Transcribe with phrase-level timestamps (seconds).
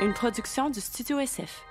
[0.00, 1.64] une production du Studio SF.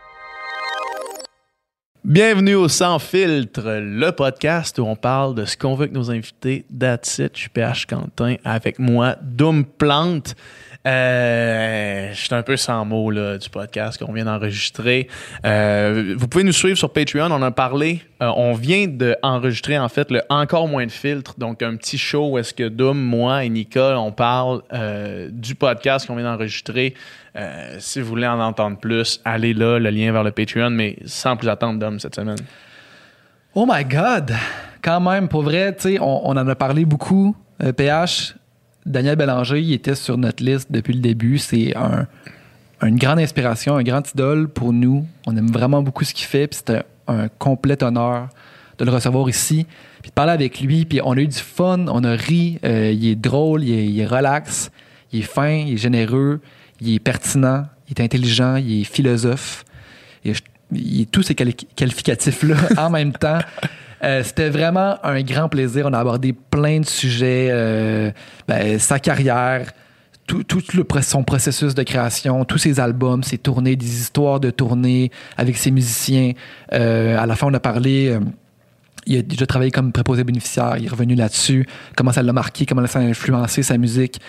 [2.04, 6.12] Bienvenue au Sans Filtre, le podcast où on parle de ce qu'on veut que nos
[6.12, 6.66] invités.
[6.78, 10.36] That's it, je suis PH Quentin avec moi, Doom Plante.
[10.86, 15.08] Euh, je suis un peu sans mots là, du podcast qu'on vient d'enregistrer.
[15.46, 17.30] Euh, vous pouvez nous suivre sur Patreon.
[17.31, 18.02] On a parlé.
[18.22, 21.36] euh, on vient d'enregistrer en fait le encore moins de filtres.
[21.38, 24.62] Donc un petit show où est-ce que Doom, moi et Nicole, on parle
[25.32, 26.94] du podcast qu'on vient d'enregistrer.
[27.80, 31.36] Si vous voulez en entendre plus, allez là, le lien vers le Patreon, mais sans
[31.36, 32.40] plus attendre Dom cette semaine.
[33.54, 34.34] Oh my God!
[34.82, 37.36] Quand même, pour vrai, on, on en a parlé beaucoup.
[37.76, 38.36] PH,
[38.88, 41.38] Daniel Bélanger, il était sur notre liste depuis le début.
[41.38, 42.08] C'est un,
[42.82, 45.05] une grande inspiration, un grand idole pour nous.
[45.26, 48.30] On aime vraiment beaucoup ce qu'il fait, puis c'était un complet honneur
[48.80, 49.66] de le recevoir ici,
[50.02, 50.86] puis de parler avec lui.
[50.86, 52.60] Puis on a eu du fun, on a ri.
[52.63, 54.72] euh, il est drôle, il est, relax,
[55.12, 56.40] il est fin, il est généreux,
[56.80, 59.66] il est pertinent, il est intelligent, il est philosophe.
[60.74, 63.40] Il est tous ces quali- qualificatifs-là en même temps.
[64.03, 65.85] Euh, C'était vraiment un grand plaisir.
[65.87, 68.11] On a abordé plein de sujets, euh,
[68.47, 69.71] ben, sa carrière,
[70.27, 74.49] tout, tout le, son processus de création, tous ses albums, ses tournées, des histoires de
[74.49, 76.33] tournées avec ses musiciens.
[76.73, 78.17] Euh, à la fin, on a parlé.
[79.05, 80.75] il a déjà travaillé comme préposé bénéficiaire.
[80.77, 81.65] Il est revenu là-dessus.
[81.95, 84.19] Comment ça l'a marqué, comment ça a influencé sa musique,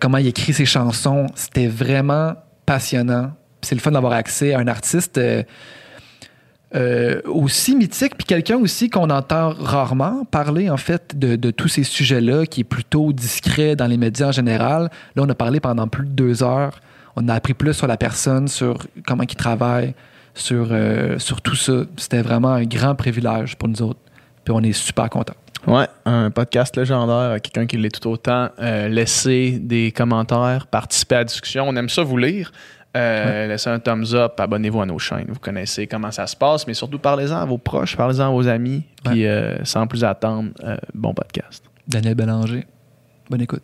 [0.00, 1.26] comment il écrit ses chansons.
[1.34, 2.34] C'était vraiment
[2.66, 3.30] passionnant.
[3.62, 5.20] C'est le fun d'avoir accès à un artiste
[6.74, 11.84] euh, aussi mythique, puis quelqu'un aussi qu'on entend rarement parler, en fait, de, tous ces
[11.84, 14.90] sujets-là, qui est plutôt discret dans les médias en général.
[15.14, 16.80] Là, on a parlé pendant plus de deux heures.
[17.16, 19.94] On a appris plus sur la personne, sur comment il travaille,
[20.34, 21.84] sur, euh, sur tout ça.
[21.98, 24.00] C'était vraiment un grand privilège pour nous autres.
[24.44, 25.34] Puis on est super contents.
[25.66, 28.48] Ouais, un podcast légendaire, quelqu'un qui l'est tout autant.
[28.58, 31.68] Euh, laissez des commentaires, participer à la discussion.
[31.68, 32.50] On aime ça vous lire.
[32.96, 35.26] Euh, Laissez un thumbs up, abonnez-vous à nos chaînes.
[35.28, 38.46] Vous connaissez comment ça se passe, mais surtout parlez-en à vos proches, parlez-en à vos
[38.48, 38.84] amis.
[39.04, 41.64] Puis euh, sans plus attendre, euh, bon podcast.
[41.88, 42.66] Daniel Bélanger,
[43.30, 43.62] bonne écoute.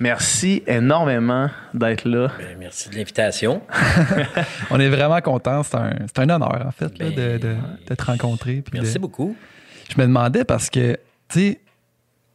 [0.00, 2.28] Merci énormément d'être là.
[2.38, 3.60] Ben, merci de l'invitation.
[4.70, 5.62] On est vraiment contents.
[5.62, 7.56] C'est un, c'est un honneur, en fait, là, Ben, de, de-
[7.88, 8.62] de te rencontrer.
[8.62, 9.36] puis Merci de- beaucoup.
[9.94, 10.92] Je me demandais parce que,
[11.28, 11.60] tu sais,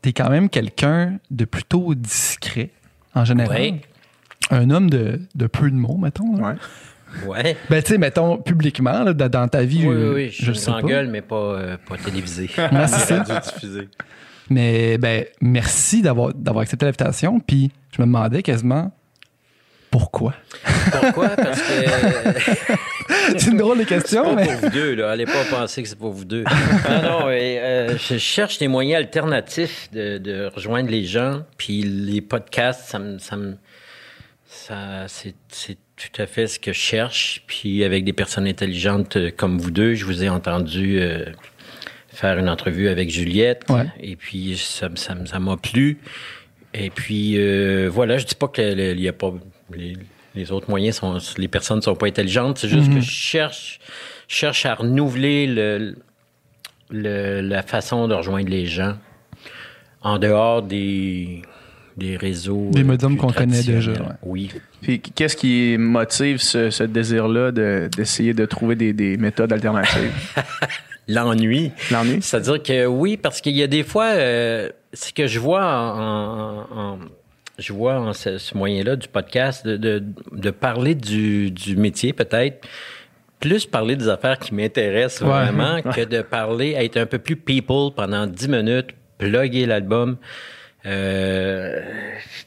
[0.01, 2.69] t'es quand même quelqu'un de plutôt discret,
[3.15, 3.57] en général.
[3.59, 3.81] Ouais.
[4.51, 6.35] Un homme de, de peu de mots, mettons.
[6.37, 6.49] là.
[6.49, 6.55] Ouais.
[7.27, 7.57] Ouais.
[7.69, 10.29] Ben, tu sais, mettons, publiquement, là, dans ta vie, Oui, oui, oui.
[10.37, 12.49] Je, je suis en gueule, mais pas, euh, pas télévisé.
[12.57, 13.23] Ouais, c'est ça.
[14.49, 17.39] Mais, ben, merci d'avoir d'avoir accepté l'invitation.
[17.39, 18.91] Puis, je me demandais quasiment
[19.91, 20.33] pourquoi.
[20.91, 21.29] Pourquoi?
[21.29, 22.75] Parce que.
[23.37, 24.45] c'est une drôle de C'est question, pas mais.
[24.45, 25.11] pour vous deux, là.
[25.11, 26.43] Allez pas penser que c'est pour vous deux.
[26.43, 31.43] Non, non, et, euh, je cherche des moyens alternatifs de, de rejoindre les gens.
[31.57, 33.19] Puis les podcasts, ça me.
[33.19, 33.55] Ça me
[34.47, 37.43] ça, c'est, c'est tout à fait ce que je cherche.
[37.47, 41.25] Puis avec des personnes intelligentes euh, comme vous deux, je vous ai entendu euh,
[42.15, 43.63] faire une entrevue avec Juliette.
[43.69, 43.85] Ouais.
[43.99, 45.97] Et puis ça, me- ça, m'a plu.
[46.73, 49.33] Et puis euh, voilà, je dis pas que le- il y a pas
[49.73, 49.93] les,
[50.35, 53.79] les autres moyens sont les personnes sont pas intelligentes, c'est juste que je cherche
[54.27, 55.95] cherche à renouveler le,
[56.89, 58.95] le- la façon de rejoindre les gens
[60.01, 61.41] en dehors des
[61.97, 63.97] des réseaux Des médiums qu'on connaît déjà, ouais.
[64.23, 64.51] Oui.
[64.81, 70.11] Puis qu'est-ce qui motive ce, ce désir-là de- d'essayer de, trouver des, des méthodes alternatives?
[71.07, 71.71] L'ennui.
[71.91, 72.21] L'ennui?
[72.21, 75.99] C'est-à-dire que oui, parce qu'il y a des fois, euh, ce que je vois en,
[75.99, 76.99] en- en-
[77.59, 82.11] je vois en ce, ce moyen-là du podcast, de, de, de parler du, du métier
[82.11, 82.67] peut-être,
[83.39, 85.45] plus parler des affaires qui m'intéressent Ouais.
[85.51, 88.87] vraiment que de parler, être un peu plus people pendant 10 minutes,
[89.19, 90.17] plugger l'album.
[90.85, 91.81] Euh,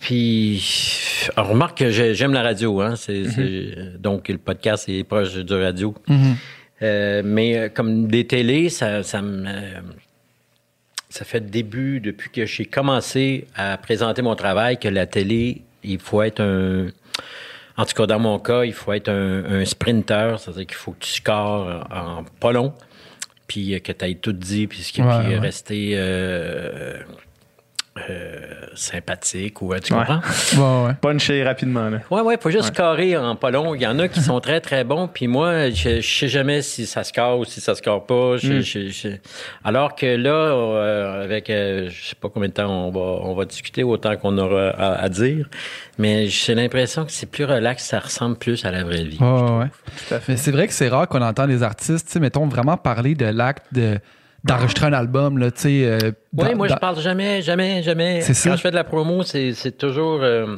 [0.01, 0.63] puis,
[1.37, 2.95] on remarque que j'ai- j'aime la radio, hein.
[2.97, 5.95] C'est, c'est- donc, le podcast est proche du radio.
[6.83, 9.47] Euh, mais euh, comme des télés, ça, ça me.
[9.49, 9.81] euh,
[11.11, 15.99] ça fait début, depuis que j'ai commencé à présenter mon travail, que la télé, il
[15.99, 16.89] faut être un.
[17.77, 20.93] En tout cas, dans mon cas, il faut être un, un sprinter, c'est-à-dire qu'il faut
[20.93, 22.75] que tu scores en pas long,
[23.47, 25.05] puis euh, que tu ailles tout dit, puis, Ouais, puis
[25.35, 25.39] ouais.
[25.39, 25.93] rester.
[25.95, 26.99] euh,
[28.11, 28.37] euh,
[28.75, 30.21] sympathique ou tu comprends?
[30.57, 30.95] Ouais, ouais.
[31.01, 31.99] Puncher rapidement, là.
[32.11, 33.75] Ouais, ouais, faut juste carrer en pas long.
[33.75, 35.09] Il y en a qui sont très, très bons.
[35.09, 38.37] Puis moi, je, je sais jamais si ça score ou si ça score pas.
[38.37, 39.09] Je- je- je-
[39.65, 43.35] Alors que là, euh, avec, euh, je sais pas combien de temps on va, on
[43.35, 45.49] va discuter, autant qu'on aura à, à dire.
[45.99, 49.19] Mais j'ai l'impression que c'est plus relax, ça ressemble plus à la vraie vie.
[49.21, 49.67] Ouais, ouais, ouais.
[50.09, 50.33] Tout à fait.
[50.33, 53.15] Mais c'est vrai que c'est rare qu'on entend des artistes, tu sais, mettons, vraiment parler
[53.15, 53.99] de l'acte de
[54.45, 55.85] d'enregistrer un album, là, tu sais.
[55.85, 55.99] euh,
[56.37, 58.21] Oui, moi, je parle jamais, jamais, jamais.
[58.23, 58.57] C'est Quand ça.
[58.57, 60.57] je fais de la promo, c'est toujours euh,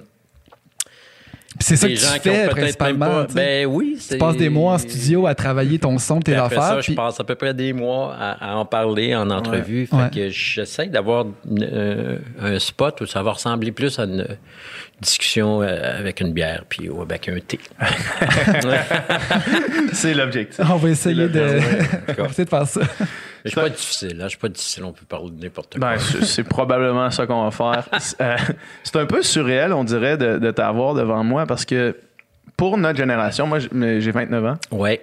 [1.58, 3.06] c'est ça que tu gens qui fais principalement.
[3.06, 3.26] pas.
[3.26, 3.34] tu.
[3.34, 3.98] Ben oui.
[4.08, 6.62] tu passes des mois en studio à travailler ton son, tes affaires.
[6.62, 9.86] ça, je passe à peu près des mois à, à en parler en entrevue.
[9.86, 10.10] Fait Ouais.
[10.14, 11.26] que j'essaie d'avoir
[11.60, 14.26] euh, un spot où ça va ressembler plus à une
[15.00, 17.58] discussion euh, avec une bière puis ou avec un thé.
[19.93, 20.61] C'est l'objectif.
[20.70, 21.61] On va essayer de, Ouais.
[22.19, 22.81] on va essayer de faire ça.
[23.44, 24.25] Je suis pas difficile, là.
[24.25, 24.85] Je suis pas difficile.
[24.85, 25.93] On peut parler de n'importe quoi.
[25.94, 27.88] Ben, c'est probablement ça qu'on va faire.
[28.00, 28.37] C'est euh,
[28.82, 31.97] c'est un peu surréel, on dirait, de, de t'avoir devant moi parce que
[32.56, 35.00] pour notre génération, moi j'ai j'ai 29 ans, Ouais.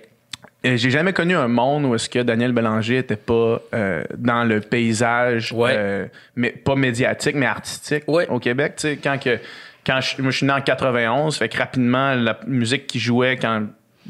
[0.63, 4.59] j'ai jamais connu un monde où est-ce que Daniel Bélanger était pas euh, dans le
[4.59, 5.73] paysage, Ouais.
[5.75, 6.05] euh,
[6.35, 8.27] mais pas médiatique, mais artistique Ouais.
[8.29, 8.73] au Québec.
[8.77, 9.39] Tu sais, quand que
[9.87, 13.37] quand je, moi, je suis né en 91, fait que rapidement la musique qui jouait
[13.37, 13.63] quand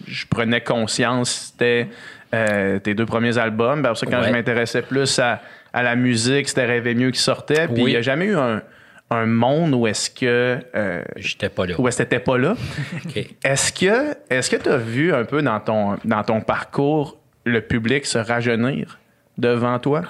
[0.08, 1.88] je prenais conscience, c'était
[2.34, 3.82] euh, tes deux premiers albums.
[3.82, 4.28] Puis après ça, quand Ouais.
[4.28, 5.40] je m'intéressais plus à,
[5.74, 7.68] à la musique, c'était Rêver mieux qui sortait.
[7.68, 7.92] Puis il Oui.
[7.92, 8.62] n'y a jamais eu un,
[9.10, 11.76] un monde où est-ce que euh, J'étais pas là.
[11.80, 12.56] où est-ce que t'étais pas là.
[13.46, 17.62] Est-ce que est-ce que tu as vu un peu dans ton dans ton parcours le
[17.62, 19.00] public se rajeunir
[19.38, 20.02] devant toi?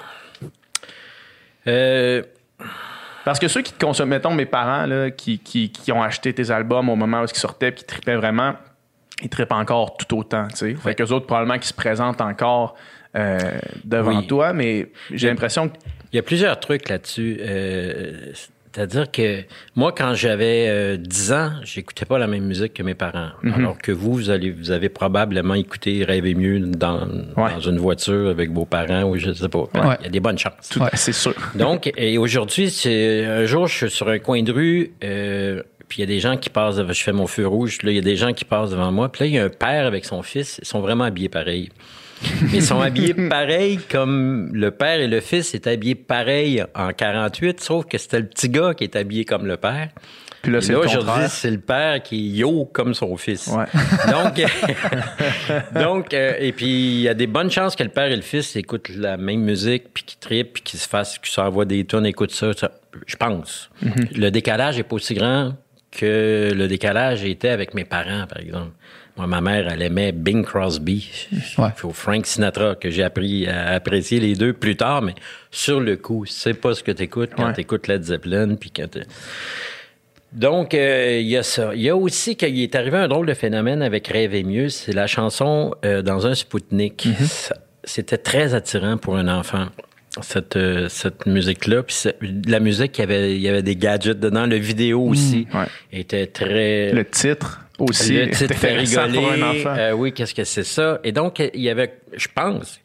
[1.67, 2.23] Euh,
[3.27, 6.31] Parce que ceux qui te consomment, mettons mes parents là, qui, qui, qui ont acheté
[6.31, 8.53] tes albums au moment où ils sortaient et qui tripaient vraiment,
[9.21, 10.47] ils trippent encore tout autant.
[10.47, 10.75] tu sais.
[10.75, 12.75] Fait qu'eux autres, probablement, qui se présentent encore
[13.17, 13.37] euh,
[13.83, 14.27] devant Oui.
[14.27, 15.75] toi, mais j'ai l'impression que.
[16.13, 17.37] Il y a plusieurs trucs là-dessus.
[17.41, 18.31] Euh,
[18.73, 19.41] C'est-à-dire que
[19.75, 23.29] moi, quand j'avais euh, 10 ans, j'écoutais pas la même musique que mes parents.
[23.41, 23.53] Mhm.
[23.53, 27.51] Alors que vous, vous, allez, vous avez probablement écouté Rêver mieux dans, Ouais.
[27.53, 29.59] dans une voiture avec vos parents ou je sais pas.
[29.73, 29.95] Ouais.
[30.01, 30.69] Il y a des bonnes chances.
[30.69, 30.89] tout- Ouais.
[30.93, 31.33] C'est sûr.
[31.55, 35.99] Donc, et aujourd'hui, c'est un jour, je suis sur un coin de rue, euh, puis
[35.99, 37.99] il y a des gens qui passent, je fais mon feu rouge, là, il y
[37.99, 40.05] a des gens qui passent devant moi, puis là, il y a un père avec
[40.05, 41.69] son fils, ils sont vraiment habillés pareil.
[42.53, 47.59] Ils sont habillés pareil comme le père et le fils étaient habillés pareil en 48,
[47.59, 49.89] sauf que c'était le petit gars qui est habillé comme le père.
[50.41, 53.47] Puis là, aujourd'hui, c'est le père qui est yo comme son fils.
[53.47, 53.65] Ouais.
[54.11, 54.41] Donc,
[55.73, 58.21] donc euh, et puis il y a des bonnes chances que le père et le
[58.21, 61.83] fils écoutent la même musique, puis qu'ils trippent, puis qu'ils se fassent, qu'ils s'envoient des
[61.85, 62.71] tonnes, écoutent ça, ça,
[63.05, 63.69] je pense.
[63.83, 64.17] Mm-hmm.
[64.17, 65.53] Le décalage est pas aussi grand
[65.91, 68.71] que le décalage était avec mes parents, par exemple.
[69.17, 71.09] Moi, ma mère, elle aimait Bing Crosby,
[71.57, 71.69] Ouais.
[71.83, 75.15] ou Frank Sinatra, que j'ai appris à apprécier les deux plus tard, mais
[75.49, 77.53] sur le coup, c'est pas ce que tu écoutes quand Ouais.
[77.53, 79.03] tu écoutes Led Zeppelin, puis quand t'es-
[80.33, 81.71] donc, euh, il y a ça.
[81.73, 84.69] Il y a aussi qu'il est arrivé un drôle de phénomène avec Rêver mieux.
[84.69, 87.07] C'est la chanson euh, dans un Spoutnik.
[87.25, 87.55] Ça-
[87.85, 89.67] C'était très attirant pour un enfant,
[90.21, 91.83] cette, euh, cette musique-là.
[92.45, 94.45] La musique, il y, avait, il y avait des gadgets dedans.
[94.45, 95.65] Le vidéo aussi ouais.
[95.93, 96.91] était très...
[96.91, 98.13] Le titre aussi.
[98.13, 99.19] Le titre fait rigoler.
[99.19, 99.75] pour un enfant.
[99.77, 100.99] Euh, oui, qu'est-ce que c'est ça?
[101.03, 102.79] Et donc, il y avait, je pense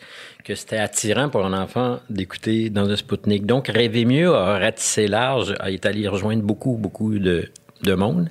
[0.45, 3.47] que c'était attirant pour un enfant d'écouter dans un Spoutnik.
[3.47, 7.49] Donc, Rêver mieux a ratissé large, a est allé rejoindre beaucoup, beaucoup de,
[7.83, 8.29] de monde.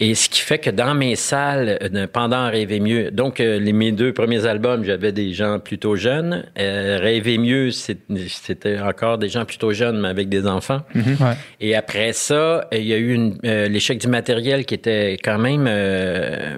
[0.00, 3.72] Et ce qui fait que dans mes salles, euh, pendant Rêver mieux, donc euh, les,
[3.72, 6.44] mes deux premiers albums, j'avais des gens plutôt jeunes.
[6.56, 10.82] Euh, Rêver mieux, c'était encore des gens plutôt jeunes, mais avec des enfants.
[10.94, 11.34] Ouais.
[11.60, 15.66] Et après ça, il y a eu euh, l'échec du matériel qui était quand même.
[15.68, 16.56] euh,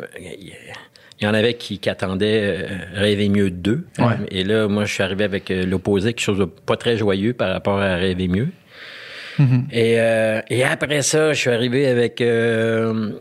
[1.22, 3.84] il y en avait qui, qui attendaient Rêver mieux 2.
[3.98, 4.04] Ouais.
[4.30, 7.52] Et là, moi, je suis arrivé avec l'opposé, quelque chose de pas très joyeux par
[7.52, 8.48] rapport à Rêver mieux.
[9.72, 13.12] Et, euh, et après ça, je suis arrivé avec euh,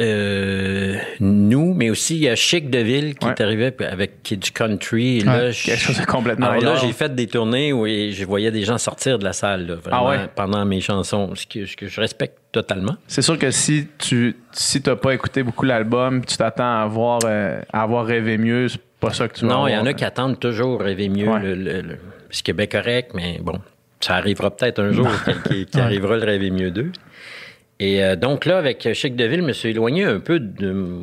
[0.00, 3.32] euh, nous, mais aussi il y a Chic de Ville qui Ouais.
[3.36, 5.18] est arrivé avec qui est du country.
[5.18, 7.86] Et là, Ouais, je- quelque chose de complètement Alors là, j'ai fait des tournées où
[7.86, 10.28] je voyais des gens sortir de la salle là, vraiment, Ah ouais?
[10.34, 12.96] pendant mes chansons, ce que, ce que je respecte totalement.
[13.06, 17.20] C'est sûr que si tu si t'as pas écouté beaucoup l'album, tu t'attends à avoir
[17.24, 19.92] euh, à avoir rêvé mieux, c'est pas ça que tu Non, il y en a
[19.94, 21.40] qui attendent toujours rêver mieux, Ouais.
[21.42, 21.98] le- le- le-
[22.30, 23.58] ce qui est bien correct, mais bon,
[24.04, 25.08] ça arrivera peut-être un jour
[25.48, 26.92] qui, qui arrivera le rêver mieux d'eux.
[27.80, 31.00] Et euh, donc là, avec Chic Deville, je me suis éloigné un peu de.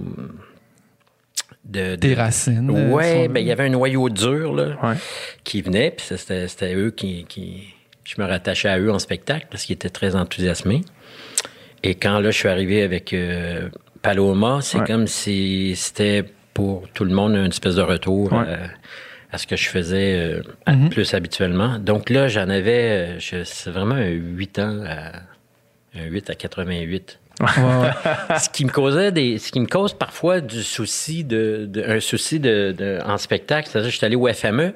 [1.66, 2.70] de, de- Tes racines.
[2.70, 4.96] euh, Ouais, ben il y avait un noyau dur là, Ouais.
[5.44, 7.74] qui venait, puis c'était eux qui, qui-
[8.06, 10.82] Je me rattachais à eux en spectacle parce qu'ils étaient très enthousiasmés.
[11.84, 13.70] Et quand là, je suis arrivé avec euh,
[14.02, 14.86] Paloma, c'est Ouais.
[14.88, 18.46] comme si c'était pour tout le monde une espèce de retour Ouais.
[19.32, 20.90] À ce que je faisais euh, Mhm.
[20.90, 21.78] plus habituellement.
[21.80, 25.20] Donc là, j'en avais, euh, je- c'est vraiment un 8 ans, à,
[26.00, 27.20] un 8 à 88.
[27.40, 27.90] Ouais, ouais.
[28.40, 32.00] ce qui me causait des, ce qui me cause parfois du souci de, de- un
[32.00, 33.70] souci de, de- en spectacle.
[33.70, 34.74] C'est-à-dire, je suis allé au FME.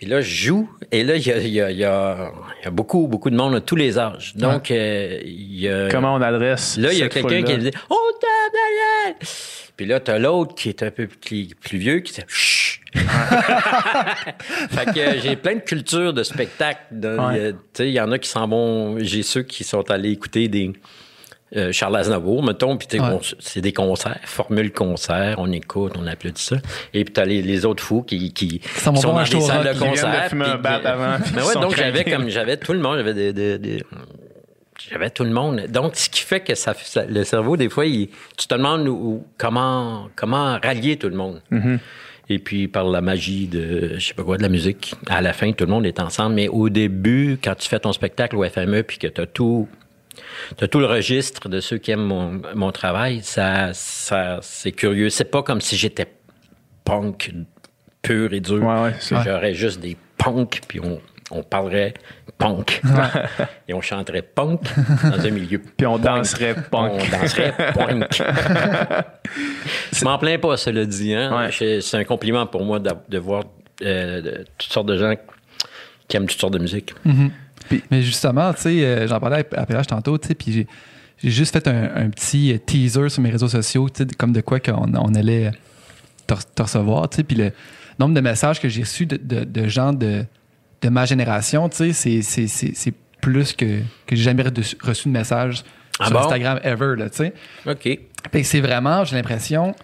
[0.00, 0.70] Et là, je joue.
[0.92, 2.30] Et là, il y a, il y a- il y a-
[2.60, 4.32] il y a beaucoup, beaucoup de monde à tous les âges.
[4.36, 5.88] Donc, euh, il y a.
[5.90, 9.16] Comment on adresse Là, il y a quelqu'un qui dit Oh, t'as Daniel!
[9.76, 12.80] Puis là, t'as l'autre qui est un peu plus, plus vieux qui dit Chut!
[14.70, 16.80] fait que euh, j'ai plein de cultures de spectacle.
[16.90, 17.54] dans- Ouais.
[17.78, 18.96] il y il y en a qui s'en vont.
[19.00, 20.72] J'ai ceux qui sont allés écouter des.
[21.56, 23.18] euh, Charles Aznavour, mettons, puis Ouais.
[23.38, 26.56] c'est des concerts, formule concert, on écoute, on applaudit ça.
[26.92, 29.78] Et puis t'as les, les autres fous qui, qui, sont dans des salles de de
[29.78, 30.08] concert.
[30.08, 33.58] un puis avant, Mais ouais, donc j'avais comme j'avais tout le monde, j'avais des, des-
[33.58, 33.82] des-
[34.90, 35.62] j'avais tout le monde.
[35.68, 38.86] Donc, ce qui fait que ça, ça- le cerveau, des fois, il- tu te demandes
[38.88, 41.40] où- comment, comment rallier tout le monde.
[41.52, 41.78] Mm-hmm.
[42.28, 45.32] Et puis, par la magie de, je sais pas quoi, de la musique, à la
[45.32, 46.34] fin, tout le monde est ensemble.
[46.34, 49.68] Mais au début, quand tu fais ton spectacle au FME, puis que tu as tout,
[50.56, 55.08] t'as tout le registre de ceux qui aiment mon, mon travail, ça, ça, c'est curieux.
[55.08, 56.06] C'est pas comme si j'étais
[56.84, 57.32] punk
[58.02, 58.62] pur et dur.
[58.62, 59.22] Ouais, ouais.
[59.24, 61.94] J'aurais juste des punks, puis on, on parlerait
[62.38, 62.82] punk.
[63.68, 64.60] et on chanterait punk
[65.02, 65.58] dans un milieu.
[65.58, 66.92] Puis on danserait punk.
[66.94, 68.04] On danserait punk.
[69.92, 71.14] Je m'en plains pas, cela dit.
[71.14, 71.48] Hein?
[71.50, 71.80] Ouais.
[71.80, 73.44] C'est un compliment pour moi de, de voir
[73.82, 75.14] euh, de- toutes sortes de gens
[76.08, 76.94] qui aiment toutes sortes de musique.
[77.90, 80.66] Mais justement, tu sais, euh, j'en parlais à PH tantôt, tu sais, puis
[81.18, 84.32] j'ai, juste fait un, un petit euh, teaser sur mes réseaux sociaux, tu sais, comme
[84.32, 85.50] de quoi qu'on on allait
[86.28, 87.50] te, re- te recevoir, tu sais, puis le
[87.98, 90.24] nombre de messages que j'ai reçus de, de- de gens de,
[90.82, 95.08] de ma génération, tu sais, c'est, c'est, c'est, c'est plus que, que j'ai jamais reçu,
[95.08, 95.64] de messages
[95.98, 96.24] Ah sur bon?
[96.24, 97.34] Instagram ever, là, tu sais.
[97.66, 97.98] OK.
[98.32, 99.74] Fait c'est vraiment, j'ai l'impression.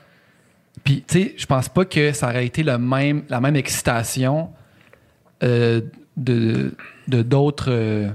[0.84, 4.50] Puis, tu sais, je pense pas que ça aurait été le même, la même excitation
[5.42, 5.80] euh,
[6.16, 6.74] de
[7.08, 8.08] de d'autres euh,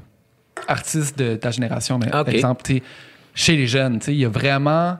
[0.67, 1.97] artistes de ta génération.
[1.99, 2.09] Mais.
[2.09, 2.83] Par exemple, tu sais,
[3.33, 4.97] chez les jeunes, tu sais, il y a vraiment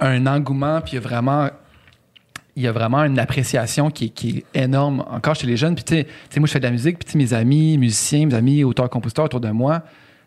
[0.00, 1.48] un engouement, puis il y a vraiment.
[2.56, 5.74] Il y a vraiment une appréciation qui est, qui est énorme encore chez les jeunes.
[5.74, 6.06] Puis, tu sais-
[6.40, 9.50] moi, je fais de la musique, puis mes amis musiciens, mes amis auteurs-compositeurs autour de
[9.50, 9.82] moi,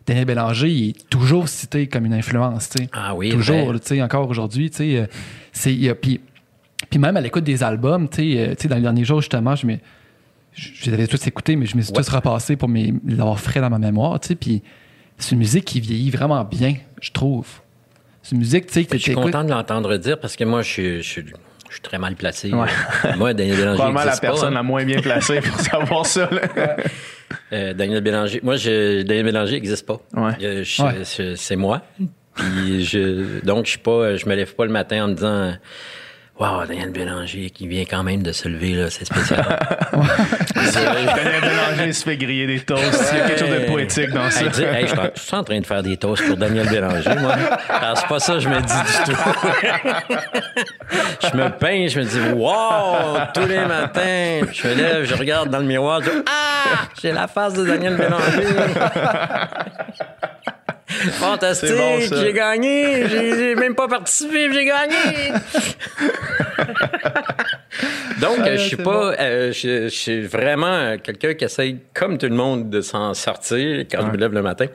[0.06, 3.78] Daniel Bélanger, il est toujours cité comme une influence, tu sais Ah oui, toujours, tu
[3.82, 5.06] sais, encore aujourd'hui, tu sais, euh,
[5.52, 6.20] c'est, puis,
[6.90, 9.20] puis même à l'écoute des albums, tu sais, euh, tu sais, dans les derniers jours,
[9.20, 9.76] justement, je, me,
[10.54, 12.02] je, les avais tous écoutés, mais je me suis Ouais.
[12.02, 14.62] tous repassés pour mes, l'avoir frais dans ma mémoire, tu sais, puis
[15.18, 17.46] c'est une musique qui vieillit vraiment bien, je trouve.
[18.22, 21.02] C'est une musique, tu sais, Je suis content de l'entendre dire parce que moi, je
[21.02, 21.24] suis,
[21.68, 22.52] je suis, très mal placé.
[22.52, 22.68] Ouais.
[23.16, 23.74] Moi, Daniel Bélanger.
[23.76, 24.56] Probablement la existe pas, personne hein.
[24.56, 26.28] la moins bien placée pour savoir ça.
[26.30, 26.76] là.
[27.52, 28.40] Euh, Daniel Bélanger.
[28.42, 30.00] Moi, je, Daniel Bélanger n'existe pas.
[30.14, 30.32] Ouais.
[30.40, 30.62] Ouais.
[30.64, 31.82] je- c'est moi.
[32.34, 35.54] Puis je, donc, je suis pas, je me lève pas le matin en me disant,
[36.40, 39.44] Wow, Daniel Bélanger qui vient quand même de se lever, là, c'est spécial.
[40.72, 43.10] Daniel Bélanger se fait griller des toasts.
[43.12, 44.44] Il y a quelque chose de poétique dans ça.
[44.44, 46.36] Hey, dis, hey, je suis en- je suis en train de faire des toasts pour
[46.36, 47.34] Daniel Bélanger, moi.
[47.68, 49.18] Alors, c'est pas ça que je me dis du tout.
[51.22, 55.50] je me peins, je me dis, wow, tous les matins, je me lève, je regarde
[55.50, 58.46] dans le miroir, je dis, ah, j'ai la face de Daniel Bélanger.
[61.12, 64.94] Fantastique, bon, j'ai gagné, j'ai même pas participé, j'ai gagné.
[68.20, 72.18] Donc, Ah, euh, je suis pas, euh, je, je suis vraiment quelqu'un qui essaye, comme
[72.18, 74.66] tout le monde, de s'en sortir quand je me lève le matin.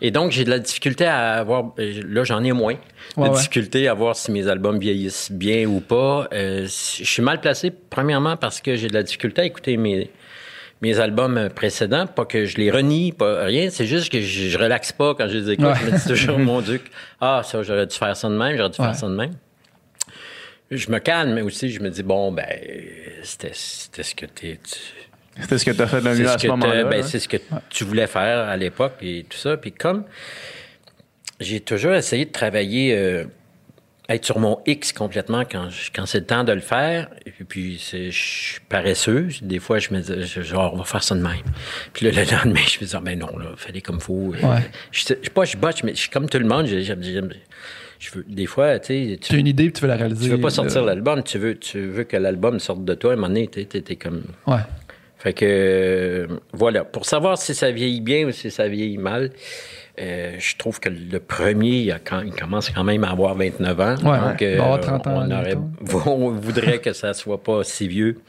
[0.00, 2.74] Et donc, j'ai de la difficulté à avoir, euh, là, j'en ai moins,
[3.16, 3.36] Ouais, de ouais.
[3.38, 6.28] difficulté à voir si mes albums vieillissent bien ou pas.
[6.32, 10.10] Euh, je suis mal placé, premièrement, parce que j'ai de la difficulté à écouter mes,
[10.82, 12.06] mes albums précédents.
[12.06, 13.70] Pas que je les renie, pas rien.
[13.70, 15.64] C'est juste que je, je relaxe pas quand je les écoute.
[15.66, 15.74] Ouais.
[15.86, 16.80] Je me dis toujours, mon Dieu,
[17.20, 18.86] ah, ça, j'aurais dû faire ça de même, j'aurais dû Ouais.
[18.88, 19.32] faire ça de même.
[20.70, 22.46] Je me calme, mais aussi, je me dis, bon, ben,
[23.22, 24.58] c'était c'était ce que t'es.
[24.62, 26.84] tu- C'était ce que tu as fait de mieux à ce moment-là.
[26.84, 27.36] ben, c'est ce que
[27.70, 29.56] tu voulais faire à l'époque et tout ça.
[29.56, 30.04] Puis comme
[31.40, 33.24] j'ai toujours essayé de travailler, euh,
[34.08, 37.08] être sur mon X complètement quand, je- quand c'est le temps de le faire.
[37.24, 39.28] Et puis, je suis paresseux.
[39.42, 41.32] Des fois, je me dis, je- genre, on va faire ça de même.
[41.92, 44.32] Puis là, le lendemain, je me dis, ah, ben non, là, fallait comme faut.
[44.42, 44.70] Ouais.
[44.90, 46.66] Je sais je pas, je botche, mais je suis comme tout le monde.
[46.66, 47.30] j'aime- j'aime-
[48.00, 50.24] je veux, des fois, tu sais, Tu as une idée puis tu veux la réaliser.
[50.24, 53.10] tu veux pas sortir l'album, tu veux, tu veux que l'album sorte de toi.
[53.10, 54.24] À un moment donné, t'es, t'es- t'es comme.
[54.48, 54.56] Ouais.
[55.18, 56.84] Fait que euh, voilà.
[56.84, 59.30] Pour savoir si ça vieillit bien ou si ça vieillit mal,
[60.00, 63.34] euh, je trouve que le premier, il, a quand- il commence quand même à avoir
[63.34, 63.94] 29 ans.
[63.96, 64.52] Ouais, donc, ouais.
[64.52, 65.56] Il va avoir 30 ans on, aurait-
[66.06, 68.20] on voudrait que ça soit pas si vieux.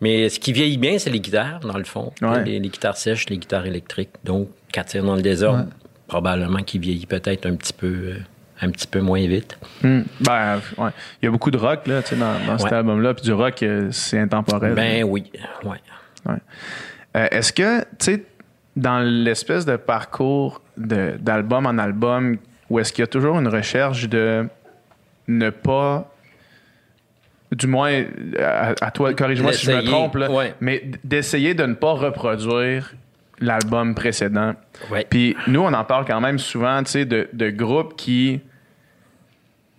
[0.00, 2.12] Mais ce qui vieillit bien, c'est les guitares, dans le fond.
[2.22, 2.42] Ouais.
[2.44, 4.10] Les, les guitares sèches, les guitares électriques.
[4.24, 5.70] Donc, quatre dans le désordre, Ouais.
[6.08, 7.86] probablement qui vieillit peut-être un petit peu.
[7.86, 8.14] euh,
[8.60, 9.58] un petit peu moins vite.
[9.82, 10.02] Hmm.
[10.20, 10.90] Ben, ouais.
[11.20, 12.76] Il y a beaucoup de rock là, tu sais, dans, dans cet Ouais.
[12.78, 13.12] album-là.
[13.12, 14.74] Puis du rock, euh, c'est intemporel.
[14.74, 15.24] Ben oui,
[15.64, 15.70] ouais.
[16.24, 16.36] Ouais.
[17.16, 18.24] Euh, Est-ce que, tu sais,
[18.76, 22.36] dans l'espèce de parcours d'album en album,
[22.70, 24.46] où est-ce qu'il y a toujours une recherche de
[25.28, 26.10] ne pas,
[27.52, 28.04] du moins,
[28.38, 30.54] à, à toi, corrige-moi si je me trompe, là, ouais.
[30.60, 32.94] mais d'essayer de ne pas reproduire
[33.40, 34.54] l'album précédent.
[34.90, 35.06] Ouais.
[35.08, 38.40] Puis nous, on en parle quand même souvent, tu sais, de, de groupes qui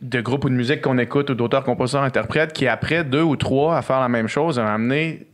[0.01, 3.35] de groupes ou de musique qu'on écoute ou d'auteurs, compositeurs, interprètes qui, après deux ou
[3.35, 5.25] trois à faire la même chose, ont amené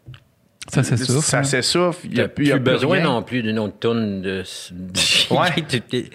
[0.72, 1.22] Ça, c'est sûr.
[1.22, 2.00] ça s'essouffle.
[2.06, 3.06] Il n'y T'as a plus, il y a plus besoin rien.
[3.06, 4.44] non plus d'une autre tonne de.
[5.32, 5.50] Ouais.
[5.70, 6.10] Tu- t'es-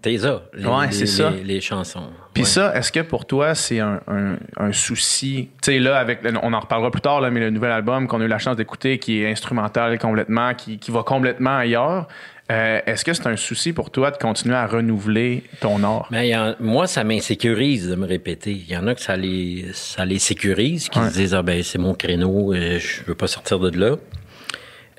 [0.00, 0.42] T'es ça.
[0.54, 1.28] Les, Ouais, c'est ça.
[1.30, 2.08] Les, les chansons.
[2.32, 2.48] Puis Ouais.
[2.48, 5.50] ça, est-ce que pour toi, c'est un, un- un souci?
[5.62, 8.22] Tu sais, là, avec, on en reparlera plus tard, là, mais le nouvel album qu'on
[8.22, 12.08] a eu la chance d'écouter, qui est instrumental complètement, qui, qui va complètement ailleurs,
[12.50, 16.06] euh, est-ce que c'est un souci pour toi de continuer à renouveler ton art?
[16.10, 18.52] Mais il y en- moi, ça m'insécurise de me répéter.
[18.52, 21.08] Il y en a que ça les, ça les sécurise, qui Ouais.
[21.10, 23.96] se disent Ah ben c'est mon créneau, euh, je veux pas sortir de là.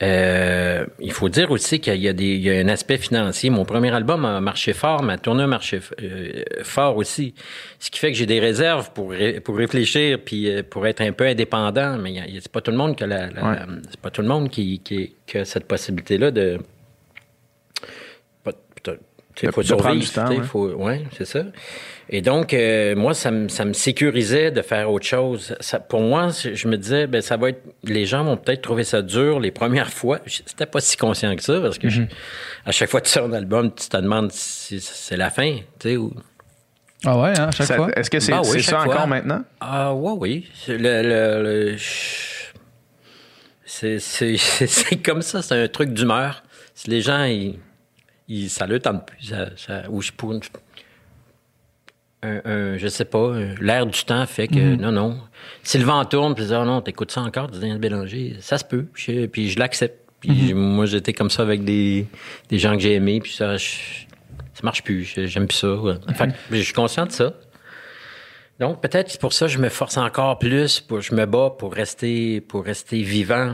[0.04, 3.50] Euh, il faut dire aussi qu'il y a, des, il y a un aspect financier.
[3.50, 7.34] Mon premier album a marché fort, ma tournée a marché euh, fort aussi.
[7.80, 11.02] Ce qui fait que j'ai des réserves pour, ré- pour réfléchir puis euh, pour être
[11.02, 11.98] un peu indépendant.
[11.98, 13.58] Mais c'est pas tout le monde qui a la, la- Ouais.
[13.90, 16.60] c'est pas tout le monde qui, qui, qui a cette possibilité-là de.
[19.44, 20.44] De- faut de prendre survivre, du temps, ouais.
[20.44, 21.44] faut- ouais, c'est ça.
[22.10, 25.56] Et donc, euh, moi, ça me, ça me sécurisait de faire autre chose.
[25.60, 28.84] Ça, pour moi, je me disais, ben, ça va être, les gens vont peut-être trouver
[28.86, 30.20] ça dur les premières fois.
[30.26, 32.08] C'était pas si conscient que ça parce que je- Mm-hmm.
[32.66, 35.58] à chaque fois que tu sors un album, tu te demandes si c'est la fin,
[35.80, 36.14] tu sais, ou,
[37.06, 37.90] Ah ouais, hein, à chaque Ça- fois?
[37.96, 38.94] Est-ce que c'est Ben oui, c'est chaque ça fois.
[38.96, 39.44] encore maintenant?
[39.60, 40.50] Ah, ouais, oui.
[40.66, 41.76] C'est Le, le- le-
[43.66, 46.44] c'est, c'est, c'est, c'est comme ça, c'est un truc d'humeur.
[46.74, 47.60] Si les gens, ils,
[48.28, 50.40] ils, ça le tente plus, ça, ça- ou je pourrais.
[52.24, 55.20] Un, un- je sais pas, euh, l'air du temps fait que non, non.
[55.62, 58.66] Si le vent tourne, puis ah non, t'écoutes ça encore, du Daniel Bélanger, ça se
[58.66, 58.88] peut.
[58.96, 60.02] Je- puis je l'accepte.
[60.20, 62.08] Puis j'ai- moi, j'étais comme ça avec des,
[62.50, 64.08] des gens que j'ai aimés, puis ça, je-
[64.56, 65.04] ça marche plus.
[65.16, 65.76] J'aime plus ça.
[65.76, 65.94] ouais.
[66.16, 67.34] Fait je suis conscient de ça.
[68.60, 71.54] Donc, peut-être c'est pour ça que je me force encore plus, pour, je me bats
[71.58, 73.54] pour rester, pour rester vivant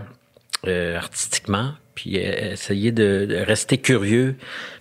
[0.65, 4.35] euh, artistiquement, puis euh, essayer de, de rester curieux.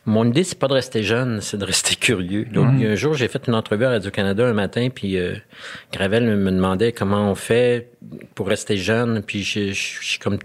[0.04, 2.44] Mon idée, c'est pas de rester jeune, c'est de rester curieux.
[2.52, 5.34] Donc, un jour, j'ai fait une entrevue à Radio-Canada un matin, puis euh,
[5.92, 7.88] Gravel me demandait comment on fait
[8.34, 10.38] pour rester jeune, puis je, je, je suis comme...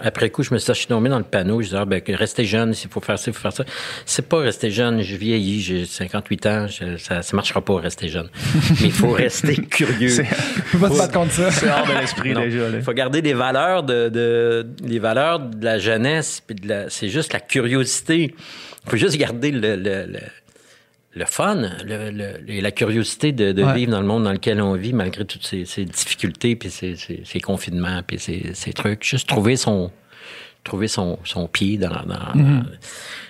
[0.00, 1.84] Après coup, je me suis dit, je suis tombé dans le panneau, je disais, ah,
[1.84, 3.64] ben, rester jeune, s'il faut faire ça, il faut faire ça.
[4.06, 8.08] C'est pas rester jeune, je vieillis, j'ai 58 ans, je- ça, ça marchera pas rester
[8.08, 8.30] jeune.
[8.80, 10.16] Mais il faut rester curieux.
[10.72, 11.50] Peux pas te battre contre ça.
[11.50, 12.68] C'est hors de l'esprit déjà.
[12.72, 16.90] Il faut garder des valeurs de, de les valeurs de la jeunesse, puis de la,
[16.90, 18.34] c'est juste la curiosité.
[18.84, 20.20] Il faut juste garder le, le, le,
[21.14, 21.62] le fun,
[22.48, 23.74] et la curiosité de, de Ouais.
[23.74, 26.96] vivre dans le monde dans lequel on vit, malgré toutes ces, ces difficultés, puis ces,
[26.96, 29.02] ces, ces confinements, puis ces, ces trucs.
[29.04, 29.90] Juste trouver son
[30.64, 31.88] trouver son, son pied dans...
[32.12, 32.64] dans-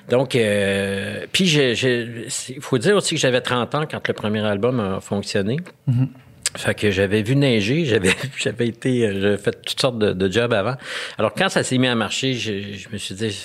[0.09, 4.81] Donc, euh, puis il faut dire aussi que j'avais 30 ans quand le premier album
[4.81, 5.57] a fonctionné.
[6.57, 10.53] Fait que j'avais vu neiger, j'avais j'avais été euh, j'avais fait toutes sortes de, jobs
[10.53, 10.77] avant.
[11.19, 13.39] Alors quand ça s'est mis à marcher, je, je me suis dit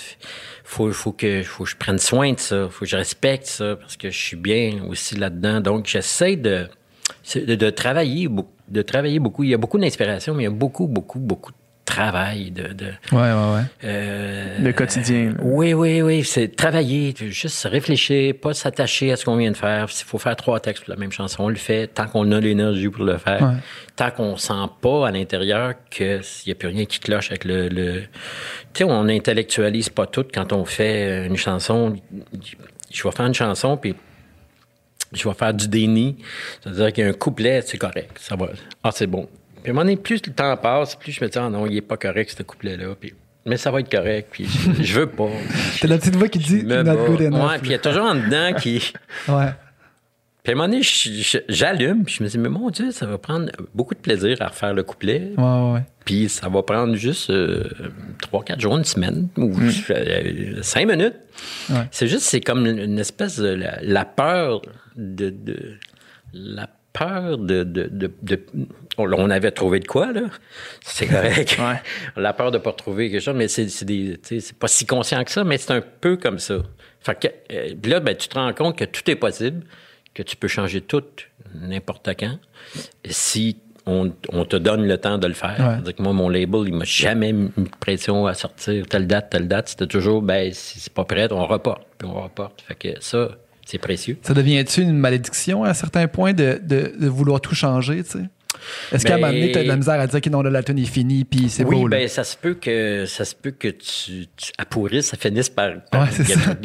[0.64, 3.76] faut faut que faut que je prenne soin de ça, faut que je respecte ça
[3.76, 5.60] parce que je suis bien aussi là-dedans.
[5.60, 6.66] Donc j'essaie de
[7.34, 10.50] de travailler beaucoup de travailler beaucoup, il y a beaucoup d'inspiration mais il y a
[10.50, 13.62] beaucoup beaucoup beaucoup de travail de, de Ouais, ouais, ouais.
[13.84, 15.34] euh, Le quotidien.
[15.42, 16.24] oui, oui, oui.
[16.24, 19.90] C'est travailler, juste se réfléchir, pas s'attacher à ce qu'on vient de faire.
[19.90, 22.40] S'il faut faire trois textes pour la même chanson, on le fait tant qu'on a
[22.40, 23.42] l'énergie pour le faire.
[23.42, 23.54] Ouais.
[23.96, 27.68] Tant qu'on sent pas à l'intérieur qu'il n'y a plus rien qui cloche avec le...
[27.68, 28.00] le...
[28.72, 31.94] Tu sais, on intellectualise pas tout quand on fait une chanson.
[32.92, 33.94] Je vais faire une chanson, puis
[35.12, 36.16] je vais faire du déni.
[36.62, 38.16] C'est-à-dire qu'il y a un couplet, c'est correct.
[38.20, 38.48] Ça va.
[38.82, 39.28] Ah, c'est bon.
[39.64, 41.66] Puis à un moment donné, plus le temps passe, plus je me dis, ah non,
[41.66, 42.94] il est pas correct, ce couplet-là.
[43.00, 43.14] Puis,
[43.46, 45.28] mais ça va être correct, puis je, je veux pas.
[45.80, 47.50] T'as la petite voix qui dit not good enough.
[47.50, 48.92] Ouais, puis il y a toujours en dedans qui.
[49.28, 49.48] Ouais.
[50.42, 50.82] Puis à un moment donné,
[51.48, 54.48] j'allume, puis je me dis, mais mon Dieu, ça va prendre beaucoup de plaisir à
[54.48, 55.30] refaire le couplet.
[55.38, 55.80] Ouais, ouais.
[56.04, 57.64] Puis ça va prendre juste euh,
[58.20, 59.50] trois, quatre jours, une semaine, ou
[59.90, 61.14] euh, cinq minutes.
[61.70, 61.88] Ouais.
[61.90, 64.60] C'est juste, c'est comme une espèce de la, la peur
[64.96, 65.78] de, de-
[66.34, 68.46] la peur de, de, de- de-
[68.98, 70.22] on, avait trouvé de quoi là,
[70.80, 71.56] c'est correct.
[71.64, 71.80] Ouais.
[72.16, 75.42] La peur de pas retrouver quelque chose, mais c'est c'est pas si conscient que ça,
[75.44, 76.58] mais c'est un peu comme ça.
[77.00, 79.64] Fait que euh, là, ben, tu te rends compte que tout est possible,
[80.14, 81.02] que tu peux changer tout
[81.54, 82.38] n'importe quand,
[83.04, 85.80] si on, on te donne le temps de le faire.
[85.84, 85.92] Ouais.
[85.92, 89.48] Que moi, mon label, il m'a jamais mis de pression à sortir telle date, telle
[89.48, 89.68] date.
[89.68, 92.62] C'était toujours, ben, si c'est pas prêt, on reporte, puis on reporte.
[92.62, 93.30] Fait que ça,
[93.66, 94.18] c'est précieux.
[94.22, 98.24] Ça devient-tu une malédiction à certains points de, de, de vouloir tout changer, tu sais?
[98.92, 100.40] Est-ce qu'à un Ben- moment donné, tu as de la misère à dire que non,
[100.42, 101.98] la tune est finie, puis c'est oui, beau, là?
[101.98, 105.72] ben ça se peut que ça se peut que tu, tu appauvrisses, ça finisse par,
[105.90, 106.24] par, Ouais, ça.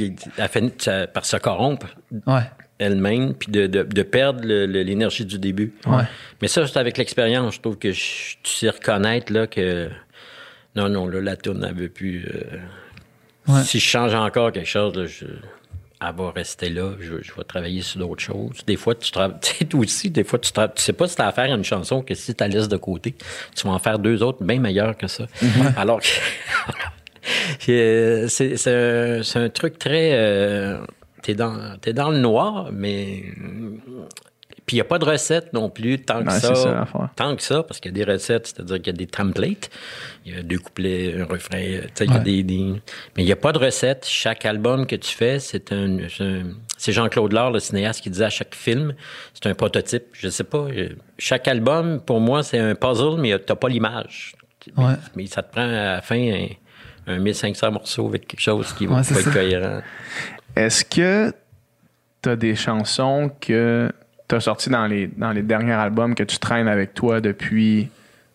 [1.25, 1.87] se corrompre
[2.27, 2.43] Ouais.
[2.77, 5.73] elle-même, puis de, de, de perdre l'énergie du début.
[5.87, 6.03] Ouais.
[6.41, 7.55] Mais ça, c'est avec l'expérience.
[7.55, 9.89] Je trouve que je- tu sais reconnaître là, que
[10.75, 11.35] non, non, là, la
[11.67, 12.25] elle veut plus.
[12.27, 13.61] euh.
[13.63, 15.25] Si je change encore quelque chose, là, je,
[16.01, 16.91] elle va rester là.
[16.99, 18.63] Je, je vais travailler sur d'autres choses.
[18.65, 19.37] Des fois, tu travailles.
[19.41, 21.53] Tu sais, toi aussi, des fois, tu tu sais pas si tu as à faire
[21.53, 23.15] une chanson que si tu la laisses de côté,
[23.55, 25.25] tu vas en faire deux autres bien meilleures que ça.
[25.75, 25.99] Alors
[27.65, 28.27] que.
[28.27, 30.11] c'est c'est un, un truc très.
[30.13, 30.79] euh,
[31.21, 33.23] t'es dans, t'es dans le noir, mais.
[34.69, 36.85] Puis il n'y a pas de recette non plus, tant que Ouais, ça.
[37.15, 39.71] tant que ça, parce qu'il y a des recettes, c'est-à-dire qu'il y a des templates.
[40.27, 41.57] Il y a deux couplets, un refrain.
[41.57, 42.23] euh, tu sais, il y a Ouais.
[42.23, 42.73] des, des-
[43.17, 44.05] Mais il n'y a pas de recette.
[44.07, 45.97] Chaque album que tu fais, c'est un.
[46.77, 48.93] c'est Jean-Claude Laure, le cinéaste, qui disait à chaque film,
[49.33, 50.03] c'est un prototype.
[50.13, 50.59] Je sais pas.
[50.69, 54.35] euh, Chaque album, pour moi, c'est un puzzle, mais tu n'as pas l'image.
[54.77, 54.93] Mais, Ouais.
[55.15, 56.47] mais ça te prend à la fin un,
[57.07, 59.81] un 1500 morceaux avec quelque chose qui va Ouais, pas être cohérent.
[60.55, 61.33] Est-ce que
[62.21, 63.91] tu as des chansons que
[64.29, 67.89] tu as sorties dans les, dans les derniers albums que tu traînes avec toi depuis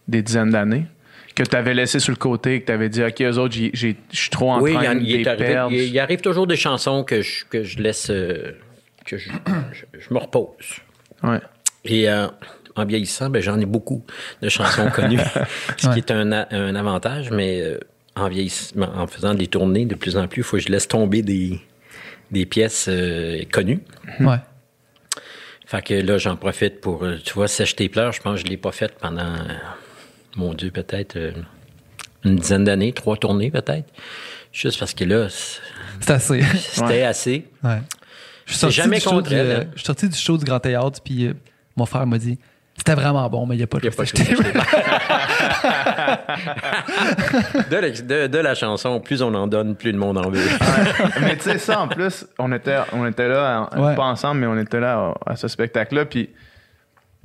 [0.09, 0.87] des dizaines d'années?
[1.35, 3.93] Que tu avais laissé sur le côté, que tu avais dit, OK, eux autres, je
[4.13, 5.73] suis trop en Oui, il, train y en- de les arrivé- perdre.
[5.73, 8.09] il- il arrive toujours des chansons que je, que je laisse.
[8.11, 8.53] euh,
[9.05, 9.31] que je,
[9.73, 10.47] je- je me repose.
[11.23, 11.41] Ouais.
[11.85, 12.29] Et euh,
[12.77, 14.03] en vieillissant, ben, j'en ai beaucoup
[14.43, 15.19] de chansons connues,
[15.77, 15.93] ce Ouais.
[15.95, 17.79] qui est un, a- un avantage, mais euh,
[18.17, 20.87] en vieillissant, en faisant des tournées de plus en plus, il faut que je laisse
[20.87, 21.61] tomber des,
[22.31, 23.81] des pièces euh, connues.
[24.21, 24.37] Ouais.
[25.75, 28.41] Fait que là, j'en profite pour, euh, tu vois, Sèche tes pleurs, je pense que
[28.41, 29.35] je ne l'ai pas faite pendant,
[30.37, 31.33] mon Dieu, peut-être euh,
[32.25, 33.89] une dizaine d'années, trois tournées peut-être.
[34.53, 35.59] Juste parce que là, c-
[36.01, 36.43] C'est assez.
[36.59, 37.03] c'était Ouais.
[37.03, 37.49] assez.
[37.65, 37.79] Ouais.
[38.47, 39.65] Je suis jamais contre du- elle, euh, hein.
[39.73, 41.35] je suis sorti du show du Grand Théâtre, puis euh,
[41.77, 42.39] mon frère m'a dit
[42.77, 44.11] c'était vraiment bon, mais il n'y a pas de a pas de
[47.71, 50.41] De la, de- de la chanson, plus on en donne, plus le monde en veut.
[51.23, 53.95] mais tu sais, ça, en plus, on était, on était là, Ouais.
[53.95, 56.05] pas ensemble, mais on était là à, à ce spectacle-là.
[56.07, 56.31] Puis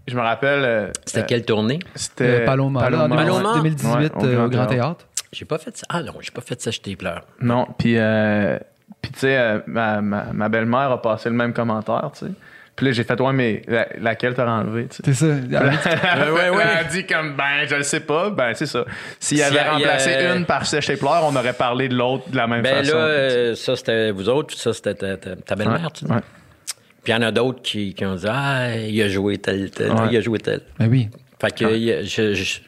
[0.07, 0.63] je me rappelle.
[0.63, 1.79] euh, C'était euh, quelle tournée?
[1.95, 3.53] C'était Euh, Paloma, là, en Paloma.
[3.55, 4.69] 2018 Ouais, au euh, Grand au Grand Théâtre.
[4.69, 5.05] Théâtre.
[5.31, 5.85] J'ai pas fait ça.
[5.89, 6.97] Ah non, j'ai pas fait ça, je t'ai.
[7.41, 8.57] Non, puis, euh,
[9.01, 12.31] puis tu sais, euh, ma, ma, ma belle-mère a passé le même commentaire, tu sais.
[12.79, 15.01] Puis là, j'ai fait, ouais, mais la- laquelle t'as enlevé, tu sais?
[15.03, 15.25] C'est ça.
[15.25, 16.63] ouais, ouais, ouais.
[16.63, 18.29] Elle a dit comme, ben, je le sais pas.
[18.29, 18.85] Ben, c'est ça.
[19.19, 22.29] S'il avait a- a- remplacé une par Sèche et Pleurs, on aurait parlé de l'autre
[22.29, 22.95] de la même Ben façon.
[22.95, 26.11] là, euh, ça c'était vous autres, ça c'était ta, ta- ta belle-mère, Ouais, tu dis.
[26.11, 26.19] ouais.
[27.03, 29.69] Puis il y en a d'autres qui, qui ont dit Ah, il a joué tel,
[29.71, 30.07] tel, Ouais.
[30.11, 30.61] il a joué tel.
[30.79, 31.09] Ben oui.
[31.41, 32.59] Fait que il y a- je- je-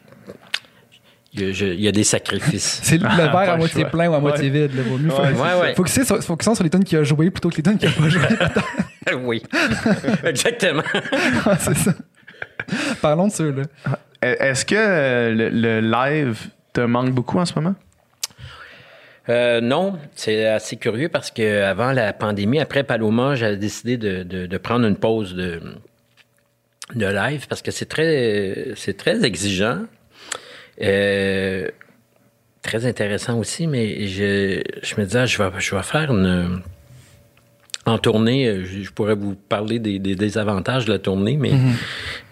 [1.34, 2.80] il y a, y des sacrifices.
[2.84, 4.68] C'est le verre à moitié plein ou à moitié Ouais.
[4.68, 4.76] vide.
[4.76, 5.76] Là, vaut mieux Ouais, faire- ouais, ouais.
[5.76, 5.86] Faut
[6.22, 7.92] faut qu'ils soient sur les tonnes qui a joué plutôt que les tonnes qui a
[7.92, 8.22] pas joué.
[9.24, 9.44] oui,
[10.26, 10.84] exactement.
[11.60, 11.94] C'est ça.
[13.02, 13.64] Parlons de ceux-là.
[14.22, 16.38] Est-ce que euh, le, le live
[16.74, 17.76] te manque beaucoup en ce moment?
[19.30, 24.24] Euh, non, c'est assez curieux parce que avant la pandémie, après Paloma, j'avais décidé de,
[24.24, 25.62] de- de prendre une pause de,
[26.96, 29.84] de live parce que c'est très, c'est très exigeant.
[30.82, 31.68] Euh,
[32.62, 36.62] très intéressant aussi, mais je, je me disais, ah, je vais, je vais faire une.
[37.88, 41.52] En tournée, euh, je, pourrais vous parler des, des désavantages de la tournée, mais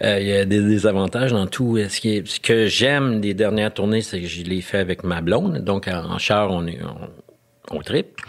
[0.04, 1.80] euh, il y a des désavantages dans tout.
[1.90, 5.04] Ce, qui est- ce que j'aime des dernières tournées, c'est que je l'ai fait avec
[5.04, 5.58] ma blonde.
[5.64, 6.78] Donc, en, char, on est
[7.72, 8.20] on, on tripe.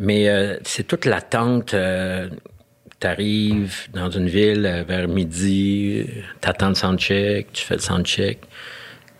[0.00, 1.74] Mais euh, c'est toute l'attente.
[1.74, 2.28] Euh,
[3.00, 6.06] T'arrives dans une ville vers midi,
[6.40, 8.38] t'attends le soundcheck, tu fais le soundcheck,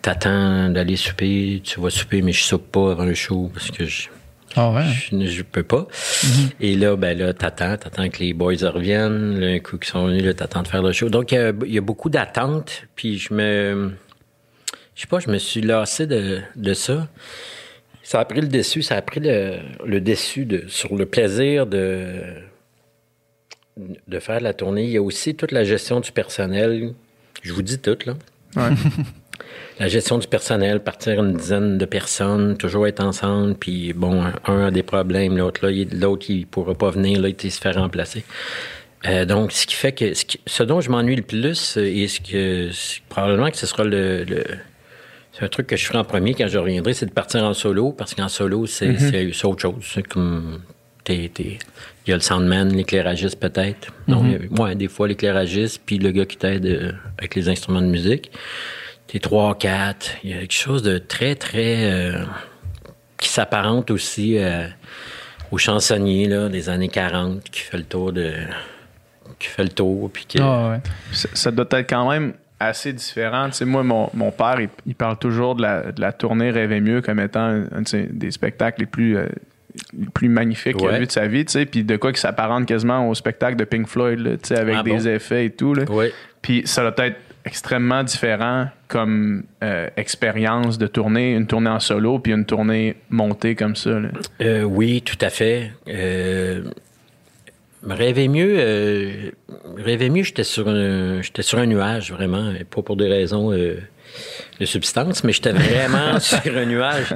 [0.04, 3.86] t'attends d'aller souper, tu vas souper, mais je soupe pas avant le show parce que
[3.86, 4.08] je,
[4.54, 4.82] Ah ouais.
[5.10, 5.88] je, peux pas.
[6.60, 9.40] Et là, ben là, t'attends, t'attends que les boys reviennent.
[9.40, 11.08] Là, un coup qu'ils sont venus, là, t'attends de faire le show.
[11.08, 12.82] Donc, il y a- il y, a beaucoup d'attentes.
[12.94, 13.92] Puis je me...
[14.94, 17.08] Je sais pas, je me suis lassé de, de ça.
[18.02, 21.66] Ça a pris le dessus, ça a pris le, le dessus de, sur le plaisir
[21.66, 22.20] de,
[24.06, 24.84] de faire la tournée.
[24.84, 26.92] Il y a aussi toute la gestion du personnel.
[27.42, 28.12] Je vous dis tout, là.
[28.56, 28.68] Ouais.
[29.80, 34.66] La gestion du personnel, partir une dizaine de personnes, toujours être ensemble, puis bon, un
[34.66, 37.72] a des problèmes, l'autre là, il- l'autre il pourra pas venir, là, il se fait
[37.72, 38.24] remplacer.
[39.06, 41.82] Euh, donc, ce qui fait que ce, qui- ce dont je m'ennuie le plus, euh,
[41.84, 42.70] et ce que
[43.08, 44.44] probablement que ce sera le, le-
[45.32, 47.52] c'est un truc que je ferai en premier quand je reviendrai, c'est de partir en
[47.52, 49.74] solo, parce qu'en solo, c'est c'est- c'est autre chose.
[49.82, 50.60] C'est comme
[51.08, 51.30] il
[52.06, 53.92] y a le soundman, l'éclairagiste peut-être.
[54.08, 57.34] Non, il y a- ouais, des fois l'éclairagiste, puis le gars qui t'aide euh, avec
[57.34, 58.30] les instruments de musique.
[59.14, 60.10] T'es trois, quatre.
[60.24, 61.84] Il y a quelque chose de très, très.
[61.84, 62.24] euh,
[63.16, 64.66] qui s'apparente aussi euh,
[65.52, 68.32] au chansonnier là, des années 40 qui fait le tour de.
[69.38, 70.10] qui fait le tour.
[70.12, 70.80] Puis qui, Ah, ouais.
[71.12, 73.46] Ça, ça doit être quand même assez différent.
[73.50, 76.50] Tu sais, moi, mon, mon père, il, il parle toujours de la, de la tournée
[76.50, 79.26] Rêver mieux comme étant un, des spectacles les plus, euh,
[79.96, 81.44] les plus magnifiques qu'il a vu de sa vie.
[81.44, 84.48] tu sais, Puis de quoi qui s'apparente quasiment au spectacle de Pink Floyd, là, tu
[84.48, 85.06] sais, avec Ah des bon?
[85.06, 85.72] effets et tout.
[85.72, 85.84] Là.
[86.42, 92.18] Puis ça doit être extrêmement différent comme euh, expérience de tournée, une tournée en solo,
[92.18, 94.00] puis une tournée montée comme ça.
[94.00, 94.08] là.
[94.40, 95.72] Euh, oui, tout à fait.
[95.88, 96.62] Euh,
[97.86, 99.30] rêver mieux, euh,
[99.76, 103.50] rêver mieux, j'étais sur un, j'étais sur un nuage vraiment, et pas pour des raisons
[103.50, 107.12] de substance, mais j'étais vraiment sur un nuage.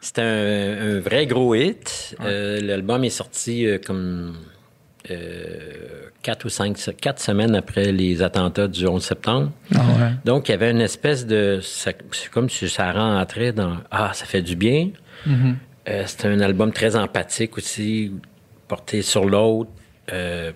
[0.00, 2.16] C'était un, un vrai gros hit.
[2.20, 4.36] L'album est sorti comme
[6.22, 9.50] quatre ou cinq, quatre semaines après les attentats du 11 septembre.
[9.74, 10.10] Ah, ouais.
[10.24, 11.60] Donc, il y avait une espèce de.
[11.62, 11.96] C'est
[12.30, 13.76] comme si ça rentrait dans.
[13.90, 14.90] Ah, ça fait du bien.
[15.88, 18.12] Euh, C'était un album très empathique aussi,
[18.68, 19.70] porté sur l'autre.
[20.12, 20.52] Euh,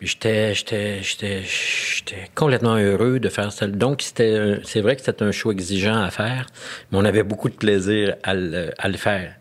[0.00, 3.66] J'étais, j'étais, j'étais, j'étais complètement heureux de faire ça.
[3.66, 6.46] Donc, c'était, c'est vrai que c'était un show exigeant à faire,
[6.92, 9.34] mais on avait beaucoup de plaisir à le, à le faire.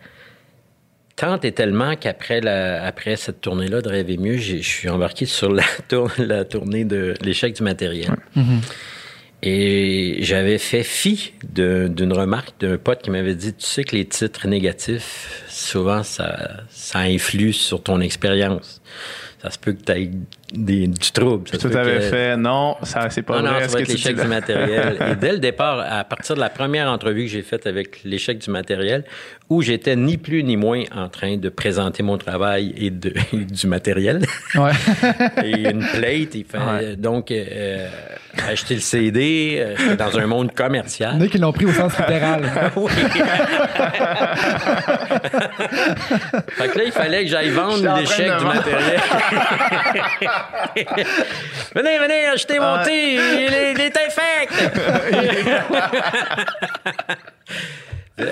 [1.17, 5.51] Tant et tellement qu'après la, après cette tournée-là de Rêver mieux, je suis embarqué sur
[5.51, 8.11] la, tour- la tournée de l'échec du matériel.
[9.43, 14.05] Et j'avais fait fi d'une remarque d'un pote qui m'avait dit, tu sais que les
[14.05, 18.81] titres négatifs, souvent, ça, ça influe sur ton expérience.
[19.41, 21.47] Ça se peut que tu aies du trouble.
[21.47, 23.61] Ça Tout avait que- fait, non, ça c'est pas non, non, vrai.
[23.63, 24.97] ça ce va être l'échec du matériel.
[25.11, 28.39] Et dès le départ, à partir de la première entrevue que j'ai faite avec l'échec
[28.39, 29.03] du matériel,
[29.49, 33.37] où j'étais ni plus ni moins en train de présenter mon travail et, de, et
[33.51, 34.23] du matériel,
[34.55, 34.71] Ouais.
[35.43, 36.95] et une plate, Ouais.
[36.95, 37.87] donc euh,
[38.45, 41.21] acheter le CD, euh, j'étais dans un monde Il y en commercial.
[41.21, 42.43] a qui l'ont pris au sens littéral.
[42.75, 42.91] Oui.
[46.57, 48.99] fait que là, il fallait que j'aille vendre l'échec du matériel.
[51.75, 54.53] venez, venez, achetez mon thé, il est, il est infect.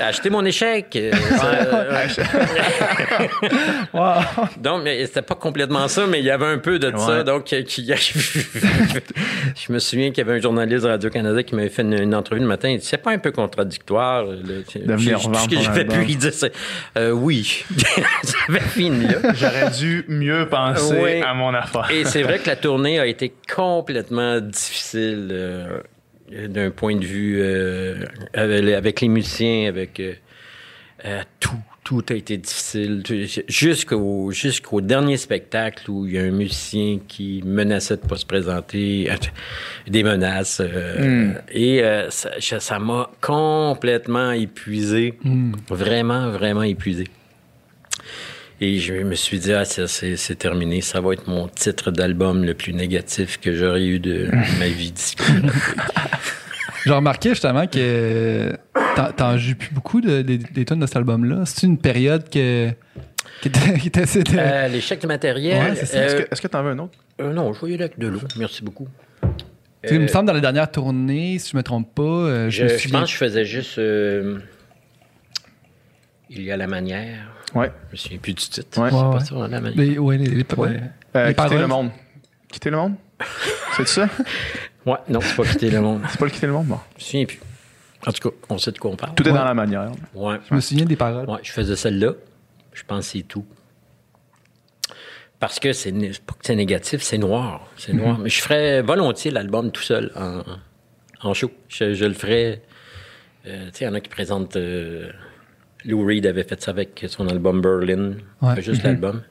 [0.02, 0.96] Achetez mon échec.
[0.96, 2.26] Euh, ça-
[3.94, 4.14] Wow.
[4.58, 7.24] donc, mais c'était pas complètement ça, mais il y avait un peu de ça.
[7.24, 11.70] Donc, euh, qui- je me souviens qu'il y avait un journaliste de Radio-Canada qui m'avait
[11.70, 12.70] fait une, une entrevue le matin.
[12.70, 15.86] Il dit C'est pas un peu contradictoire là, De venir Tout revendre ce que j'avais
[15.86, 16.52] pu, il disait
[16.98, 17.64] euh, Oui.
[18.48, 19.34] J'avais fini là.
[19.34, 21.22] J'aurais dû mieux penser Oui.
[21.22, 21.88] à mon affaire.
[21.92, 25.80] Et c'est vrai que la tournée a été complètement difficile euh,
[26.32, 30.14] d'un point de vue euh, avec, les- musiciens, avec euh,
[31.06, 31.52] euh, tout.
[31.84, 33.04] Tout a été difficile.
[33.48, 38.26] Jusqu'au, jusqu'au dernier spectacle où il y a un musicien qui menaçait de pas se
[38.26, 39.08] présenter,
[39.88, 40.62] des menaces.
[40.66, 45.14] euh, Et euh, ça, ça m'a complètement épuisé.
[45.70, 47.04] Vraiment, vraiment épuisé.
[48.62, 50.80] Et je me suis dit, ah, ça, c'est, terminé.
[50.82, 54.92] Ça va être mon titre d'album le plus négatif que j'aurais eu de ma vie
[54.92, 55.16] d'ici.
[56.86, 58.56] J'ai remarqué justement que
[58.96, 61.44] t'en- t'en joues plus beaucoup de- des- des tonnes de cet album-là.
[61.46, 62.70] C'est une période que,
[63.42, 65.62] qui était, qui était assez de- Euh, l'échec du matériel.
[65.74, 65.80] Ouais.
[65.80, 66.98] Est-ce euh, que- est-ce que tu en veux un autre?
[67.20, 68.22] euh, non, je voyais avec de l'eau.
[68.38, 68.88] Merci beaucoup.
[69.92, 72.70] Il me semble dans la dernière tournée, si je me trompe pas, je, je, me
[72.70, 73.00] je souviens.
[73.02, 73.78] pense que je faisais juste.
[73.78, 74.40] euh,
[76.30, 77.32] il y a la manière.
[77.56, 77.72] Ouais.
[77.88, 78.82] Je me souviens plus du titre.
[78.82, 78.90] Ouais.
[78.90, 79.20] C'est Ouais, pas ouais.
[79.26, 79.60] ça, la.
[79.72, 80.70] Les, ouais, les, les, Ouais.
[80.70, 80.80] les-
[81.16, 81.58] Euh, les quitter paroles.
[81.60, 81.90] le monde.
[82.52, 82.96] Quitter le monde?
[83.78, 84.10] C'est ça?
[84.86, 86.02] Ouais, non, c'est pas quitter le monde.
[86.10, 86.68] C'est pas le quitter le monde?
[86.68, 86.80] Bon.
[86.92, 87.40] Je me souviens plus.
[88.06, 89.16] En tout cas, on sait de quoi on parle.
[89.16, 89.90] Tout est dans la manière.
[90.14, 90.36] Ouais.
[90.48, 91.28] Je me souviens des paroles.
[91.28, 92.12] Ouais, je faisais celle-là.
[92.72, 93.46] Je pense que c'est tout.
[95.40, 97.68] Parce que c'est pas que c'est négatif, c'est noir.
[97.78, 98.00] C'est Mhm.
[98.02, 98.18] noir.
[98.20, 100.44] Mais je ferais volontiers l'album tout seul en,
[101.22, 101.52] en show.
[101.68, 102.62] Je, je le ferais.
[103.48, 104.56] euh, tu sais, il y en a qui présentent.
[104.56, 105.10] euh,
[105.86, 108.14] Lou Reed avait fait ça avec son album Berlin.
[108.42, 108.62] Ouais.
[108.62, 108.92] Juste Mhm.
[108.92, 109.22] l'album.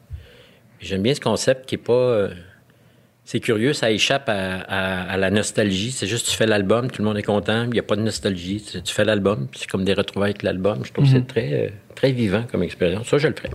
[0.81, 1.93] J'aime bien ce concept qui est pas.
[1.93, 2.29] euh,
[3.27, 5.91] c'est curieux, ça échappe à, à- à la nostalgie.
[5.93, 8.03] C'est juste tu fais l'album, tout le monde est content, il n'y a pas de
[8.03, 8.63] nostalgie.
[8.63, 10.85] Tu, tu fais l'album, c'est comme des retrouvailles avec l'album.
[10.85, 13.07] Je trouve que c'est très, euh, très vivant comme expérience.
[13.09, 13.49] Ça, je le ferai.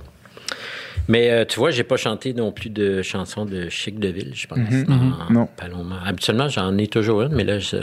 [1.07, 4.31] Mais euh, tu vois, j'ai pas chanté non plus de chansons de Chic de Ville,
[4.33, 4.59] je pense.
[4.89, 5.47] en Non.
[5.55, 6.01] Paloma.
[6.05, 7.77] Habituellement, j'en ai toujours une, mais là, je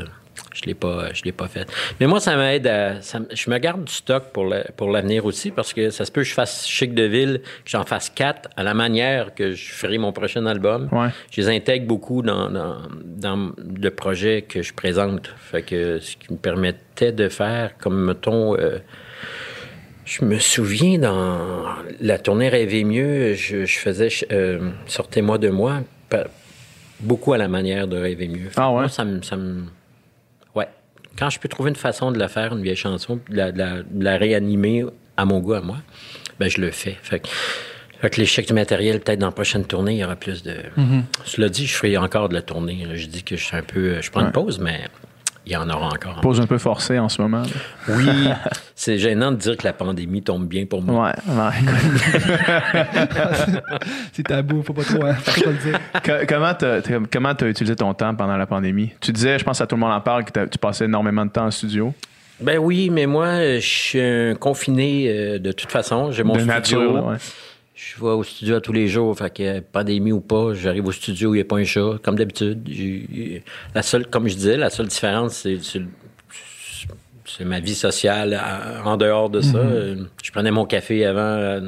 [0.56, 1.68] je l'ai pas, je l'ai pas faite.
[2.00, 5.50] Mais moi, ça m'aide à, ça je me garde du stock pour pour l'avenir aussi,
[5.50, 8.48] parce que ça se peut que je fasse Chic de Ville, que j'en fasse quatre
[8.56, 10.88] à la manière que je ferai mon prochain album.
[10.92, 11.08] Ouais.
[11.30, 15.32] Je les intègre beaucoup dans, dans, dans le projet que je présente.
[15.38, 18.78] Fait que ce qui me permettait de faire, comme mettons, euh,
[20.04, 21.66] je me souviens dans
[22.00, 25.80] la tournée Rêver mieux, je, je faisais euh, Sortez-moi de moi,
[27.00, 28.48] beaucoup à la manière de Rêver mieux.
[28.48, 28.80] Fait Ah ouais?
[28.80, 29.64] Moi, ça me.
[31.18, 33.58] Quand je peux trouver une façon de la faire, une vieille chanson, de la, de
[33.58, 34.84] la- de la réanimer
[35.16, 35.78] à mon goût, à moi,
[36.38, 36.96] ben, je le fais.
[37.02, 37.28] Fait que,
[38.00, 40.54] fait que l'échec du matériel, peut-être dans la prochaine tournée, il y aura plus de.
[41.24, 42.86] Cela dit, je ferai encore de la tournée.
[42.94, 44.00] Je dis que je suis un peu.
[44.02, 44.80] Je prends une pause, mais
[45.46, 46.20] il y en aura encore.
[46.20, 47.42] Pause un peu forcée en ce moment.
[47.42, 47.94] là.
[47.96, 48.08] Oui,
[48.74, 51.12] c'est gênant de dire que la pandémie tombe bien pour moi.
[51.28, 52.20] Ouais, ouais.
[54.12, 55.80] C'est tabou, faut pas trop, hein, faut pas le dire.
[56.04, 58.90] Co- comment t'as t'as- comment t'as utilisé ton temps pendant la pandémie?
[59.00, 61.30] Tu disais, je pense à tout le monde en parle, que tu passais énormément de
[61.30, 61.94] temps en studio.
[62.40, 66.10] Ben oui, mais moi, je suis un confiné euh, de toute façon.
[66.12, 66.54] J'ai mon de studio.
[66.54, 67.16] nature, là, ouais.
[67.78, 70.86] Je vais au studio à tous les jours, fait que euh, pandémie ou pas, j'arrive
[70.86, 72.66] au studio, il n'y a pas un chat, comme d'habitude.
[72.66, 73.42] J'ai-
[73.74, 75.58] La seule, comme je disais, la seule différence, c'est
[77.28, 79.58] c'est ma vie sociale à- en dehors de ça.
[79.58, 81.60] Euh, Je prenais mon café avant, euh,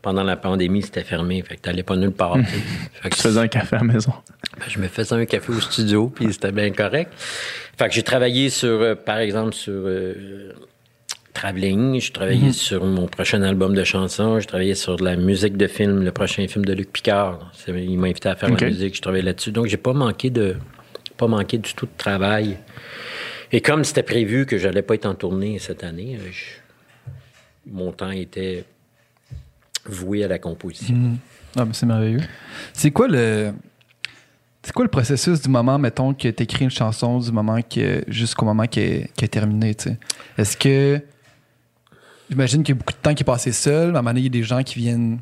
[0.00, 2.36] pendant la pandémie, c'était fermé, fait que t'allais pas nulle part.
[2.36, 2.42] sais.
[3.02, 4.12] Fait que Tu faisais un café à la maison.
[4.58, 7.12] ben, je me faisais un café au studio, puis c'était bien correct.
[7.76, 10.52] Fait que j'ai travaillé sur, euh, par exemple, sur euh,
[11.40, 15.58] Traveling, j'ai travaillé sur mon prochain album de chansons, j'ai travaillé sur de la musique
[15.58, 17.52] de film, le prochain film de Luc Picard.
[17.68, 19.52] Il m'a invité à faire la musique, je travaillais là-dessus.
[19.52, 20.56] Donc, j'ai pas manqué de
[21.18, 22.56] pas manqué du tout de travail.
[23.52, 27.10] Et comme c'était prévu que j'allais pas être en tournée cette année, euh, je-
[27.70, 28.64] mon temps était
[29.84, 30.96] voué à la composition.
[31.56, 32.20] Ah, mais c'est merveilleux.
[32.72, 33.52] C'est quoi le.
[34.62, 38.02] C'est quoi le processus du moment, mettons, que tu écris une chanson, du moment que
[38.08, 39.98] jusqu'au moment qui est, qui est terminé, tu sais?
[40.38, 41.00] Est-ce que.
[42.30, 44.20] J'imagine qu'il y a beaucoup de temps qui est passé seul, à un moment donné,
[44.20, 45.20] il y a des gens qui viennent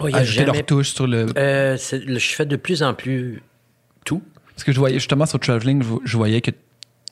[0.00, 1.26] Oh, ajouter jamais- leur touche sur le.
[1.36, 3.42] Euh, c'est- je fais de plus en plus
[4.04, 4.22] tout.
[4.54, 6.50] Parce que je voyais justement sur Traveling, je, voyais que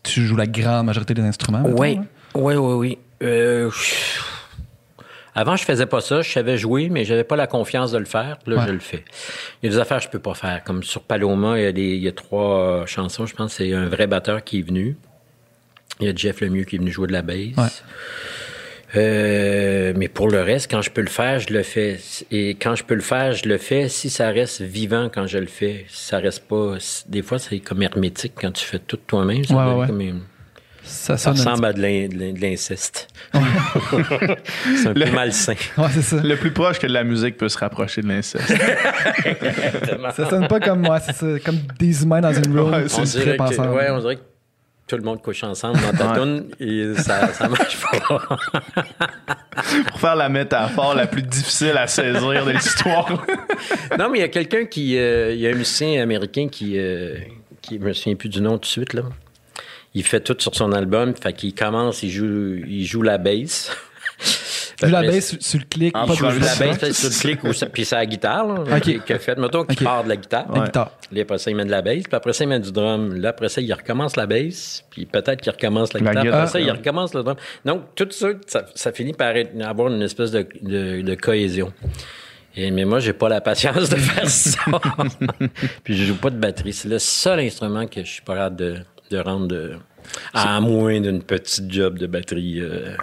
[0.02, 1.62] tu joues la grande majorité des instruments.
[1.66, 1.98] Oui,
[2.34, 2.98] oui, oui, oui.
[3.22, 3.70] Euh,
[5.34, 6.22] avant, je faisais pas ça.
[6.22, 8.38] Je savais jouer, mais j'avais pas la confiance de le faire.
[8.46, 8.64] Là, Ouais.
[8.66, 9.04] je le fais.
[9.62, 10.64] Il y a des affaires que je peux pas faire.
[10.64, 13.26] Comme sur Paloma, il y a, des, il y a trois euh, chansons.
[13.26, 14.96] Je pense que c'est un vrai batteur qui est venu.
[16.00, 17.36] Il y a Jeff Lemieux qui est venu jouer de la bass.
[17.58, 17.64] Ouais.
[18.96, 21.98] Euh, mais pour le reste, quand je peux le faire, je le fais.
[22.30, 23.88] Et quand je peux le faire, je le fais.
[23.88, 26.74] Si ça reste vivant quand je le fais, si ça reste pas.
[27.08, 29.44] Des fois, c'est comme hermétique quand tu fais tout toi-même.
[29.44, 30.20] Ça Ouais, ouais, comme une-
[30.82, 33.06] Ça ressemble à de l'in- de l'in- de l'inceste.
[33.32, 35.54] c'est un Le- peu malsain.
[35.78, 36.16] Ouais, ça.
[36.16, 38.52] Le plus proche que de la musique peut se rapprocher de l'inceste.
[40.16, 41.26] Ça sonne pas comme moi, c'est ça.
[41.44, 43.42] Comme des humains dans une room Ouais, On dirait, que,
[43.76, 44.20] ouais, on dirait que
[44.90, 48.18] tout le monde couche ensemble dans ta toune et ça, ça marche pas.
[49.88, 53.08] Pour faire la métaphore la plus difficile à saisir de l'histoire.
[53.98, 54.98] non, mais il y a quelqu'un qui.
[54.98, 56.76] euh, il y a un musicien américain qui.
[56.76, 57.14] euh,
[57.62, 59.02] qui je me souviens plus du nom tout de suite, là.
[59.94, 61.14] Il fait tout sur son album.
[61.14, 63.70] Fait qu'il commence, il joue, il joue la bass.
[64.80, 67.44] Tu la Après, bass sur, le clic, En pas de la peut-être sur le clic
[67.44, 69.10] ou ça- puis c'est la guitare, là, Ok.
[69.10, 69.36] a fait?
[69.38, 70.46] Mettons qu'il part de la guitare.
[70.52, 70.64] la Ouais.
[70.66, 70.90] guitare.
[71.12, 73.14] Là, après ça, il met de la bass, puis après ça, il met du drum.
[73.14, 76.34] Là, après ça, il recommence la bass, puis peut-être qu'il recommence la La guitare.
[76.34, 76.72] Après ça, il Ah.
[76.74, 77.36] recommence le drum.
[77.64, 81.72] Donc, tout ça, ça, ça finit par être- avoir une espèce de, de- de cohésion.
[82.56, 84.58] Et, mais moi, j'ai pas la patience de faire ça.
[85.84, 86.72] puis je joue pas de batterie.
[86.72, 88.76] C'est le seul instrument que je suis pas capable de,
[89.10, 89.74] de rendre de-
[90.34, 92.60] à moins d'une petite job de batterie.
[92.60, 92.94] euh.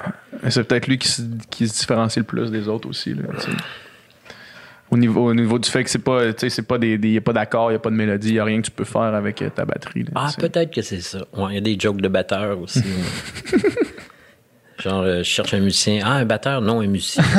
[0.50, 3.14] C'est peut-être lui qui se, qui se différencie le plus des autres aussi.
[3.14, 3.24] Là,
[4.90, 7.00] au, niveau, au niveau du fait que c'est pas, tu sais, c'est pas des, il
[7.12, 8.66] n'y a pas d'accord, il n'y a pas de mélodie, il n'y a rien que
[8.68, 10.04] tu peux faire avec euh, ta batterie.
[10.04, 11.20] là, Ah, peut-être que c'est ça.
[11.36, 12.84] Ouais, il y a des jokes de batteur aussi.
[14.80, 16.04] Genre, euh, je cherche un musicien.
[16.06, 16.62] Ah, un batteur?
[16.62, 17.24] Non, un musicien.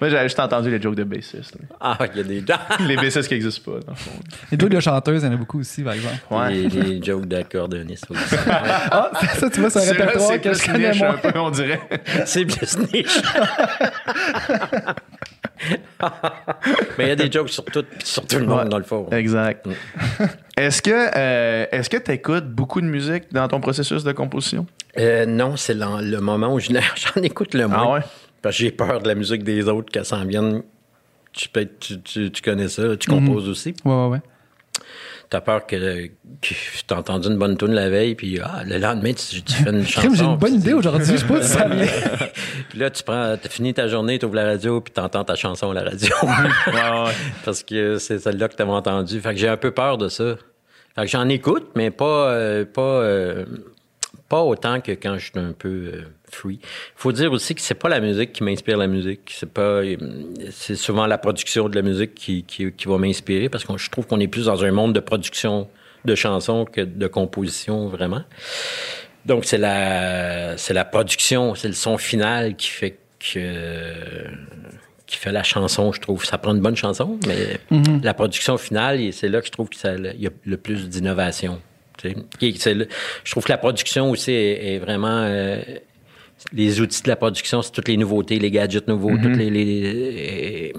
[0.00, 1.56] Moi, j'avais juste entendu les jokes de bassistes.
[1.80, 2.44] ah, il y a des,
[2.86, 4.10] les bassistes qui n'existent pas, dans le fond.
[4.52, 6.14] Les jokes de chanteuses, il y en a beaucoup aussi, par exemple.
[6.30, 6.68] Ouais.
[6.68, 8.36] des, des jokes d'accordéoniste aussi.
[8.96, 11.10] Ah, ça, tu vois, c'est un C'est répertoire c'est que je plus connais niche, moins.
[11.10, 11.80] un peu, on dirait.
[12.26, 13.18] C'est plus niche.
[16.98, 18.68] Mais il y a des jokes sur tout, sur tout le monde, Ouais.
[18.68, 19.08] dans le fond.
[19.10, 19.66] Exact.
[20.56, 24.66] Est-ce que euh, est-ce que tu écoutes beaucoup de musique dans ton processus de composition?
[24.98, 26.70] Euh, non, c'est le, moment où je-
[27.14, 27.78] j'en écoute le moins.
[27.82, 28.00] Ah ouais?
[28.42, 30.62] Parce que j'ai peur de la musique des autres, qu'elle s'en vienne.
[31.32, 31.48] Tu,
[31.80, 33.74] tu, tu- tu connais ça, tu composes aussi.
[33.84, 34.20] Ouais, ouais, ouais.
[35.30, 36.54] T'as peur que, que
[36.86, 39.86] t'as entendu une bonne tune la veille, puis ah, le lendemain, tu, tu fais une
[39.86, 40.14] chanson.
[40.14, 41.12] J'ai une bonne idée aujourd'hui.
[41.12, 41.66] Je sais pas si ça.
[42.68, 45.34] Puis là, tu prends, t'as fini ta journée, tu ouvres la radio, puis t'entends ta
[45.34, 46.14] chanson à la radio.
[46.24, 47.12] Ouais, ouais.
[47.44, 49.20] Parce que c'est celle-là que t'avais entendue.
[49.20, 50.36] Fait que j'ai un peu peur de ça.
[50.94, 53.44] Fait que j'en écoute, mais pas, euh, pas, euh,
[54.28, 56.02] pas autant que quand je suis un peu euh,
[56.34, 56.58] free.
[56.96, 59.32] faut dire aussi que c'est pas la musique qui m'inspire la musique.
[59.34, 59.80] C'est pas,
[60.50, 63.90] c'est souvent la production de la musique qui, qui, qui va m'inspirer parce que je
[63.90, 65.68] trouve qu'on est plus dans un monde de production
[66.04, 68.22] de chansons que de composition, vraiment.
[69.26, 74.26] Donc, c'est la, c'est la production, c'est le son final qui fait que,
[75.06, 76.24] qui fait la chanson, je trouve.
[76.24, 77.58] Ça prend une bonne chanson, mais
[78.02, 81.60] la production finale, c'est là que je trouve qu'il y a le plus d'innovation.
[81.96, 82.14] tu
[82.56, 82.76] sais.
[83.24, 85.56] Je trouve que la production aussi est, est vraiment euh,
[86.52, 89.22] les outils de la production, c'est toutes les nouveautés, les gadgets nouveaux, Mhm.
[89.22, 89.50] toutes les.
[89.50, 90.78] les- euh,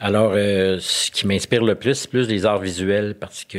[0.00, 3.58] alors, euh, ce qui m'inspire le plus, c'est plus les arts visuels parce que,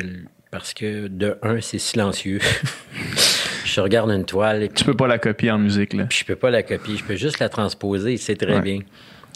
[0.51, 2.39] parce que de un, c'est silencieux.
[3.65, 6.05] je regarde une toile et puis Tu peux pas la copier en musique, là.
[6.05, 8.61] puis je peux pas la copier, je peux juste la transposer, c'est très Ouais.
[8.61, 8.79] bien.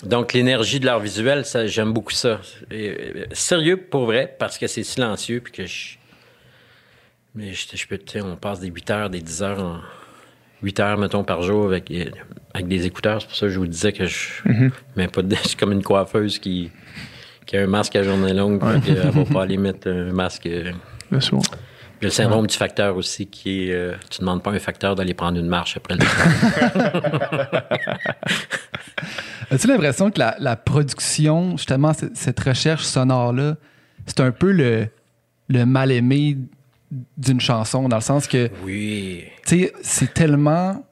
[0.04, 2.42] Donc l'énergie de l'art visuel, ça, j'aime beaucoup ça.
[2.74, 5.96] Euh, sérieux pour vrai, parce que c'est silencieux, puis que je.
[7.36, 9.80] Mais je, je peux, tu sais, on passe des 8 heures, des 10 heures en.
[10.64, 12.06] 8 heures, mettons, par jour avec, euh,
[12.54, 13.22] avec des écouteurs.
[13.22, 14.18] C'est pour ça que je vous disais que je.
[14.96, 16.72] Mais pas de, je suis comme une coiffeuse qui,
[17.46, 20.46] qui a un masque à journée longue, puis qu'elle va pas aller mettre un masque.
[20.48, 20.72] euh,
[21.12, 21.42] Le soir.
[22.00, 23.74] puis le syndrome du facteur aussi, qui est.
[23.74, 26.02] euh, tu demandes pas à un facteur d'aller prendre une marche après le
[29.52, 33.58] As-tu l'impression que la, la production, justement, cette recherche sonore-là,
[34.06, 34.88] c'est un peu le,
[35.50, 36.38] le mal-aimé
[37.18, 39.24] d'une chanson, dans le sens que, Oui.
[39.46, 40.84] tu sais, c'est tellement.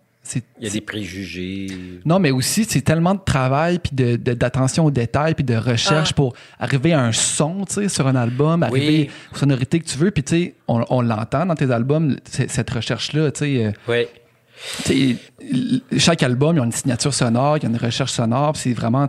[0.59, 1.67] Il y a des préjugés.
[2.05, 5.55] Non, mais aussi, c'est tellement de travail, puis de- de- d'attention aux détails, puis de
[5.55, 6.15] recherche Ah.
[6.15, 9.97] pour arriver à un son, tu sais, sur un album, arriver aux sonorités que tu
[9.97, 13.65] veux, puis tu sais, on, on l'entend dans tes albums, cette recherche-là, tu sais.
[13.65, 14.05] euh, Oui.
[15.97, 18.73] Chaque album, il y a une signature sonore, il y a une recherche sonore, c'est
[18.73, 19.07] vraiment,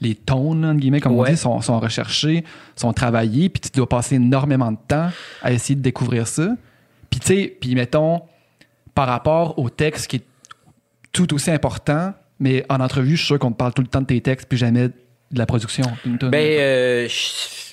[0.00, 2.44] les tons, là, entre guillemets, comme on dit, sont, sont recherchés,
[2.76, 5.10] sont travaillés, puis tu dois passer énormément de temps
[5.42, 6.48] à essayer de découvrir ça.
[7.10, 8.22] Puis, tu sais, puis mettons,
[8.94, 10.24] par rapport au texte qui est
[11.12, 14.00] tout aussi important, mais en entrevue, je suis sûr qu'on te parle tout le temps
[14.00, 15.84] de tes textes, puis jamais de la production.
[16.30, 17.63] Ben, euh, je-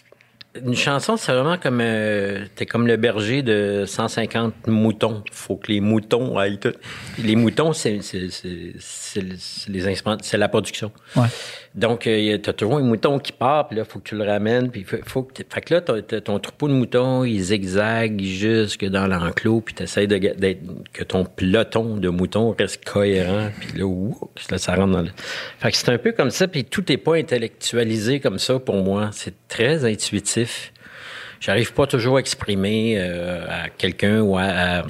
[0.66, 1.80] une chanson, c'est vraiment comme.
[1.82, 5.24] euh, T'es comme le berger de 150 moutons.
[5.32, 6.74] faut que les moutons aillent tout.
[7.20, 10.92] Les moutons, c'est c'est- c'est- c'est le- c'est les instruments, c'est la production.
[11.16, 11.28] Ouais.
[11.74, 14.26] Donc, euh, tu as toujours un mouton qui part, puis là, faut que tu le
[14.26, 14.70] ramènes.
[14.72, 18.22] Puis faut, faut que fait que là, t'as- t'as ton troupeau de moutons, il zigzague
[18.22, 20.18] jusque dans l'enclos, puis tu essaies de,
[20.92, 23.50] que ton peloton de moutons reste cohérent.
[23.60, 23.86] Puis là,
[24.50, 25.10] là, ça rentre dans le...
[25.60, 28.76] Fait que c'est un peu comme ça, puis tout n'est pas intellectualisé comme ça pour
[28.84, 29.10] moi.
[29.14, 30.74] C'est très intuitif.
[31.40, 34.84] J'arrive pas toujours à exprimer euh, à quelqu'un ou à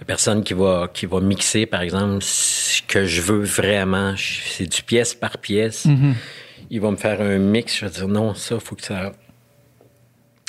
[0.00, 4.14] la personne qui va, qui va mixer, par exemple, ce que je veux vraiment.
[4.16, 5.86] C'est du pièce par pièce.
[6.70, 7.76] Il va me faire un mix.
[7.78, 9.12] Je vais dire non, ça, faut que ça.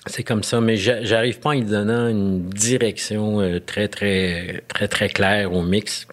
[0.08, 4.64] C'est comme ça, mais j'a- j'arrive pas en lui donnant une direction euh, très, très,
[4.68, 6.08] très, très claire au mix.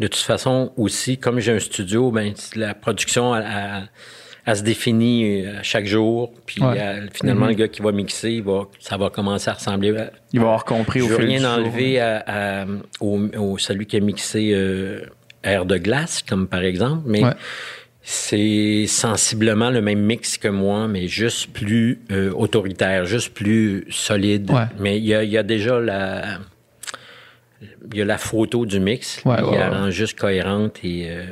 [0.00, 3.90] De toute façon, aussi, comme j'ai un studio, ben, la production, elle, elle-
[4.50, 6.32] elle se définit euh, chaque jour.
[6.46, 6.78] Puis Ouais.
[6.78, 10.10] elle- finalement, le gars qui va mixer, il va, ça va commencer à ressembler à,
[10.32, 12.24] Il va avoir compris je au fil rien enlever à,
[12.62, 12.66] à-
[13.00, 15.00] au, au- celui qui a mixé euh,
[15.44, 17.32] Air de glace, comme par exemple, mais Ouais.
[18.02, 24.50] c'est sensiblement le même mix que moi, mais juste plus euh, autoritaire, juste plus solide.
[24.50, 24.64] Ouais.
[24.80, 26.38] Mais il y a, il y a déjà la...
[27.92, 29.20] Il y a la photo du mix.
[29.24, 29.68] Il ouais, la ouais.
[29.68, 31.06] rend juste cohérente et...
[31.10, 31.24] euh,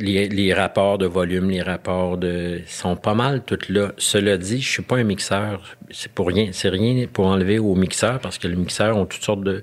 [0.00, 3.92] les, les rapports de volume, les rapports de sont pas mal toutes là.
[3.98, 5.76] Cela dit, je suis pas un mixeur.
[5.90, 6.48] C'est pour rien.
[6.52, 9.62] C'est rien pour enlever au mixeur parce que le mixeur ont toutes sortes de.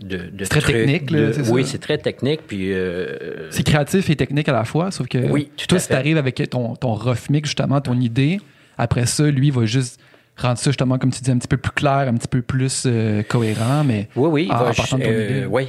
[0.00, 2.40] de, très trucs, technique, là, de- c'est Oui, c'est très technique.
[2.46, 5.88] Puis euh, C'est créatif et technique à la fois, sauf que Oui, tout toi, si
[5.88, 8.40] t'arrives avec ton, ton rough mix, justement, ton idée,
[8.78, 10.00] après ça, lui, il va juste
[10.36, 12.84] rendre ça, justement, comme tu dis, un petit peu plus clair, un petit peu plus
[12.86, 15.46] euh, cohérent, mais oui, oui, en, va en partant de ton euh, idée.
[15.48, 15.68] oui,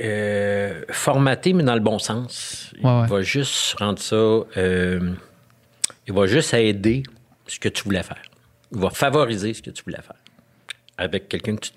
[0.00, 2.72] euh, formaté, mais dans le bon sens.
[2.82, 3.02] Ouais, ouais.
[3.04, 4.16] Il va juste rendre ça.
[4.16, 5.12] euh,
[6.06, 7.02] il va juste aider
[7.46, 8.22] ce que tu voulais faire.
[8.72, 10.16] Il va favoriser ce que tu voulais faire.
[10.96, 11.72] Avec quelqu'un que tu,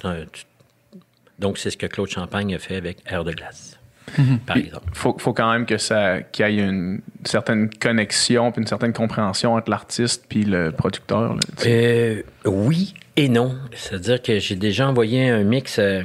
[1.40, 3.78] Donc, c'est ce que Claude Champagne a fait avec Air de glace,
[4.18, 4.40] Mhm.
[4.40, 4.90] par exemple.
[4.94, 8.94] faut, faut quand même que ça qu'il y ait une certaine connexion puis une certaine
[8.94, 11.34] compréhension entre l'artiste puis le producteur.
[11.36, 11.40] là.
[11.66, 13.56] Euh, oui et non.
[13.76, 16.02] C'est-à-dire que j'ai déjà envoyé un mix euh,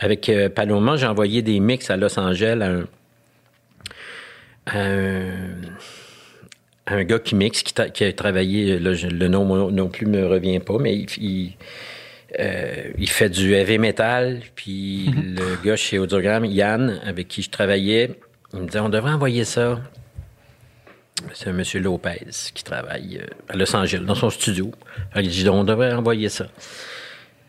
[0.00, 0.96] avec euh, Paloma.
[0.96, 2.84] J'ai envoyé des mix à Los Angeles à un,
[4.66, 5.30] à un,
[6.86, 10.26] à un gars qui mixe, qui, a travaillé, là, je- le nom non plus me
[10.26, 11.52] revient pas, mais il, il,
[12.38, 14.40] euh, il fait du heavy metal.
[14.56, 18.10] Puis le gars chez Audiogramme, Yann, avec qui je travaillais,
[18.54, 19.80] il me disait on devrait envoyer ça
[21.34, 22.24] c'est un monsieur Lopez
[22.54, 24.70] qui travaille euh, à Los Angeles, dans son studio.
[25.14, 26.46] Que Il dit, on devrait envoyer ça.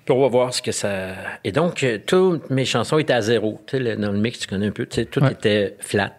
[0.06, 1.10] Puis on va voir ce que ça...
[1.44, 3.62] Et donc, euh, toutes mes chansons étaient à zéro.
[3.68, 5.32] Tu sais, dans le mix, tu connais un peu, tu sais, tout Ouais.
[5.32, 6.14] était flat.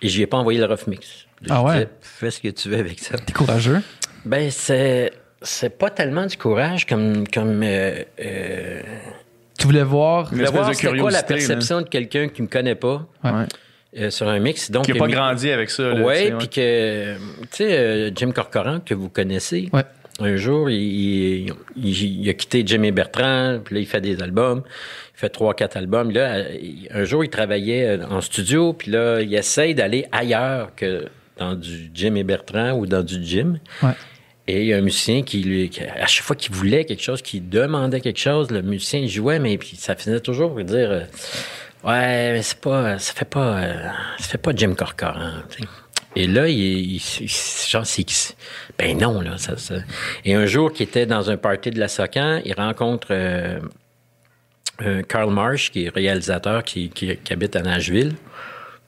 [0.00, 1.26] Et je ai pas envoyé le rough mix.
[1.42, 1.72] Je Ah ouais?
[1.74, 3.16] disais, fais ce que tu veux avec ça.
[3.18, 3.80] T'es courageux?
[4.24, 5.12] Ben, c'est...
[5.42, 7.28] C'est pas tellement du courage comme...
[7.28, 8.80] comme euh, euh,
[9.58, 10.32] Tu voulais voir.
[10.32, 13.30] Une voir c'était quoi la perception de quelqu'un qui me connaît pas Ouais.
[13.98, 14.70] Euh, sur un mix.
[14.70, 15.94] Donc, Qui n'a pas mi- grandi avec ça.
[15.94, 17.20] Oui, puis que, tu
[17.52, 19.84] sais, euh, Jim Corcoran, que vous connaissez, Ouais.
[20.20, 24.20] Un jour, il, il- il- il a quitté Jimmy Bertrand, puis là, il fait des
[24.22, 24.62] albums.
[25.14, 26.10] Il fait trois, quatre albums.
[26.10, 26.44] Là,
[26.90, 31.06] un jour, il travaillait en studio, puis là, il essaye d'aller ailleurs que
[31.38, 33.58] dans du Jimmy Bertrand ou dans du gym.
[33.82, 33.90] Ouais.
[34.48, 37.20] Et il y a un musicien qui, lui- à chaque fois qu'il voulait quelque chose,
[37.22, 41.00] qu'il demandait quelque chose, le musicien jouait, mais puis ça finissait toujours par dire euh,
[41.84, 42.98] Ouais, mais c'est pas.
[42.98, 43.58] Ça fait pas.
[43.62, 43.88] euh,
[44.18, 45.30] ça fait pas Jim Corcoran.
[45.50, 45.64] sais.
[46.18, 47.00] Et là, il,
[47.68, 47.86] genre.
[48.78, 49.36] Ben non, là.
[50.24, 53.60] Et un jour, qu'il était dans un party de la Socan, il rencontre euh,
[54.82, 58.14] euh, Marsh, qui est réalisateur, qui, qui- qui habite à Nashville.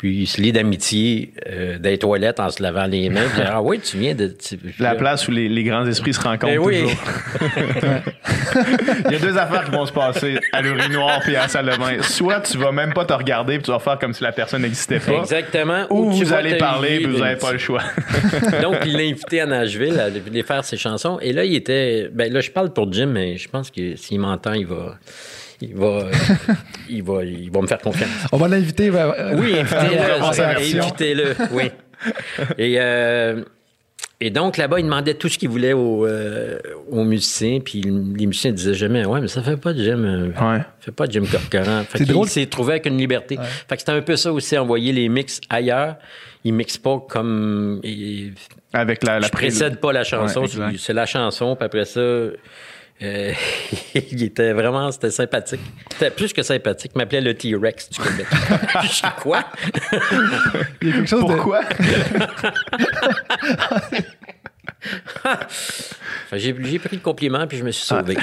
[0.00, 3.26] Puis il se lie d'amitié euh, des toilettes en se lavant les mains.
[3.34, 4.28] Puis, ah oui, tu viens de.
[4.28, 6.80] tu- La place où les, les grands esprits se rencontrent Ben oui.
[6.80, 6.96] toujours.
[9.06, 11.66] Il y a deux affaires qui vont se passer à l'urinoir puis à la salle
[11.66, 12.00] de bain.
[12.02, 14.62] Soit tu vas même pas te regarder puis tu vas faire comme si la personne
[14.62, 15.20] n'existait pas.
[15.20, 15.84] Exactement.
[15.90, 17.82] Ou tu vous vas allez parler puis vous n'avez pas le choix.
[18.62, 21.18] Donc, il l'a invité à Nashville à aller faire ses chansons.
[21.20, 22.08] Et là, il était.
[22.12, 24.96] Ben là, je parle pour Jim, mais je pense que s'il m'entend, il va.
[25.62, 26.12] Il va, euh,
[26.88, 28.08] il va, il va me faire confiance.
[28.32, 28.90] On va l'inviter.
[28.94, 31.34] euh, Oui, invitez-le.
[31.52, 31.70] oui.
[32.56, 33.42] Et, euh,
[34.22, 36.58] et donc, là-bas, il demandait tout ce qu'il voulait aux, euh,
[36.90, 37.60] aux musiciens.
[37.60, 40.32] Puis les musiciens disaient jamais Ouais, mais ça fait pas de Jim.
[40.40, 40.60] Ouais.
[40.80, 41.82] fait pas de Jim Corcoran.
[41.88, 43.38] Fait C'est qu'il s'est trouvé avec une liberté.
[43.68, 45.96] Fait que c'était un peu ça aussi, envoyer les mix ailleurs.
[46.44, 47.80] Il mixe pas comme.
[47.84, 48.32] il-
[48.72, 52.00] Avec la, la je précède pas la chanson, Ouais, c'est la chanson, puis après ça,
[53.02, 53.32] euh,
[53.94, 55.60] il était vraiment, c'était sympathique.
[55.92, 56.92] C'était plus que sympathique.
[56.94, 58.26] Il m'appelait le T-Rex du Québec.
[58.82, 59.44] je quoi?
[60.82, 61.32] Il y a quelque chose de.
[61.34, 61.60] Pourquoi?
[66.30, 68.16] Que J'ai j'ai pris le compliment, puis je me suis sauvé.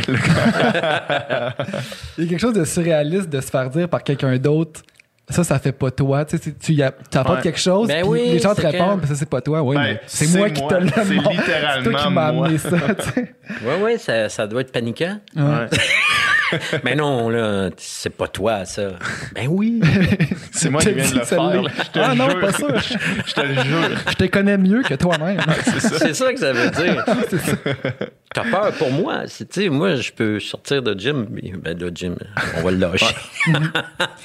[2.17, 4.81] Il y a quelque chose de surréaliste de se faire dire par quelqu'un d'autre.
[5.29, 6.23] Ça, ça fait pas toi.
[6.23, 7.43] Tu sais, tu y a- tu apportes Ouais.
[7.43, 9.61] quelque chose, Ben puis oui, les gens te répondent, que- mais ça, c'est pas toi.
[9.61, 10.69] Oui, Ben, mais c'est c'est moi qui moi.
[10.71, 12.45] te le C'est littéralement C'est toi qui m'as moi.
[12.45, 12.69] amené ça.
[12.69, 13.33] tu sais.
[13.65, 15.19] Oui, oui, ça, ça doit être paniquant.
[15.35, 15.67] Ouais.
[16.83, 18.91] Mais non, là, c'est pas toi, ça.
[19.35, 19.81] Ben oui.
[20.51, 21.61] C'est moi qui viens de le faire.
[21.61, 21.69] là.
[21.77, 22.39] Je te Ah le non, jure.
[22.39, 22.67] pas ça.
[23.25, 23.89] Je te le jure.
[24.09, 25.39] Je te connais mieux que toi-même.
[25.79, 27.05] C'est ça que ça veut dire.
[28.33, 29.23] T'as peur pour moi.
[29.51, 31.27] Tu moi, je peux sortir de gym.
[31.31, 32.15] mais- Ben, de gym,
[32.57, 33.15] on va le lâcher.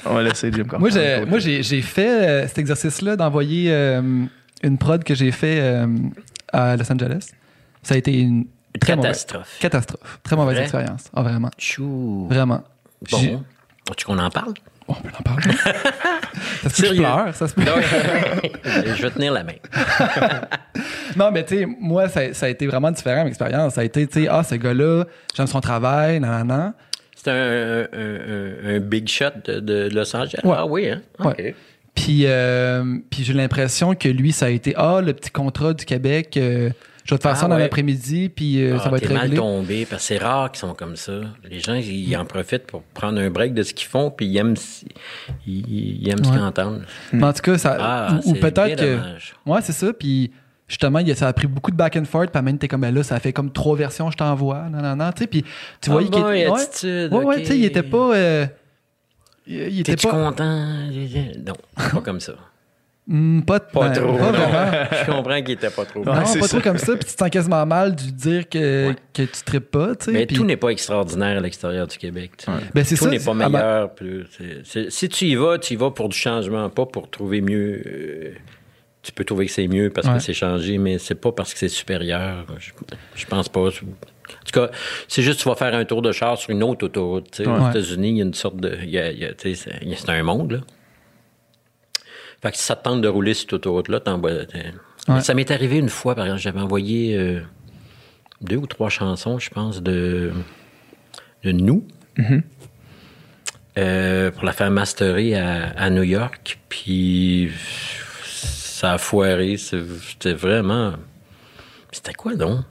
[0.05, 0.89] On va laisser Jim Moi,
[1.39, 4.01] j'ai fait euh, cet exercice-là d'envoyer euh,
[4.63, 5.87] une prod que j'ai fait euh,
[6.51, 7.29] à Los Angeles.
[7.81, 8.45] Ça a été une
[8.79, 9.57] très Catastrophe.
[9.59, 10.19] catastrophe.
[10.23, 10.63] Très mauvaise Vrai?
[10.63, 11.09] expérience.
[11.15, 11.49] Ah, vraiment.
[11.57, 12.27] Chou.
[12.29, 12.63] Vraiment.
[13.07, 13.43] J'ai- Bon.
[13.89, 14.53] Veux-tu qu'on en parle?
[14.87, 15.53] On peut en parler.
[15.53, 17.01] ça se peut que je Sérieux?
[17.01, 17.35] pleure.
[17.35, 17.61] Ça se peut.
[18.97, 19.53] Je vais tenir la main.
[21.15, 23.75] Non, mais tu sais, moi, ça, ça a été vraiment différent, mon expérience.
[23.75, 25.05] Ça a été, tu sais, ah, ce gars-là,
[25.35, 26.73] j'aime son travail, nan, nan, nan.
[27.15, 30.39] C'est un, un- un- un big shot de, de Los Angeles?
[30.43, 30.55] Ouais.
[30.57, 31.01] Ah oui, hein?
[31.19, 31.35] OK.
[31.37, 31.55] Ouais.
[31.93, 35.85] Puis, euh, puis j'ai l'impression que lui, ça a été, ah, le petit contrat du
[35.85, 36.71] Québec, euh,
[37.03, 37.61] je vais te faire Ah, ça dans ouais.
[37.61, 39.37] l'après-midi, puis euh, Ah, ça va être mal réglé.
[39.37, 41.13] tombé, parce que c'est rare qu'ils sont comme ça.
[41.49, 44.37] Les gens, ils en profitent pour prendre un break de ce qu'ils font, puis ils
[44.37, 44.55] aiment,
[45.45, 46.85] ils, ils aiment ce qu'ils entendent.
[47.11, 48.95] Mais en tout cas, ça, Ah, ou, peut-être que.
[48.97, 49.35] dommage.
[49.45, 49.91] Ouais, c'est ça.
[49.93, 50.31] Puis
[50.67, 52.31] justement, il ça a pris beaucoup de back and forth.
[52.31, 54.69] Puis même, t'es comme, ben là, ça fait comme trois versions, je t'envoie.
[54.71, 55.11] Non, non, non.
[55.11, 55.43] Tu sais, puis
[55.81, 56.49] tu Ah voyais qu'il boy, était.
[56.49, 58.15] Ouais, attitude, ouais, ouais, tu sais, il était pas.
[58.15, 58.45] euh,
[59.45, 60.09] il il était pas.
[60.11, 60.67] content?
[61.45, 62.33] Non, pas comme ça.
[63.05, 64.17] Hmm, pas, Pas ben, trop.
[64.17, 64.87] Pas vraiment.
[65.05, 66.05] Je comprends qu'il était pas trop.
[66.05, 66.47] Non, Ouais, pas ça.
[66.47, 66.93] trop comme ça.
[66.95, 68.95] Puis tu te sens quasiment mal de dire que, Ouais.
[69.13, 69.95] que tu tripes pas.
[69.95, 70.11] Tu sais.
[70.13, 72.31] Mais tout n'est pas extraordinaire à l'extérieur du Québec.
[72.37, 72.51] tu sais.
[72.73, 73.93] Ben, tout n'est pas ah, ben- meilleur.
[73.93, 77.09] plus- c'est- c'est- si tu y vas, tu y vas pour du changement, pas pour
[77.09, 77.81] trouver mieux.
[77.85, 78.31] euh,
[79.01, 80.13] tu peux trouver que c'est mieux parce Ouais.
[80.13, 82.45] que c'est changé, mais c'est pas parce que c'est supérieur.
[82.57, 82.71] Je,
[83.15, 83.59] je pense pas.
[83.67, 83.85] En tout
[84.53, 84.69] cas,
[85.09, 87.29] c'est juste que tu vas faire un tour de char sur une autre autoroute.
[87.31, 87.49] tu sais.
[87.49, 87.69] Aux.
[87.69, 88.77] États-Unis, il y a une sorte de.
[88.85, 90.57] y a- y a- c'est un monde, là.
[92.43, 94.31] Fait que si ça te tente de rouler sur cette autoroute-là, t'envoies.
[95.07, 95.21] Ouais.
[95.21, 97.39] Ça m'est arrivé une fois, par exemple, j'avais envoyé euh,
[98.41, 100.33] deux ou trois chansons, je pense, de,
[101.45, 101.87] de nous.
[103.77, 106.59] euh, pour la faire masterer à, à New York.
[106.67, 107.49] Puis
[108.25, 109.55] ça a foiré.
[109.55, 110.95] C'était vraiment.
[111.93, 112.65] C'était quoi donc?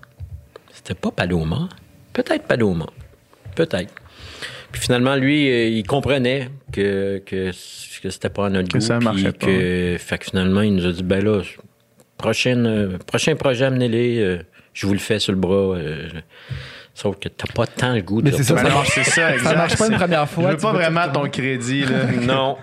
[0.70, 1.70] C'était pas Paloma?
[2.12, 2.86] Peut-être Paloma.
[3.54, 3.94] Peut-être.
[4.70, 7.50] Puis finalement, lui, euh, il comprenait que, que,
[8.02, 8.84] que c'était pas à notre Que goût.
[8.84, 9.46] ça puis marchait pas.
[9.46, 11.40] que- Fait que finalement, il nous a dit ben là,
[12.18, 14.18] prochaine, euh, prochain projet, amenez-les.
[14.20, 14.38] euh,
[14.74, 15.76] je vous le fais sur le bras.
[15.76, 16.08] euh,
[16.94, 19.34] sauf que t'as pas tant le goût de Mais c'est ça, ça marche- c'est ça,
[19.34, 19.56] exact.
[19.56, 22.06] marche pas une première fois, Je veux pas vraiment ton crédit, là.
[22.26, 22.56] Non.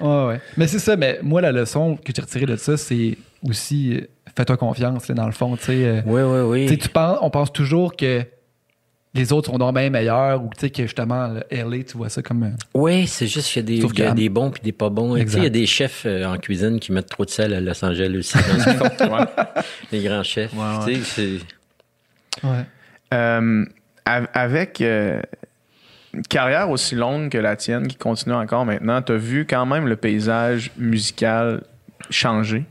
[0.00, 0.40] Ouais, ouais.
[0.56, 3.16] Mais c'est ça, mais moi, la leçon que j'ai retirée de ça, c'est
[3.48, 4.00] aussi euh,
[4.36, 5.56] fais-toi confiance, là, dans le fond.
[5.56, 6.78] tu sais, euh, Oui, oui, oui.
[6.78, 8.22] tu penses, on pense toujours que
[9.16, 12.08] les autres sont donc bien meilleurs ou tu sais, que justement, le LA, tu vois
[12.08, 12.42] ça comme.
[12.44, 15.10] euh, Oui, c'est juste qu'il y a des, y a bons puis des pas bons.
[15.14, 15.38] Tu sais, Exact.
[15.40, 17.84] Il y a des chefs euh, en cuisine qui mettent trop de sel à Los
[17.84, 18.36] Angeles aussi.
[18.36, 19.16] dans ce qu'ils font.
[19.16, 19.24] Ouais.
[19.92, 20.52] Les grands chefs.
[20.52, 20.94] Ouais, ouais.
[20.94, 21.38] Tu sais,
[22.40, 22.64] c'est- Ouais.
[23.14, 23.64] Euh,
[24.04, 25.20] av- avec euh,
[26.12, 29.64] une carrière aussi longue que la tienne, qui continue encore maintenant, tu as vu quand
[29.66, 31.62] même le paysage musical
[32.10, 32.64] changer?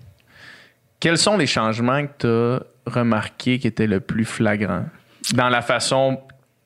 [1.00, 4.86] Quels sont les changements que tu as remarqués qui étaient le plus flagrants?
[5.34, 6.20] Dans la façon,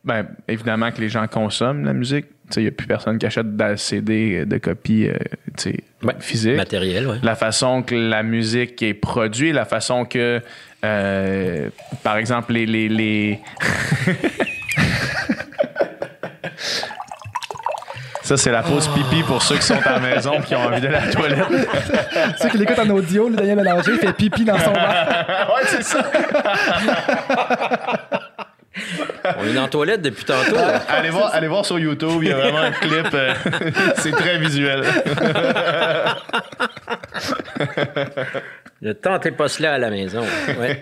[0.03, 2.25] ben, évidemment, que les gens consomment la musique.
[2.55, 5.17] Il n'y a plus personne qui achète de CD de copies euh,
[5.55, 6.15] tu sais, Ouais.
[6.19, 7.17] physiques Matériel, oui.
[7.21, 10.41] la façon que la musique est produite, la façon que,
[10.83, 11.69] euh,
[12.03, 12.65] par exemple, les.
[12.65, 13.39] les, les...
[18.23, 20.61] Ça, c'est la pause pipi pour ceux qui sont à la maison et qui ont
[20.61, 21.47] envie de la toilette.
[22.39, 25.49] Ceux qui l'écoutent en audio, le Daniel Mélanger fait pipi dans son verre.
[25.55, 26.11] ouais, c'est ça.
[29.38, 30.55] On est dans la toilette depuis tantôt.
[30.55, 30.82] là.
[30.88, 33.07] Allez voir, allez voir sur YouTube, il y a vraiment un clip.
[33.13, 33.34] euh,
[33.97, 34.84] c'est très visuel.
[38.82, 40.23] Ne tentez pas cela à la maison.
[40.59, 40.82] Ouais.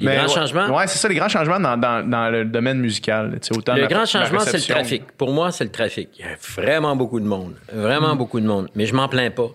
[0.00, 0.68] Les Mais grands changements?
[0.76, 3.36] Ouais, c'est ça, les grands changements dans, dans- dans le domaine musical.
[3.50, 5.02] Autant Le la- grand changement, c'est le trafic.
[5.16, 6.08] Pour moi, c'est le trafic.
[6.18, 7.54] Il y a vraiment beaucoup de monde.
[7.72, 8.68] Vraiment beaucoup de monde.
[8.76, 9.48] Mais je m'en plains pas.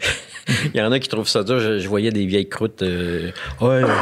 [0.74, 1.58] Il y en a qui trouvent ça dur.
[1.60, 2.82] Je, je voyais des vieilles croûtes.
[2.82, 3.30] euh,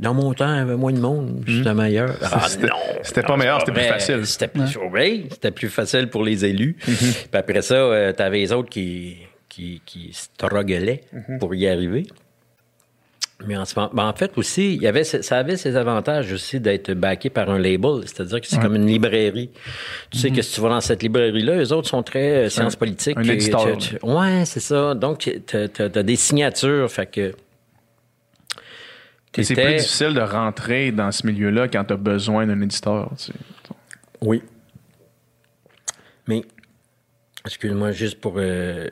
[0.00, 1.44] dans mon temps, il y avait moins de monde.
[1.46, 2.16] C'était meilleur.
[2.22, 2.76] Ah C'était- non!
[3.02, 4.26] c'était pas meilleur, c'était plus facile.
[4.26, 6.76] C'était plus, oui, c'était plus facile pour les élus.
[6.82, 11.02] Puis après ça, euh, t'avais les autres qui, qui, qui strugglaient
[11.38, 12.06] pour y arriver.
[13.46, 16.30] Mais en, ce moment- ben, en fait aussi, il y avait, ça avait ses avantages
[16.30, 19.48] aussi d'être backé par un label, c'est-à-dire que c'est comme une librairie.
[20.10, 22.76] Tu sais que si tu vas dans cette librairie-là, les autres sont très euh, sciences
[22.76, 23.16] politiques.
[23.16, 24.94] un Et éditeur, tu- tu- ouais, c'est ça.
[24.94, 27.32] Donc, tu as, des signatures, fait que...
[29.36, 33.10] Et C'est plus difficile de rentrer dans ce milieu-là quand tu as besoin d'un éditeur.
[33.16, 33.32] tu sais.
[34.22, 34.42] Oui.
[36.26, 36.42] Mais,
[37.46, 38.34] excuse-moi, juste pour.
[38.38, 38.88] euh,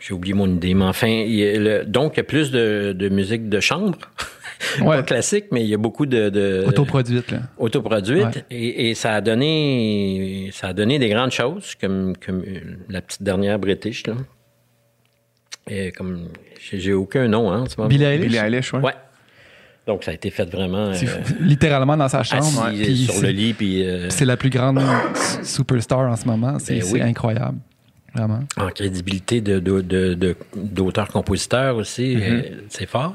[0.00, 2.50] J'ai oublié mon idée, mais enfin, il y a le- donc il y a plus
[2.52, 3.98] de, de musique de chambre,
[4.80, 4.98] Ouais.
[4.98, 7.40] pas classique, mais il y a beaucoup de, de Autoproduite, là.
[7.58, 8.44] autoproduites Ouais.
[8.50, 13.00] et, et ça a donné ça a donné des grandes choses comme comme euh, la
[13.02, 14.14] petite dernière British là.
[15.68, 16.28] Et comme
[16.60, 17.88] j'ai j'ai aucun nom hein, en ce moment.
[17.88, 18.80] Billie Eilish, Billie Eilish, ouais.
[18.80, 18.94] Ouais.
[19.88, 20.94] Donc ça a été fait vraiment euh,
[21.40, 22.62] littéralement dans sa chambre.
[22.66, 24.80] assis puis sur le lit puis euh, C'est la plus grande
[25.42, 26.58] superstar en ce moment.
[26.58, 27.00] C'est Ben oui.
[27.02, 27.58] incroyable.
[28.14, 28.40] Vraiment.
[28.56, 29.58] en crédibilité de,
[30.56, 33.14] d'auteur-compositeur aussi, euh, c'est fort.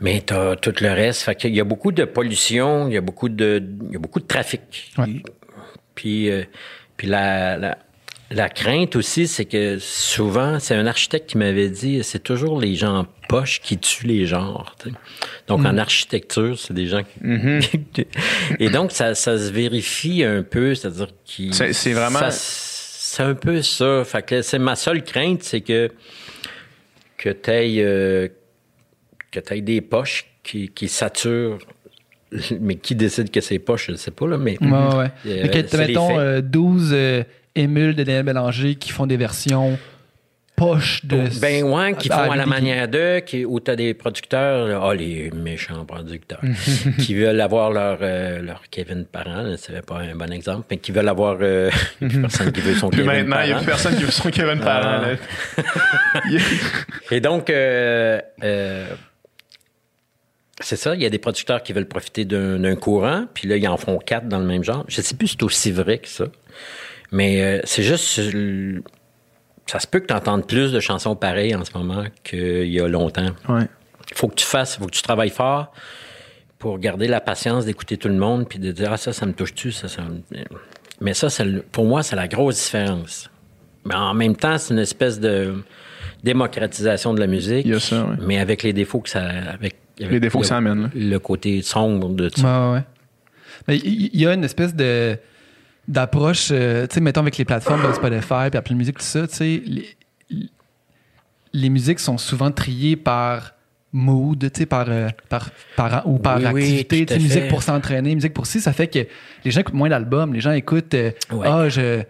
[0.00, 1.22] Mais t'as tout le reste.
[1.22, 3.98] Fait qu'il y a beaucoup de pollution, il y a beaucoup de, il y a
[3.98, 4.92] beaucoup de trafic.
[4.98, 5.22] Ouais.
[5.94, 6.44] Puis, euh,
[6.96, 7.78] puis la, la,
[8.30, 12.74] la crainte aussi, c'est que souvent, c'est un architecte qui m'avait dit, c'est toujours les
[12.74, 14.76] gens poches qui tuent les genres.
[15.46, 18.06] Donc, en architecture, c'est des gens qui...
[18.58, 21.54] Et donc, ça, ça se vérifie un peu, c'est-à-dire qu'ils...
[21.54, 24.04] C'est- vraiment- c'est un peu ça.
[24.04, 25.90] Fait que c'est ma seule crainte, c'est que
[27.16, 28.28] que t'aies euh,
[29.32, 31.58] que des poches qui, qui saturent.
[32.60, 34.58] Mais qui décide que c'est poche, je sais pas, là, mais.
[34.60, 35.10] Ouais, ouais.
[35.26, 37.24] Euh, Mais que, mettons, euh, 12 euh,
[37.58, 39.78] émules de Daniel Bélanger qui font des versions
[40.58, 41.28] poches de.
[41.40, 45.30] Ben ouais, qui font à la manière d'eux, qui, où t'as des producteurs, ah les
[45.30, 46.40] méchants producteurs,
[46.98, 50.92] qui veulent avoir leur, euh, leur Kevin Parent, c'est pas un bon exemple, mais qui
[50.92, 53.46] veulent avoir, euh, il y a plus personne qui veut son Puis Kevin maintenant, il
[53.46, 53.64] n'y a Parent.
[53.64, 55.16] plus personne qui veut son Kevin Parent.
[55.56, 56.20] Ah.
[57.10, 58.86] Et donc, euh, euh,
[60.60, 63.56] c'est ça, il y a des producteurs qui veulent profiter d'un d'un courant, puis là,
[63.56, 64.84] ils en font quatre dans le même genre.
[64.88, 66.24] Je sais plus si c'est aussi vrai que ça,
[67.10, 68.18] mais euh, c'est juste...
[68.18, 68.80] euh,
[69.66, 72.80] Ça se peut que tu entendes plus de chansons pareilles en ce moment qu'il y
[72.80, 73.30] a longtemps.
[73.48, 73.66] Ouais.
[74.10, 75.72] Il faut que tu fasses, il faut que tu travailles fort
[76.58, 79.32] pour garder la patience d'écouter tout le monde, puis de dire, ah, ça, ça me
[79.32, 80.22] touche-tu, ça, ça me...
[81.00, 81.28] Mais ça,
[81.70, 83.30] pour moi, c'est la grosse différence.
[83.84, 85.62] Mais en même temps, c'est une espèce de
[86.24, 87.64] démocratisation de la musique.
[87.64, 88.16] Il y a ça, ouais.
[88.20, 89.22] Mais avec les défaux que ça.
[89.24, 90.90] Avec, avec Les défauts le, que ça amène, là.
[90.94, 92.70] Le côté sombre de ça.
[92.70, 92.84] Ouais, ouais.
[93.68, 95.16] Mais il y, a une espèce de
[95.88, 99.26] d'approche, euh, tu sais, mettons avec les plateformes comme Spotify puis Apple Music, tout ça,
[99.26, 99.88] tu sais, les,
[101.52, 103.54] les musiques sont souvent triées par
[103.92, 108.34] mood, tu sais, par, euh, par, par- ou par Oui, activité, musique pour s'entraîner, musique
[108.34, 108.98] pour si, ça fait que
[109.44, 111.46] les gens écoutent moins d'albums, les gens écoutent, euh, Ouais.
[111.50, 112.02] ah, je,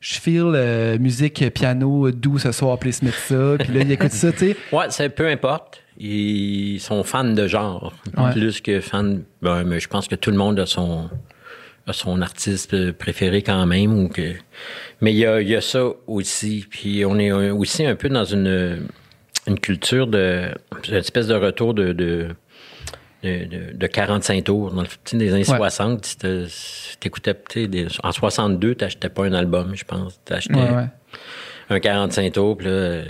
[0.00, 4.12] je feel euh, musique piano doux ce soir, please mettre ça, puis là, ils écoutent
[4.12, 4.56] ça, tu sais.
[4.72, 5.82] Ouais, c'est peu importe.
[5.98, 8.32] Ils sont fans de genre, Ouais.
[8.32, 9.16] plus que fans.
[9.42, 11.08] Ben, mais je pense que tout le monde a son,
[11.92, 13.98] son artiste préféré quand même.
[13.98, 14.32] Ou que...
[15.00, 16.66] Mais il y a, y a ça aussi.
[16.68, 18.86] Puis on est aussi un peu dans une,
[19.46, 20.48] une culture de.
[20.88, 21.92] une espèce de retour de.
[21.92, 22.28] de
[23.22, 24.70] de, de- de 45 tours.
[24.72, 25.56] Dans le, des années Ouais.
[25.56, 27.34] 60, si t'as- si t'écoutais,
[28.04, 30.20] en 62, t'achetais pas un album, je pense.
[30.24, 30.86] T'achetais Ouais, ouais.
[31.70, 33.02] un 45 tours, puis là,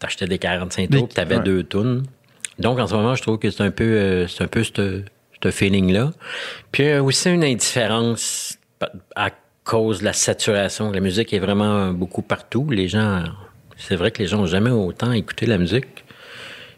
[0.00, 2.02] t'achetais des 45 Des- tours, puis t'avais deux tunes.
[2.58, 4.64] Donc, en ce moment, je trouve que c'est un peu, euh, c'est un peu
[5.42, 6.10] ce feeling-là.
[6.72, 8.58] Puis euh, aussi une indifférence
[9.16, 9.30] à
[9.64, 10.90] cause de la saturation.
[10.92, 12.68] La musique est vraiment beaucoup partout.
[12.70, 13.24] Les gens,
[13.76, 16.04] c'est vrai que les gens n'ont jamais autant écouté la musique.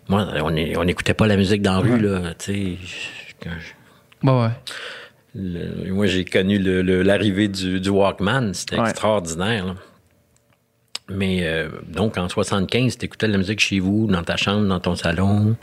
[0.08, 2.34] Moi, on n'écoutait pas la musique dans la rue, là.
[2.38, 3.48] Tu sais,
[4.22, 4.48] Ouais,
[5.34, 8.52] le- moi, j'ai connu l'arrivée du, du Walkman.
[8.52, 8.90] C'était Ouais.
[8.90, 9.66] extraordinaire.
[9.66, 9.74] là.
[11.08, 14.66] Mais euh, donc, en 75, tu écoutais de la musique chez vous, dans ta chambre,
[14.66, 15.56] dans ton salon.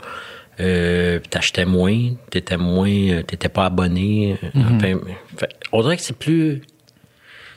[0.60, 4.36] Euh, t'achetais moins, t'étais moins, euh, t'étais pas abonné.
[4.42, 4.98] euh, enfin,
[5.36, 6.62] fait- on dirait que c'est plus,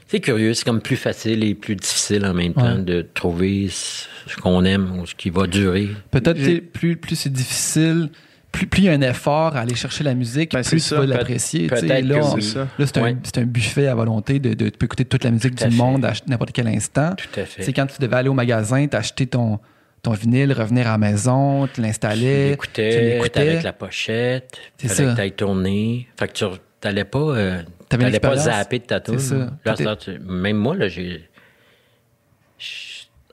[0.08, 2.84] c'est curieux, c'est comme plus facile et plus difficile en même temps Ouais.
[2.84, 5.90] de trouver ce qu'on aime ou ce qui va durer.
[6.12, 6.40] Peut-être
[6.74, 8.10] plus, plus c'est difficile,
[8.52, 10.80] plus, plus il y a un effort à aller chercher la musique, Ben, plus tu
[10.90, 11.00] ça.
[11.00, 11.68] vas l'apprécier.
[11.70, 11.82] tu sais.
[11.88, 12.22] peut-être Là.
[12.36, 12.68] C'est ça.
[12.78, 13.16] là, c'est un, Ouais.
[13.24, 15.72] c'est un buffet à volonté de, de- tu peux écouter toute la musique Tout du
[15.72, 15.78] fait.
[15.78, 17.16] monde à n'importe quel instant.
[17.18, 17.64] Tout à fait.
[17.64, 19.58] C'est quand tu devais aller au magasin, t'acheter ton,
[20.02, 23.40] ton vinyle, revenir à la maison, tu Tu l'installais, tu l'écoutais, l'écoutais.
[23.50, 25.04] avec la pochette, C'est ça.
[25.04, 26.08] que t'ailles tourner.
[26.20, 26.46] Fait que tu
[26.80, 31.28] t'allais pas, euh, t'allais pas zapper de ta tu- même moi, là, j'ai...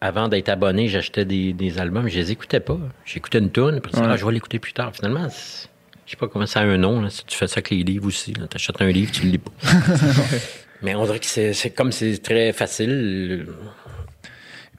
[0.01, 2.79] Avant d'être abonné, j'achetais des, des albums, je les écoutais pas.
[3.05, 4.07] J'écoutais une tune, puis Ouais.
[4.09, 4.93] ah, je vais l'écouter plus tard.
[4.95, 7.01] Finalement, je sais pas comment ça a un nom.
[7.01, 8.33] Là, si tu fais ça avec les livres aussi.
[8.33, 9.51] Tu achètes un livre, tu le lis pas.
[10.83, 13.47] Mais on dirait que c'est c'est comme c'est très facile.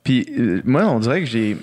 [0.05, 1.57] Puis euh, moi, on dirait que j'ai.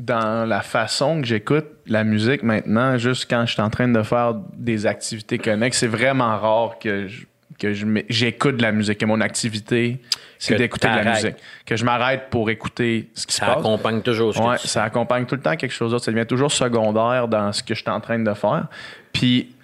[0.00, 4.02] Dans la façon que j'écoute la musique maintenant, juste quand je suis en train de
[4.02, 7.26] faire des activités connexes, c'est vraiment rare que je-
[7.58, 7.74] que
[8.08, 8.96] j'écoute de la musique.
[8.96, 10.00] Que mon activité,
[10.38, 11.36] c'est Que d'écouter de la musique.
[11.66, 13.58] Que je m'arrête pour écouter ce qui se Ça passe.
[13.58, 16.04] accompagne toujours ce que Ouais, tu- ça accompagne tout le temps quelque chose d'autre.
[16.06, 18.68] Ça devient toujours secondaire dans ce que je suis en train de faire.
[19.12, 19.54] Puis,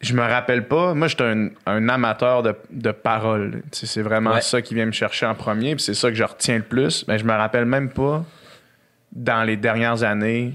[0.00, 0.94] je me rappelle pas.
[0.94, 3.62] Moi, j'étais un, un amateur de, de paroles.
[3.70, 4.40] C'est vraiment Ouais.
[4.40, 5.76] ça qui vient me chercher en premier.
[5.76, 7.04] Puis c'est ça que je retiens le plus.
[7.06, 8.24] Mais je me rappelle même pas,
[9.12, 10.52] dans les dernières années,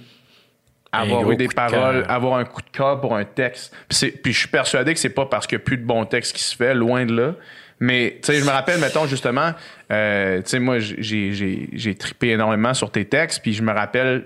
[0.91, 3.75] avoir eu des de paroles, avoir un coup de cœur pour un texte.
[3.89, 6.35] Puis, je suis persuadé que c'est pas parce qu'il n'y a plus de bons textes
[6.35, 7.35] qui se fait, loin de là.
[7.79, 9.51] Mais, tu sais, je me rappelle, mettons, justement,
[9.91, 14.25] euh, tu sais, moi, j'ai, trippé énormément sur tes textes, puis je me rappelle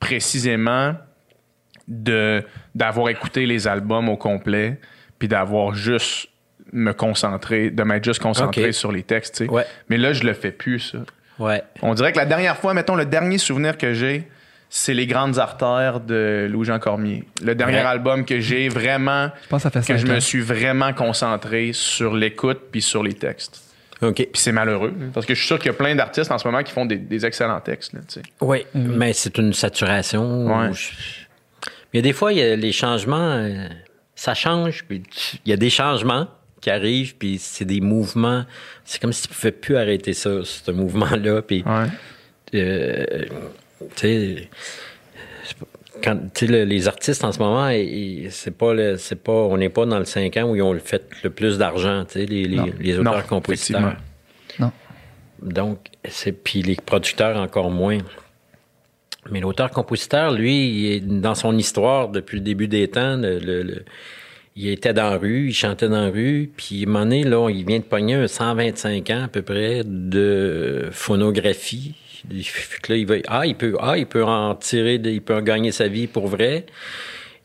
[0.00, 0.94] précisément
[1.86, 2.42] de,
[2.74, 4.78] d'avoir écouté les albums au complet,
[5.18, 6.28] puis d'avoir juste
[6.72, 9.50] me concentrer, de m'être juste concentré sur les textes, tu sais.
[9.50, 9.64] Ouais.
[9.88, 10.98] Mais là, je le fais plus, ça.
[11.38, 11.62] Ouais.
[11.82, 14.28] On dirait que la dernière fois, mettons, le dernier souvenir que j'ai,
[14.70, 17.24] c'est Les Grandes Artères de Louis-Jean Cormier.
[17.42, 17.82] Le dernier Ouais.
[17.84, 20.92] album que j'ai vraiment, Je pense que ça fait que cinq je me suis vraiment
[20.92, 23.60] concentré sur l'écoute puis sur les textes.
[24.02, 24.16] OK.
[24.16, 26.38] Puis c'est malheureux, hein, parce que je suis sûr qu'il y a plein d'artistes en
[26.38, 27.92] ce moment qui font des, des excellents textes.
[28.40, 30.46] Oui, mais c'est une saturation.
[30.46, 30.68] Ouais.
[30.68, 30.90] où je-
[31.92, 33.68] Il y a des fois, il y a les changements, euh,
[34.16, 35.02] ça change, puis
[35.46, 36.26] il y a des changements
[36.64, 38.44] qui arrivent, puis c'est des mouvements.
[38.86, 41.42] C'est comme si tu ne pouvais plus arrêter ça, ce mouvement-là.
[41.42, 41.86] Puis, Ouais.
[42.54, 43.24] euh,
[43.94, 44.48] tu sais,
[46.02, 47.68] quand le- les artistes en ce moment,
[48.30, 51.02] c'est pas c'est pas, on n'est pas dans le 5 ans où ils ont fait
[51.22, 53.96] le plus d'argent, tu sais, les, les, les auteurs-compositeurs.
[54.58, 54.72] Non.
[55.42, 57.98] Donc, c'est puis les producteurs encore moins.
[59.30, 63.16] Mais l'auteur-compositeur, lui, il est dans son histoire depuis le début des temps.
[63.16, 63.84] le- le- le-
[64.56, 67.24] il était dans la rue, il chantait dans la rue, puis à un moment donné,
[67.24, 71.94] là, il vient de pogner un 125 ans à peu près de phonographie.
[72.42, 75.34] Fait que là, il va, ah, il peut, ah, il peut en tirer, il peut
[75.34, 76.64] en gagner sa vie pour vrai.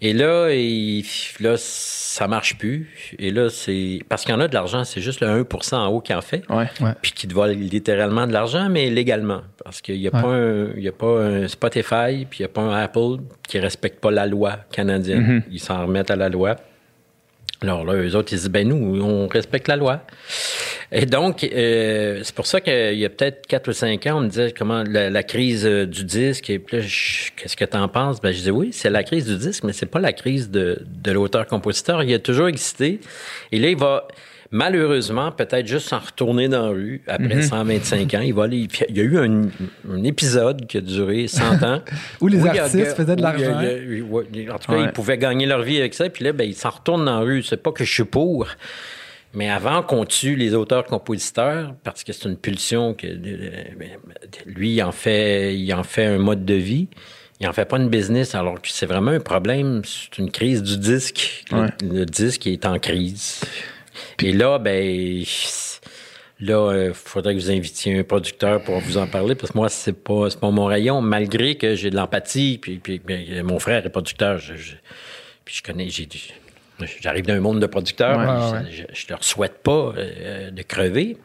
[0.01, 1.03] Et là, il,
[1.41, 2.89] là, ça marche plus.
[3.19, 5.87] Et là, c'est parce qu'il y en a de l'argent, c'est juste le 1% en
[5.87, 6.67] haut qui en fait Ouais.
[6.79, 6.91] Ouais.
[7.01, 9.41] puis qui te vole littéralement de l'argent, mais légalement.
[9.61, 12.45] Parce qu'il n'y a, pas un- il y a pas un Spotify, puis il n'y
[12.45, 15.43] a pas un Apple qui ne respecte pas la loi canadienne.
[15.51, 16.55] Ils s'en remettent à la loi.
[17.61, 20.01] Alors là, eux autres, ils disent, ben nous, on respecte la loi.
[20.91, 24.21] Et donc, euh, c'est pour ça qu'il y a peut-être 4 ou 5 ans, on
[24.21, 26.77] me disait comment la, crise euh, du disque, et puis
[27.35, 28.21] qu'est-ce que tu en penses?
[28.21, 30.81] Ben, je disais, oui, c'est la crise du disque, mais c'est pas la crise de,
[31.03, 32.01] de l'auteur-compositeur.
[32.03, 33.01] Il a toujours existé.
[33.51, 34.07] Et là, il va,
[34.51, 38.21] malheureusement, peut-être juste s'en retourner dans la rue après 125 ans.
[38.21, 39.43] Il va aller, il y a eu un,
[39.89, 41.81] un épisode qui a duré 100 ans.
[42.21, 43.57] Où les artistes faisaient de l'argent.
[43.57, 44.85] en tout cas, Ouais.
[44.85, 46.09] ils pouvaient gagner leur vie avec ça.
[46.09, 47.43] Puis là, ben, ils s'en retournent dans la rue.
[47.43, 48.47] C'est pas que je suis pour.
[49.33, 53.49] Mais avant qu'on tue les auteurs-compositeurs, parce que c'est une pulsion que euh,
[54.47, 56.87] lui, il en fait, il en fait un mode de vie.
[57.39, 59.81] Il en fait pas une business, alors que c'est vraiment un problème.
[59.85, 61.45] C'est une crise du disque.
[61.51, 61.67] Le-.
[61.99, 63.41] Le, disque est en crise.
[64.21, 65.23] Et là, ben,
[66.39, 69.69] là, il faudrait que vous invitiez un producteur pour vous en parler, parce que moi,
[69.69, 73.85] c'est pas, pas mon rayon, malgré que j'ai de l'empathie, puis, puis ben, mon frère
[73.85, 74.37] est producteur.
[74.37, 74.75] Je, je-
[75.45, 76.07] puis je connais, j'ai
[77.01, 80.61] J'arrive d'un monde de producteurs, Ouais, puis ouais, je, je leur souhaite pas euh, de
[80.61, 81.17] crever,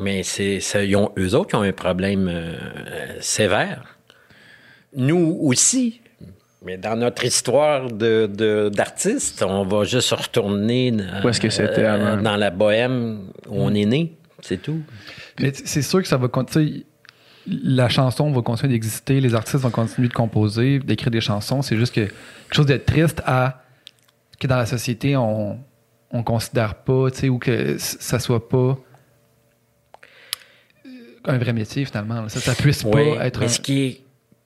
[0.00, 2.56] mais c'est, ça, ils ont, eux autres qui ont un problème euh,
[3.20, 3.96] sévère.
[4.96, 6.00] Nous aussi,
[6.64, 11.40] Mais dans notre histoire de, de- d'artiste, on va juste se retourner dans, Où est-ce
[11.40, 12.20] que c'était avant?
[12.20, 14.14] dans la bohème où on est né.
[14.40, 14.80] C'est tout.
[15.40, 16.84] Mais c'est sûr que ça va continuer.
[17.46, 21.62] La chanson va continuer d'exister, les artistes vont continuer de composer, d'écrire des chansons.
[21.62, 22.14] C'est juste que quelque
[22.54, 23.62] chose d'être triste à
[24.40, 25.58] que dans la société on
[26.10, 28.78] on considère pas, tu sais, ou que ça soit pas
[30.86, 30.90] euh,
[31.24, 32.28] un vrai métier finalement.
[32.28, 33.40] Ça, ça puisse Oui, pas être.
[33.40, 34.00] mais un- ce qui est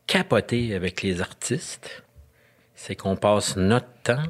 [0.07, 2.03] capoté avec les artistes,
[2.75, 4.23] c'est qu'on passe notre temps.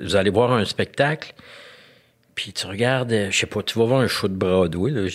[0.00, 1.34] Vous allez voir un spectacle,
[2.34, 5.06] puis tu regardes, je sais pas, tu vas voir un show de Broadway, là,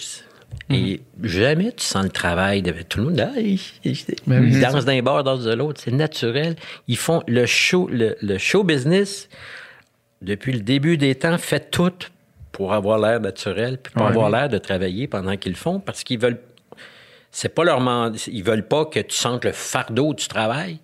[0.70, 3.20] et jamais tu sens le travail de tout le monde.
[3.20, 3.98] Ah, ils, ils-
[4.28, 6.56] Ben ils dansent d'un bord, dansent de l'autre, c'est naturel.
[6.88, 9.28] Ils font le show, le, le show business
[10.22, 11.92] depuis le début des temps fait tout
[12.54, 14.08] pour avoir l'air naturel, puis pour Ouais.
[14.10, 16.40] avoir l'air de travailler pendant qu'ils le font, parce qu'ils veulent
[17.32, 18.18] c'est pas leur mandat.
[18.28, 20.80] Ils veulent pas que tu sentes le fardeau du travail.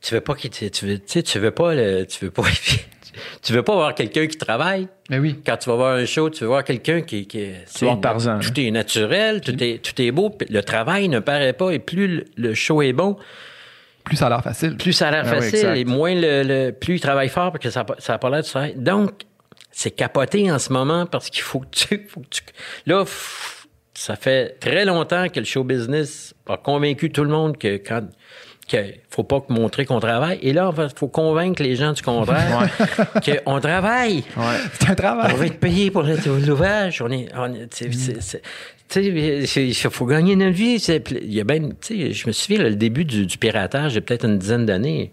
[0.00, 2.44] Tu veux pas te- tu veux, tu veux pas le- tu veux pas
[3.42, 4.86] tu veux pas voir quelqu'un qui travaille.
[5.10, 5.40] Mais oui.
[5.44, 7.84] Quand tu vas voir un show, tu veux voir quelqu'un qui, qui tu
[8.40, 11.70] Tout est naturel, tout est, tout est beau, le travail ne paraît pas.
[11.72, 13.16] Et plus le, show est bon,
[14.04, 14.76] Plus ça a l'air facile.
[14.76, 17.64] plus ça a l'air Ah facile et moins le, le- plus il travaille fort parce
[17.64, 18.74] que ça, ça a pas l'air de travail.
[18.76, 19.10] Donc,
[19.72, 22.42] c'est capoté en ce moment parce qu'il faut que tu, faut que tu-
[22.86, 23.04] là,
[24.00, 28.02] ça fait très longtemps que le show business a convaincu tout le monde que quand
[28.68, 30.38] qu'il faut pas montrer qu'on travaille.
[30.42, 32.68] Et là, il faut convaincre les gens du contraire
[33.44, 34.16] qu'on travaille.
[34.36, 34.56] Ouais.
[34.78, 35.32] C'est un travail.
[35.34, 37.00] On va être payé pour l'ouvrage.
[37.00, 39.04] On est, on est- sais,
[39.66, 40.76] il faut gagner notre vie.
[41.22, 43.92] Il y a ben, tu sais, je me souviens, là, le début du, du piratage,
[43.92, 45.12] il y a peut-être une dizaine d'années.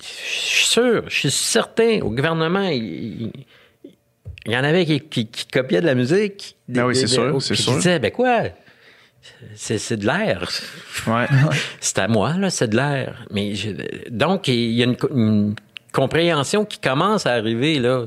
[0.00, 3.32] Je suis sûr, je suis certain, au gouvernement, il, il-
[4.46, 6.56] il y en avait qui, qui- qui copiaient de la musique.
[6.68, 7.72] Des- Ben oui, c'est sûr, c'est sûr.
[7.72, 8.42] Qui disaient, ben quoi,
[9.54, 10.48] c'est c'est de l'air.
[11.06, 11.26] Ouais.
[11.80, 13.24] C'est à moi, là, c'est de l'air.
[13.30, 13.70] Mais je-
[14.10, 15.54] donc, il y a une, co- une
[15.92, 18.04] compréhension qui commence à arriver, là,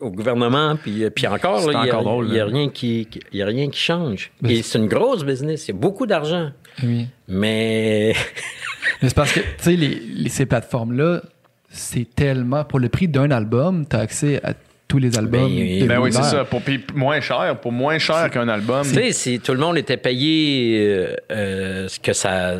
[0.00, 2.44] au gouvernement, puis, puis encore, il y a- là.
[2.46, 4.32] rien qui, qui- il y a rien qui change.
[4.42, 6.50] Mais Et c'est une grosse business, il y a beaucoup d'argent.
[6.82, 7.06] Oui.
[7.28, 8.14] Mais
[9.02, 11.22] Mais c'est parce que, tu sais, les, les- ces plateformes-là,
[11.70, 12.64] c'est tellement.
[12.64, 14.54] Pour le prix d'un album, tu as accès à
[14.94, 15.48] tous les albums.
[15.54, 16.44] Ben, Ben oui, c'est ça.
[16.44, 18.82] Pour puis moins cher, pour moins cher qu'un album.
[18.86, 22.54] tu sais, si tout le monde était payé euh, euh, ce que ça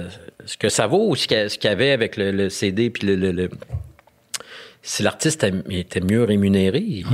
[0.47, 2.51] ce que ça vaut, ce qu'il y a- ce qu'il y avait avec le, le
[2.51, 3.51] CD, puis le, le- le-
[4.83, 7.07] si l'artiste était mieux rémunéré, il-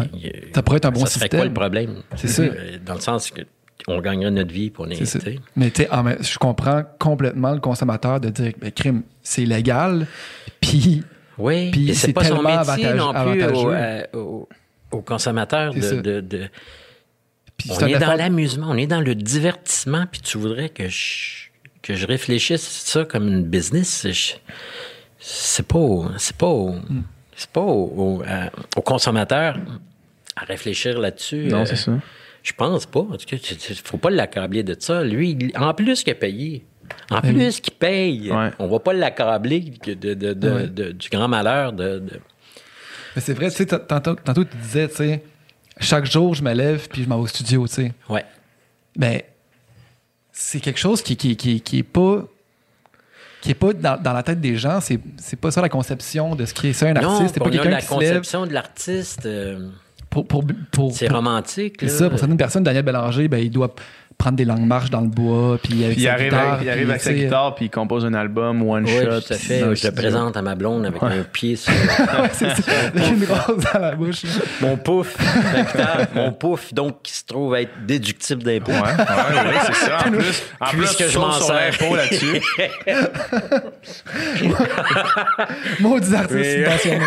[0.55, 1.39] Ça pourrait être un bon ça serait système.
[1.41, 1.95] quoi le problème?
[2.17, 2.43] C'est ça.
[2.43, 3.43] Euh, Dans le sens que
[3.87, 4.97] on gagnerait notre vie pour les.
[5.57, 10.07] Mais tu sais, même- je comprends complètement le consommateur de dire, ben, crime, c'est légal,
[10.61, 11.03] puis
[11.39, 13.71] Oui, Puis et c'est c'est pas son tellement métier avantage- non plus au, avantageux.
[13.75, 14.03] euh,
[15.01, 15.95] au- au consommateur C'est ça.
[15.97, 16.49] de, de- de-
[17.57, 21.49] puis On est dans l'amusement, on est dans le divertissement, puis tu voudrais que je,
[21.83, 24.07] que je réfléchisse ça comme une business.
[25.19, 27.03] C'est pas, au- c'est pas, Hmm.
[27.37, 29.59] c'est pas au, au- à- au consommateur
[30.37, 31.49] à réfléchir là-dessus.
[31.49, 31.93] Non, Euh, c'est ça.
[32.43, 33.01] Je pense pas.
[33.01, 35.05] En tout cas, tu- tu- faut pas l'accabler de ça.
[35.05, 36.65] Lui, il- en plus qu'il a payé,
[37.11, 38.51] en Ben plus qu'il paye, Ouais.
[38.59, 40.67] on va pas l'accabler de, de- de- Ouais.
[40.67, 41.99] de- du grand malheur de,
[43.17, 45.23] Mais c'est vrai, tu sais, tantôt, tantôt, tu disais, tu sais,
[45.81, 47.93] chaque jour, je me lève puis je m'en vais au studio, tu sais.
[48.09, 48.25] Ouais.
[48.97, 49.27] Mais
[50.33, 52.25] c'est quelque chose qui, qui, qui, qui est pas
[53.41, 56.37] qui est pas dans, dans la tête des gens, c'est c'est pas ça la conception
[56.37, 58.09] de ce qui est ça un Non, artiste, c'est pas quelqu'un la qui se lève
[58.11, 59.71] conception de l'artiste, euh,
[60.11, 61.77] pour pour pour, c'est romantique.
[61.81, 63.75] c'est ça pour certaines personnes Daniel Bélanger, ben il doit
[64.21, 66.69] prendre des longues marches dans le bois puis avec il sa arrive, guitare, avec, il
[66.71, 69.21] arrive puis, avec sa guitare, puis il compose un album one Oui, shot.
[69.23, 69.61] tout à fait.
[69.63, 73.09] le Je le présente à ma blonde avec un pied sur ouais, c'est ça, avec
[73.09, 74.23] une rose dans la bouche.
[74.61, 75.17] mon pouf.
[75.55, 78.73] la guitare, mon pouf, donc, qui se trouve être déductible d'impôt.
[78.73, 79.99] Ouais, ouais, ouais, c'est ça.
[80.07, 81.71] En plus, en plus je m'en sers.
[81.81, 82.43] l'impôt là-dessus.
[85.81, 87.01] Maudits artistes subventionnés.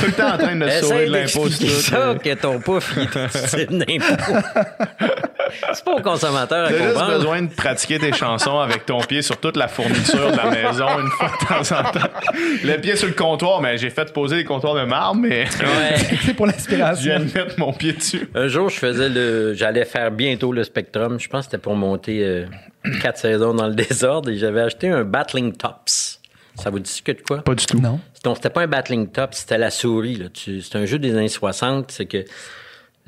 [0.00, 1.66] Tout le temps en train de sauver de l'impôt tout.
[1.68, 4.34] ça, que ton pouf, il est déductible d'impôt.
[5.72, 7.16] C'est pas au consommateur à T'as juste comprendre.
[7.18, 10.86] besoin de pratiquer tes chansons avec ton pied sur toute la fourniture de la maison
[11.00, 12.08] une fois de temps en temps.
[12.64, 15.96] Le pied sur le comptoir, mais j'ai fait poser des comptoirs de marbre, mais Ouais.
[16.24, 17.02] c'est pour je l'inspiration.
[17.04, 18.28] viens de mettre mon pied dessus.
[18.34, 19.54] Un jour, je faisais le.
[19.54, 21.18] J'allais faire bientôt le Spectrum.
[21.20, 22.46] Je pense que c'était pour monter euh,
[23.02, 26.20] quatre saisons dans le désordre et j'avais acheté un Battling Tops.
[26.56, 27.38] Ça vous dit que de quoi?
[27.42, 27.78] Pas du tout.
[27.80, 28.00] Non.
[28.22, 30.16] Donc, c'était pas un Battling Top, c'était la souris.
[30.16, 30.26] Là.
[30.32, 31.90] Tu- C'est un jeu des années 60.
[31.90, 32.24] C'est que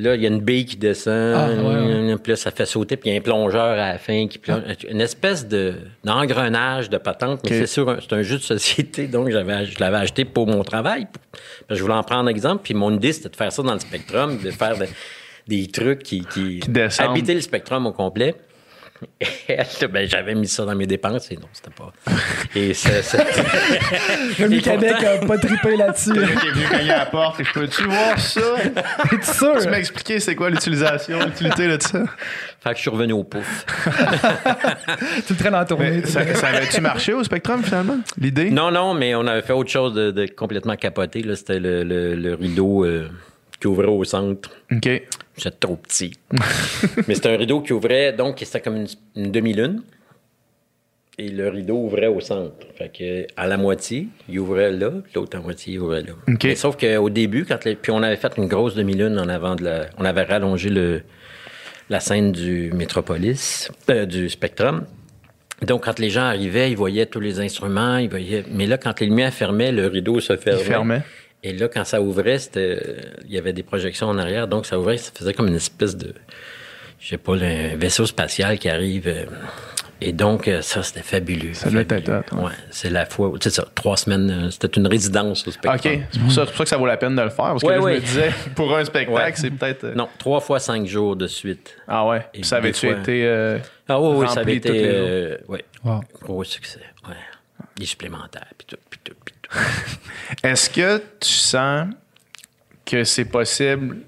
[0.02, 2.16] là, il y a une bille qui descend, Ah, ouais, ouais.
[2.22, 4.38] puis là, ça fait sauter, puis il y a un plongeur à la fin qui
[4.38, 4.60] plonge.
[4.88, 5.74] Une espèce de,
[6.04, 9.06] d'engrenage de patente, mais c'est sûr, un- c'est un jeu de société.
[9.06, 11.06] Donc, j'avais, je l'avais acheté pour mon travail.
[11.70, 12.60] Je voulais en prendre exemple.
[12.64, 14.86] Puis mon idée, c'était de faire ça dans le Spectrum, de faire de-
[15.48, 18.34] des trucs qui, qui, Qui habiter le Spectrum au complet.
[19.92, 21.92] Ben, j'avais mis ça dans mes dépenses et non, c'était pas.
[22.54, 23.24] Et ça, ça-
[24.38, 26.12] Rémi Et Québec pourtant- a pas trippé là-dessus.
[26.12, 28.40] Le qui est venu cogner à la porte et je peux-tu voir ça?
[29.12, 29.58] Es-tu sûr?
[29.60, 32.04] Tu m'as expliqué c'est quoi l'utilisation, l'utilité de ça?
[32.60, 33.64] Fait que je suis revenu au pouf.
[35.26, 35.90] Tu le traînes en tournée.
[36.02, 37.98] Mais ça, ça avait-tu marché au Spectrum finalement?
[38.18, 38.50] L'idée?
[38.50, 41.22] Non, non, mais on avait fait autre chose de, de complètement capoté.
[41.22, 41.34] là.
[41.36, 43.08] C'était le, le- le rideau euh,
[43.62, 44.50] qui ouvrait au centre.
[44.72, 44.88] OK.
[45.38, 46.12] J'étais trop petit.
[47.08, 48.86] mais c'était un rideau qui ouvrait, donc c'était comme une,
[49.16, 49.82] une demi-lune.
[51.18, 52.66] Et le rideau ouvrait au centre.
[52.76, 56.12] Fait que à la moitié, il ouvrait là, puis l'autre à moitié, il ouvrait là.
[56.48, 59.54] Mais sauf qu'au début, quand les- puis on avait fait une grosse demi-lune en avant
[59.54, 59.86] de la.
[59.98, 61.02] On avait rallongé le,
[61.90, 64.86] la scène du Métropolis, euh, du Spectrum.
[65.60, 68.42] Donc, quand les gens arrivaient, ils voyaient tous les instruments, ils voyaient.
[68.50, 70.60] Mais là, quand les lumières fermaient, le rideau se fermait.
[70.60, 71.02] Il fermait.
[71.42, 74.78] Et là, quand ça ouvrait, c'était, il y avait des projections en arrière, donc ça
[74.78, 76.14] ouvrait, ça faisait comme une espèce de,
[77.00, 79.08] je sais pas, un vaisseau spatial qui arrive.
[79.08, 79.24] euh,
[80.04, 81.54] Et donc, euh, ça, c'était fabuleux.
[81.54, 82.16] Ça devait fabuleux.
[82.18, 82.44] être ouais.
[82.44, 85.54] Ouais, c'est la fois, où- c'est ça, trois semaines, euh, c'était une résidence au OK.
[85.54, 86.00] spectacle.
[86.12, 87.44] C'est pour, ça, c'est pour ça que ça vaut la peine de le faire.
[87.46, 89.32] Parce que Ouais, là, je me disais, pour un spectacle, Ouais.
[89.36, 89.84] c'est peut-être.
[89.84, 91.76] euh, Non, trois fois cinq jours de suite.
[91.88, 92.18] Ah ouais?
[92.34, 93.24] Et Puis ça avait-tu fois- été.
[93.26, 96.00] euh, Ah oui, oui, ça avait été, euh, ouais, Wow.
[96.20, 97.14] gros succès, ouais.
[97.78, 99.41] Les supplémentaires, puis tout, puis tout, puis tout.
[100.42, 101.88] Est-ce que tu sens
[102.84, 103.98] que c'est possible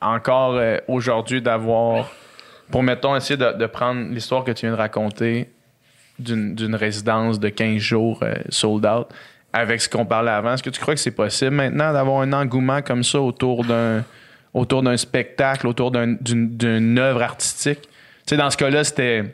[0.00, 2.10] encore euh, aujourd'hui d'avoir,
[2.70, 5.50] pour mettons, essayer de, de prendre l'histoire que tu viens de raconter
[6.18, 9.08] d'une résidence de 15 jours euh, sold out
[9.52, 12.32] avec ce qu'on parlait avant, est-ce que tu crois que c'est possible maintenant d'avoir un
[12.32, 14.04] engouement comme ça autour d'un
[14.54, 17.82] autour d'un spectacle, autour d'un- d'une œuvre artistique?
[17.82, 17.88] Tu
[18.30, 19.24] sais, dans ce cas-là, c'était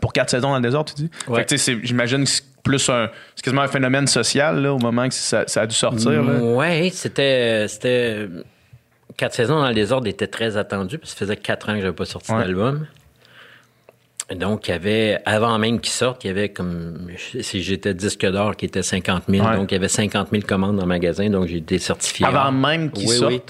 [0.00, 1.10] pour quatre saisons dans le désert, tu dis?
[1.28, 1.36] Ouais.
[1.40, 2.30] Fait que, tu sais, c'est- j'imagine que
[2.66, 5.74] plus un, c'est quasiment un phénomène social là, au moment que ça, ça a dû
[5.74, 6.22] sortir.
[6.42, 7.66] Oui, c'était.
[7.68, 8.28] c'était
[9.16, 11.80] Quatre saisons dans le désordre était très attendu, parce que ça faisait quatre ans que
[11.80, 12.40] j'avais pas sorti Ouais.
[12.40, 12.86] d'album.
[14.34, 17.08] Donc, il y avait, avant même qu'il sorte, il y avait comme,
[17.40, 19.46] si j'étais disque d'or, qui était 50 000.
[19.46, 19.56] Ouais.
[19.56, 22.26] Donc, il y avait 50 000 commandes dans le magasin, donc j'ai été certifié.
[22.26, 23.32] Avant même qu'il oui, sorte?
[23.32, 23.40] Oui,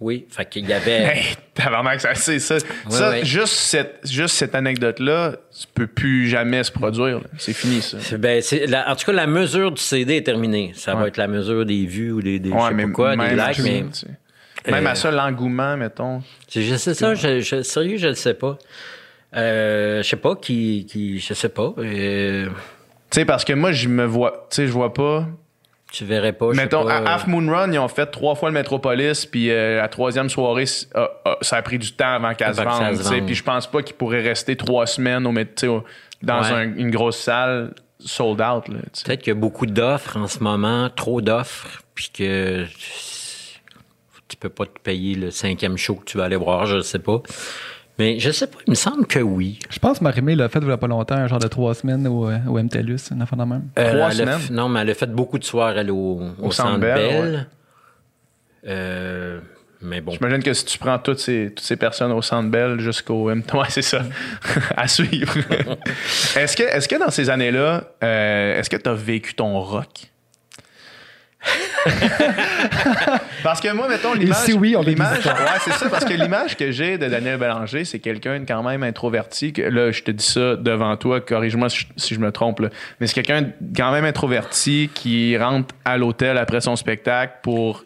[0.00, 0.26] oui.
[0.30, 0.90] Fait qu'il y avait.
[1.16, 1.24] Hey,
[1.54, 2.56] tabarnak, ça, c'est ça.
[2.88, 3.22] ça.
[3.22, 7.20] Juste, cette, juste cette anecdote-là, tu peux plus jamais se produire.
[7.38, 7.98] C'est fini, ça.
[8.18, 10.72] Ben, la- en tout cas, la mesure du CD est terminée.
[10.74, 11.02] Ça Ouais.
[11.02, 13.16] va être la mesure des vues ou des, des Ouais, je sais mais pas quoi,
[13.16, 14.06] des likes, mais tu sais.
[14.70, 16.22] Même Euh, à ça, l'engouement, mettons.
[16.48, 18.58] C'est- Je sais ça, je, je- sérieux, je le sais pas.
[19.36, 21.72] Euh, je sais pas qui, qui, je sais pas.
[21.78, 22.46] euh,
[23.10, 25.26] Tu sais, parce que moi, je me vois, tu sais, je vois pas.
[25.92, 26.52] Tu verrais pas.
[26.52, 29.78] Mettons, pas, à Half Moon Run, ils ont fait trois fois le Metropolis, puis euh,
[29.78, 30.64] la troisième soirée,
[30.94, 31.08] ah,
[31.40, 33.26] ça a pris du temps avant qu'elle se vende.
[33.26, 35.32] Puis je pense pas qu'ils pourraient rester trois semaines au,
[36.22, 36.50] dans Ouais.
[36.52, 38.64] un- une grosse salle sold out.
[38.66, 42.64] Peut-être qu'il y a beaucoup d'offres en ce moment, trop d'offres, puis que
[44.28, 46.98] tu peux pas te payer le cinquième show que tu vas aller voir, je sais
[47.00, 47.20] pas.
[48.00, 49.58] Mais je sais pas, il me semble que oui.
[49.68, 51.74] Je pense que Marimé l'a fait il y a pas longtemps, un genre de trois
[51.74, 53.64] semaines au, euh, au MTLUS, une affaire de même.
[53.74, 54.40] Trois elle a semaines?
[54.52, 56.96] non, mais elle a fait beaucoup de soirs, elle, au, au, Au Centre Centre Bell,
[56.96, 57.46] Bell.
[58.68, 59.40] Euh,
[59.82, 60.12] mais bon.
[60.12, 63.42] J'imagine que si tu prends toutes ces, toutes ces personnes au Centre Bell jusqu'au M.
[63.52, 64.00] Ouais, c'est ça.
[64.78, 65.36] à suivre.
[66.36, 70.10] est-ce, que, est-ce que dans ces années-là, euh, est-ce que tu as vécu ton rock?
[73.42, 74.36] parce que moi, mettons, l'image.
[74.38, 75.32] si oui, on l'image, ouais,
[75.64, 78.82] c'est ça, parce que l'image que j'ai de Daniel Bélanger, c'est quelqu'un de quand même
[78.82, 79.52] introverti.
[79.52, 82.60] Que, là, je te dis ça devant toi, corrige-moi si je, si je me trompe,
[82.60, 82.68] là.
[83.00, 87.84] mais c'est quelqu'un de quand même introverti qui rentre à l'hôtel après son spectacle pour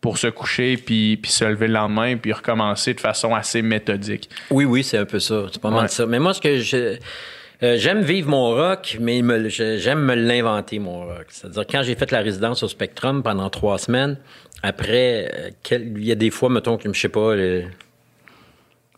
[0.00, 4.28] pour se coucher puis, puis se lever le lendemain puis recommencer de façon assez méthodique.
[4.50, 5.44] Oui, oui, c'est un peu ça.
[5.50, 5.88] C'est pas mal Ouais.
[5.88, 6.04] ça.
[6.04, 6.98] Mais moi, ce que je.
[7.64, 11.26] Euh, j'aime vivre mon rock, mais me j'aime me l'inventer, mon rock.
[11.28, 14.16] C'est-à-dire, quand j'ai fait la résidence au Spectrum pendant trois semaines,
[14.62, 17.64] après, euh, quel- il y a des fois, mettons, que je sais pas, le-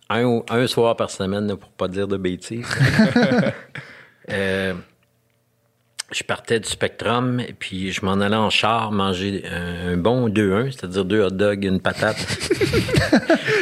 [0.09, 2.67] un, soir par semaine, pour pas dire de bêtises.
[4.29, 4.75] Euh,
[6.13, 10.29] je partais du Spectrum, et puis je m'en allais en char manger un, un bon
[10.29, 12.17] 2-1, c'est-à-dire deux hot dogs, une patate.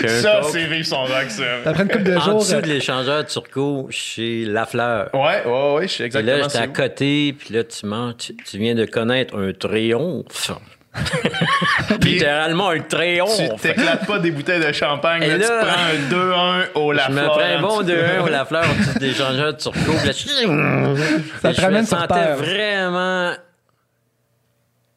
[0.05, 1.43] Un Ça, c'est vivre son rock, ça.
[1.65, 5.09] Après une couple de En jours, dessous euh, de l'échangeur Turco chez Lafleur.
[5.15, 6.37] Ouais, ouais, ouais, je sais Et exactement.
[6.37, 10.51] là, j'étais à côté, puis là, tu, manges, tu, tu viens de connaître un triomphe.
[12.03, 13.61] Littéralement un Tu triomphe.
[13.61, 16.97] t'éclates pas des bouteilles de champagne, Et là, là, tu prends un 2-1 au Je
[16.97, 17.25] Lafleur.
[17.25, 17.97] me prends un bon en dessous.
[17.99, 19.79] 2-1 au Lafleur au dessus de l'échangeur Turco.
[19.79, 22.37] puis là, je- Ça te je me sur sentais terre.
[22.37, 23.33] vraiment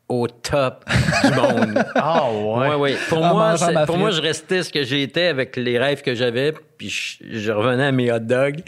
[0.10, 0.86] au top
[1.26, 1.84] du monde.
[1.96, 2.70] Ah ouais.
[2.70, 2.96] Ouais, ouais.
[3.10, 6.54] Pour, En moi, pour moi, je restais ce que j'étais avec les rêves que j'avais,
[6.78, 8.62] puis je, je revenais à mes hot dogs.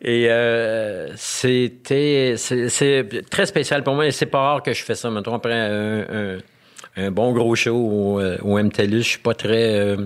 [0.00, 4.06] Et euh, c'était c'est c'est très spécial pour moi.
[4.06, 5.08] Et c'est pas rare que je fais ça.
[5.10, 6.38] Maintenant, après un, un-
[6.96, 9.78] un bon gros show au, euh, au MTLUS, je suis pas très...
[9.80, 9.96] euh,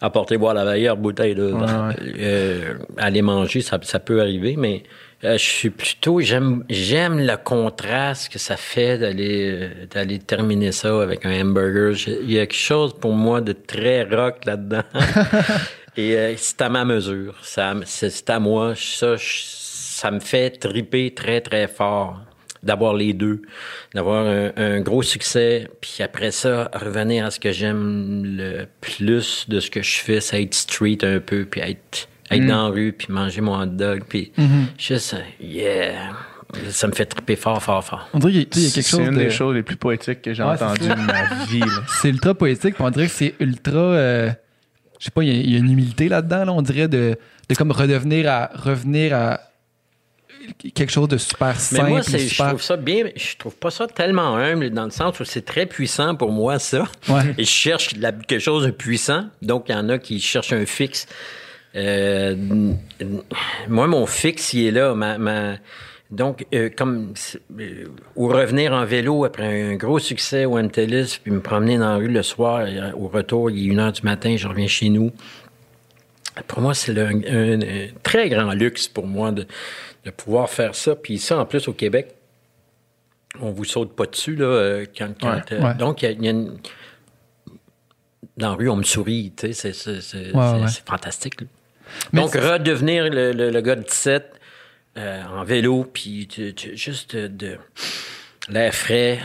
[0.00, 1.34] apporter boire la meilleure bouteille.
[1.34, 1.44] Là.
[1.88, 4.82] Ouais, Euh, aller manger, ça, ça peut arriver, mais
[5.24, 6.20] euh, je suis plutôt...
[6.20, 11.92] J'aime j'aime le contraste que ça fait d'aller euh, d'aller terminer ça avec un hamburger.
[12.22, 14.82] Il y a quelque chose pour moi de très rock là-dedans.
[15.96, 17.34] Et euh, c'est à ma mesure.
[17.42, 18.72] Ça, c'est c'est à moi.
[18.76, 19.42] Ça, je-
[20.00, 22.20] ça me fait triper très, très fort
[22.62, 23.42] d'avoir les deux,
[23.94, 29.46] d'avoir un, un gros succès, puis après ça, revenir à ce que j'aime le plus
[29.48, 32.68] de ce que je fais, c'est être street un peu, puis être, être dans la
[32.68, 34.32] rue, puis manger mon hot dog, puis
[34.78, 36.10] juste, yeah,
[36.68, 38.08] ça me fait triper fort, fort, fort.
[38.12, 39.18] On dirait qu'il y a- quelque C'est chose une de...
[39.20, 41.60] des choses les plus poétiques que j'ai Ouais, c'est entendues de ma vie.
[42.02, 43.78] C'est ultra poétique, puis on dirait que c'est ultra...
[43.78, 44.30] euh,
[44.98, 46.88] je sais pas, il y, a- il y a une humilité là-dedans, là, on dirait
[46.88, 47.16] de,
[47.48, 48.50] de comme redevenir à...
[48.54, 49.40] revenir à
[50.74, 53.70] quelque chose de super Mais simple, moi, c'est, je trouve ça bien, je trouve pas
[53.70, 56.84] ça tellement humble dans le sens où c'est très puissant pour moi, ça.
[57.08, 57.34] Ouais.
[57.38, 59.26] Et je cherche la- quelque chose de puissant.
[59.42, 61.06] Donc, il y en a qui cherchent un fixe.
[61.76, 62.34] Euh,
[63.68, 64.94] moi, mon fixe, il est là.
[64.94, 65.54] Ma, ma-
[66.10, 67.14] donc, euh, comme
[67.60, 67.84] euh,
[68.16, 71.96] ou revenir en vélo après un gros succès au MTLIS, puis me promener dans la
[71.96, 72.66] rue le soir,
[72.96, 75.12] au retour, il est une heure du matin, je reviens chez nous.
[76.46, 79.46] Pour moi, c'est un, un- un très grand luxe pour moi de,
[80.04, 80.94] de pouvoir faire ça.
[80.96, 82.14] Puis ça, en plus, au Québec,
[83.40, 85.12] on vous saute pas dessus, là, euh, quand...
[85.20, 85.74] quand, Ouais, euh, ouais.
[85.74, 86.58] Donc, il y a- il y a une
[88.36, 90.66] dans la rue, on me sourit, tu sais, c'est, Ouais, ouais.
[90.86, 91.34] fantastique.
[92.12, 94.32] Donc, redevenir le, le- le gars de 17
[94.96, 97.58] euh, en vélo, puis tu- tu- juste de, de
[98.48, 99.18] l'air frais,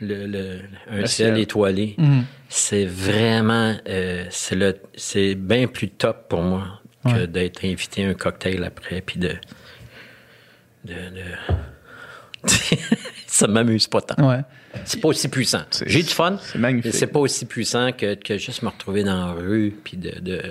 [0.00, 1.38] le, le- un Le ciel ciel.
[1.38, 2.24] étoilé, Mhm.
[2.48, 7.26] c'est vraiment, euh, c'est, le, c'est bien plus top pour moi que Ouais.
[7.26, 9.34] d'être invité à un cocktail après, puis de...
[10.84, 12.44] de, de-
[13.26, 14.28] ça m'amuse pas tant.
[14.28, 14.40] Ouais.
[14.84, 15.62] C'est pas aussi puissant.
[15.86, 16.38] J'ai du fun.
[16.42, 16.92] c'est magnifique.
[16.92, 20.18] Mais c'est pas aussi puissant que, que juste me retrouver dans la rue puis de,
[20.20, 20.42] de,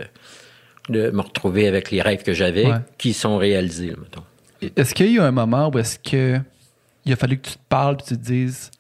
[0.90, 2.78] de me retrouver avec les rêves que j'avais Ouais.
[2.98, 4.24] qui sont réalisés, mettons.
[4.76, 6.40] Est-ce qu'il y a eu un moment où est-ce que
[7.06, 8.72] il a fallu que tu te parles puis tu te dises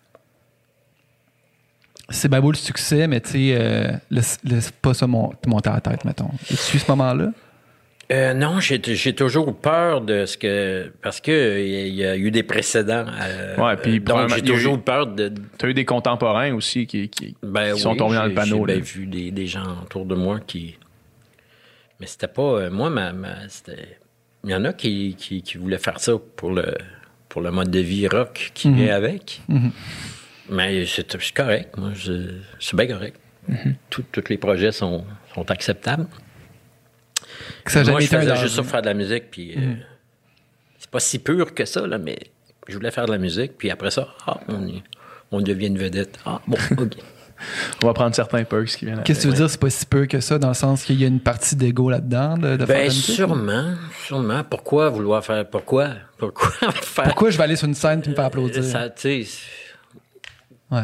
[2.09, 5.49] c'est bien beau le succès, mais tu sais, euh, laisse, laisse pas ça mon- te
[5.49, 6.29] monter à la tête, mettons.
[6.51, 7.31] Et tu ce moment-là?
[8.11, 10.91] Euh, non, j'ai j'ai toujours peur de ce que.
[11.01, 13.05] Parce que il y, a eu des précédents.
[13.19, 15.33] euh, Ouais, puis donc, j'ai a eu- toujours peur de.
[15.57, 18.33] Tu as eu des contemporains aussi qui, qui, Ben qui sont oui, tombés dans le
[18.35, 18.67] panneau.
[18.67, 20.77] J'ai vu des, des gens autour de moi qui.
[21.99, 22.43] Mais c'était pas.
[22.43, 23.97] euh, moi, ma, ma- c'était.
[24.43, 26.75] Il y en a qui, qui, qui voulaient faire ça pour le,
[27.27, 28.75] pour le mode de vie rock qui Mhm.
[28.75, 29.41] vient avec.
[30.49, 31.75] Mais c'est correct.
[31.77, 33.17] Moi, je- c'est bien correct.
[33.47, 33.75] Mhm.
[33.89, 36.07] Tout- tous les projets sont, sont acceptables.
[37.63, 39.31] Que ça moi, jamais je été un faisais juste ça pour faire de la musique.
[39.31, 39.73] Puis, euh,
[40.79, 42.17] c'est pas si pur que ça, là, mais
[42.67, 43.57] je voulais faire de la musique.
[43.57, 44.83] Puis après ça, ah, on, y-
[45.31, 46.17] on devient une vedette.
[46.25, 46.93] Ah, bon, OK.
[47.83, 49.03] On va prendre certains perks qui viennent.
[49.03, 50.99] Qu'est-ce que tu veux dire, c'est pas si peu que ça, dans le sens qu'il
[51.01, 53.73] y a une partie d'ego là-dedans, de, de Ben, sûrement,
[54.05, 54.43] sûrement.
[54.45, 55.45] Pourquoi vouloir faire.
[55.49, 55.89] Pourquoi?
[56.17, 57.03] Pourquoi faire?
[57.05, 58.63] Pourquoi je vais aller sur une scène et me faire applaudir?
[58.63, 59.27] Ça, tu sais,
[60.72, 60.84] Ouais.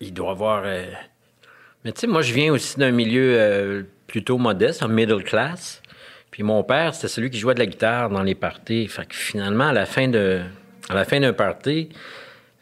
[0.00, 0.62] il doit avoir.
[0.64, 0.84] euh,
[1.84, 5.82] Mais tu sais, moi, je viens aussi d'un milieu euh, plutôt modeste, un middle class.
[6.30, 8.86] Puis mon père, c'était celui qui jouait de la guitare dans les parties.
[8.88, 10.42] Fait que finalement, à la fin de,
[10.90, 11.88] à la fin d'un party,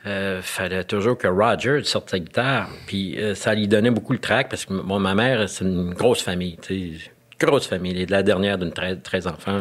[0.07, 2.69] euh, fallait toujours que Roger sorte sa guitare.
[2.87, 5.93] Puis euh, ça lui donnait beaucoup le trac parce que bon, ma mère, c'est une
[5.95, 7.11] grosse famille, tu sais,
[7.41, 7.93] grosse famille.
[7.93, 9.61] Elle est de la dernière d'une 13, 13 enfants.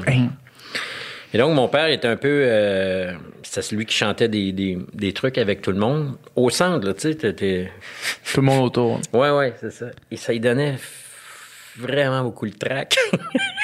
[1.33, 2.43] Et donc, mon père était un peu.
[2.45, 6.15] Euh, c'était celui qui chantait des, des, des trucs avec tout le monde.
[6.35, 7.71] Au centre, là, tu sais, t'étais-
[8.33, 8.99] Tout le monde autour.
[9.13, 9.87] Ouais, ouais, c'est ça.
[10.11, 10.75] Et ça lui donnait
[11.77, 12.95] vraiment beaucoup le trac.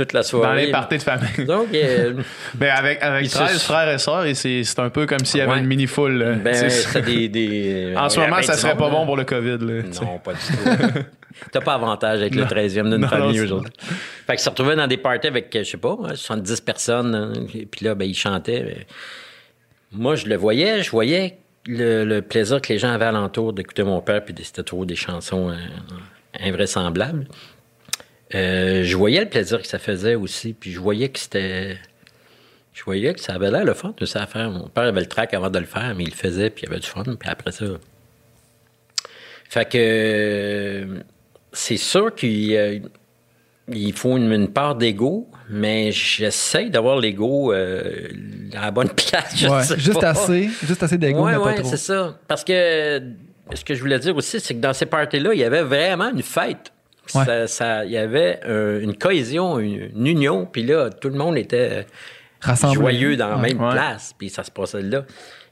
[0.00, 0.46] Toute la soirée.
[0.46, 1.44] Dans les parties de famille.
[1.46, 2.14] Donc, euh,
[2.54, 5.24] Ben avec, avec Puis 13 c'est- frères et sœurs, et c'est c'est un peu comme
[5.24, 5.58] s'il y avait Ouais.
[5.58, 6.40] une mini-foule.
[6.42, 7.28] ben, C'est- des.
[7.28, 9.58] des en ce il y moment, ça serait pas bon pour le COVID.
[9.60, 9.82] Là.
[10.02, 10.98] Non, pas du tout.
[11.52, 12.46] T'as pas avantage avec le Non.
[12.48, 13.72] 13e d'une famille aujourd'hui.
[14.26, 17.14] Fait que se retrouvait dans des parties avec, je sais pas, moi, 70 personnes.
[17.14, 18.62] hein, et puis là, ben, ils chantaient.
[18.62, 18.86] mais
[19.92, 23.82] Moi, je le voyais, je voyais le, le plaisir que les gens avaient alentour d'écouter
[23.84, 25.54] mon père, puis c'était toujours des chansons euh,
[26.40, 27.26] invraisemblables.
[28.34, 31.76] Euh, je voyais le plaisir que ça faisait aussi, puis je voyais que c'était.
[32.72, 34.50] Je voyais que ça avait l'air le fun de ça à faire.
[34.50, 36.70] Mon père avait le trac avant de le faire, mais il le faisait, puis il
[36.70, 37.64] avait du fun, puis après ça.
[39.48, 40.86] Fait que
[41.52, 42.82] c'est sûr qu'il y
[43.72, 48.08] il faut une, une part d'ego, mais j'essaie d'avoir l'ego euh,
[48.54, 49.32] à la bonne place.
[49.36, 50.10] je Ouais, sais Juste pas.
[50.10, 51.68] assez, juste assez d'ego, Ouais, mais pas ouais, trop.
[51.70, 52.18] c'est ça.
[52.26, 53.00] Parce que
[53.54, 56.10] ce que je voulais dire aussi, c'est que dans ces parties-là, il y avait vraiment
[56.10, 56.72] une fête.
[57.14, 57.46] Ouais.
[57.48, 61.36] Ça, il y avait euh, une cohésion, une, une union, puis là, tout le monde
[61.36, 61.86] était
[62.40, 62.74] Rassemblé.
[62.74, 63.48] joyeux dans la Ouais.
[63.52, 63.72] même Ouais.
[63.72, 65.04] place, puis ça se passait là.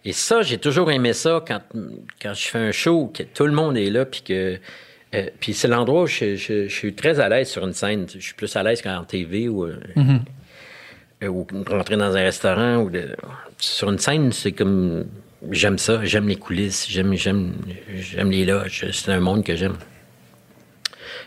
[0.04, 1.60] Et ça, j'ai toujours aimé ça quand,
[2.22, 4.58] quand je fais un show, que tout le monde est là, puis que
[5.14, 8.04] Euh, puis c'est l'endroit où je, je- je suis très à l'aise sur une scène.
[8.14, 9.80] Je suis plus à l'aise qu'en TV ou, euh,
[11.22, 12.76] euh, ou rentrer dans un restaurant.
[12.82, 13.16] Ou de-
[13.58, 15.06] sur une scène, c'est comme.
[15.50, 17.54] J'aime ça, j'aime les coulisses, j'aime, j'aime,
[17.96, 18.84] j'aime les loges.
[18.92, 19.76] C'est un monde que j'aime.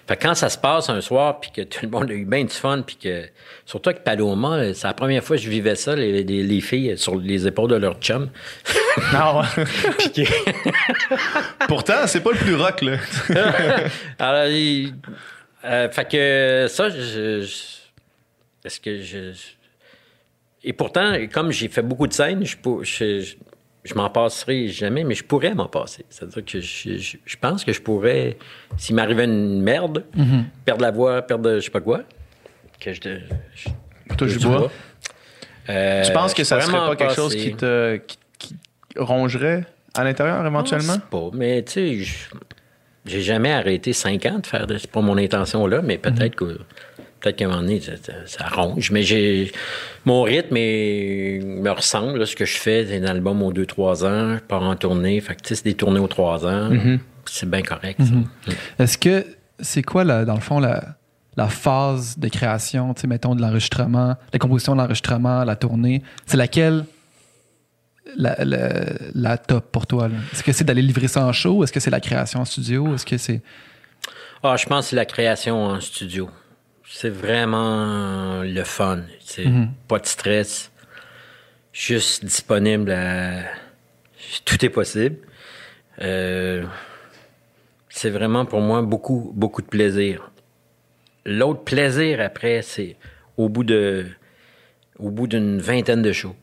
[0.07, 2.26] Fait que quand ça se passe un soir, puis que tout le monde a eu
[2.26, 3.26] bien du fun, puis que.
[3.65, 6.98] Surtout avec Paloma, c'est la première fois que je vivais ça, les, les- les filles
[6.98, 8.30] sur les épaules de leur chum.
[9.14, 9.41] Non.
[9.99, 12.98] Puis que- Pourtant, c'est pas le plus rock, là.
[14.19, 14.94] Alors, il-
[15.64, 17.45] euh, fait que ça, je,
[18.65, 19.32] est-ce que je,
[20.64, 23.36] et pourtant, comme j'ai fait beaucoup de scènes, je, je,
[23.84, 26.06] je m'en passerai jamais, mais je pourrais m'en passer.
[26.10, 28.38] C'est-à-dire que je, je- je pense que je pourrais,
[28.78, 30.03] s'il m'arrivait une merde,
[30.66, 32.02] perdre la voix, perdre je sais pas quoi,
[32.80, 32.99] que je,
[33.56, 33.70] je
[34.18, 34.58] Touche du du bois.
[34.60, 34.72] bois.
[35.70, 38.56] Euh, Tu penses que ça serait pas quelque chose qui te qui, qui
[38.98, 40.94] rongerait à l'intérieur éventuellement?
[40.95, 42.30] Je sais pas, mais tu sais, je-
[43.06, 44.66] j'ai jamais arrêté cinq ans de faire.
[44.78, 46.60] C'est pas mon intention là, mais peut-être que
[47.22, 47.81] peut-être qu'à un moment donné,
[48.26, 48.91] ça, ronge.
[48.91, 49.52] Mais j'ai
[50.06, 52.19] mon rythme est- me ressemble.
[52.19, 54.76] là, ce que je fais, c'est un album aux deux, trois ans, je pars en
[54.76, 55.22] tournée.
[55.22, 56.69] Fait que c'est des tournées aux trois ans.
[57.26, 57.99] C'est bien correct.
[58.03, 58.11] ça.
[58.14, 58.26] Mm.
[58.80, 59.26] Est-ce que
[59.60, 60.95] c'est quoi, la- dans le fond, la,
[61.38, 66.02] la phase de création, mettons, de l'enregistrement, la composition de l'enregistrement, la tournée?
[66.26, 66.84] C'est laquelle
[68.18, 68.84] la, la,
[69.14, 70.10] la top pour toi?
[70.34, 71.64] Est-ce que c'est d'aller livrer ça en show?
[71.64, 72.95] Est-ce que c'est la création en studio?
[72.95, 73.41] Est-ce que c'est?
[74.43, 76.30] Ah, je pense que c'est la création en studio.
[76.94, 79.04] C'est vraiment le fun.
[79.22, 79.46] C'est
[79.88, 80.72] pas de stress.
[81.74, 83.44] Juste disponible à.
[84.46, 85.18] Tout est possible.
[86.02, 86.64] Euh,
[87.90, 90.32] C'est vraiment pour moi beaucoup, beaucoup de plaisir.
[91.26, 92.98] L'autre plaisir après, c'est
[93.38, 94.06] au bout de.
[95.00, 96.36] Au bout d'une vingtaine de shows.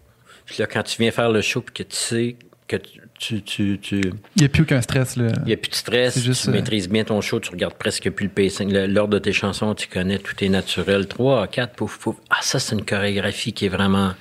[0.46, 3.42] Puis là, quand tu viens faire le show, puis que tu sais que tu- tu,
[3.42, 4.00] tu, tu,
[4.36, 5.26] Il n'y a plus aucun stress, là.
[5.40, 7.50] il n'y a plus de stress, C'est juste, tu euh, maîtrises bien ton show, tu
[7.50, 8.72] regardes presque plus le pacing.
[8.86, 11.06] L'ordre de tes chansons, tu connais, tout est naturel.
[11.08, 12.16] Trois, quatre, pouf, pouf.
[12.30, 14.12] Ah, ça, c'est une chorégraphie qui est vraiment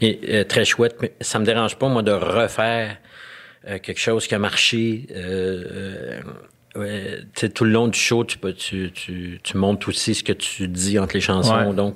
[0.00, 0.96] et, euh, très chouette.
[1.00, 2.96] Mais ça me dérange pas, moi, de refaire
[3.68, 5.06] euh, quelque chose qui a marché.
[5.14, 6.20] Euh,
[6.76, 9.86] euh, ouais, tu sais, tout le long du show, tu, peux- tu, tu, tu montes
[9.88, 11.54] aussi ce que tu dis entre les chansons.
[11.68, 11.74] Ouais.
[11.74, 11.94] Donc,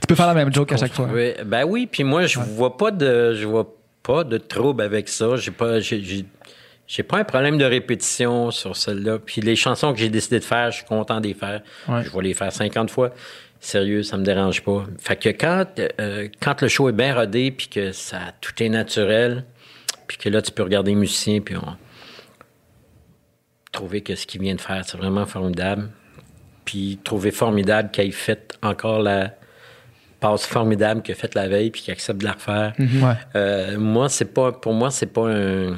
[0.00, 1.08] Tu peux faire la même joke à chaque fois.
[1.12, 3.75] oui, ben oui, puis moi je vois pas de je vois
[4.06, 5.36] pas de trouble avec ça.
[5.36, 9.18] J'ai pas j'ai, pas un problème de répétition sur celle-là.
[9.18, 11.62] Puis les chansons que j'ai décidé de faire, je suis content de les faire.
[11.88, 12.04] Ouais.
[12.04, 13.12] Je vais les faire 50 fois.
[13.58, 14.84] Sérieux, ça me dérange pas.
[15.00, 15.64] Fait que quand
[16.00, 19.44] euh, quand le show est bien rodé puis que ça tout est naturel,
[20.06, 21.76] puis que là tu peux regarder les musiciens puis on
[23.72, 25.90] trouver que ce qu'il vient de faire, c'est vraiment formidable.
[26.64, 29.34] Puis trouver formidable qu'il ait fait encore la
[30.20, 32.72] passe formidable qu'il a faite la veille puis qu'il accepte de la refaire.
[32.78, 33.12] Ouais.
[33.34, 35.76] Euh, moi, c'est pas pour moi, c'est pas un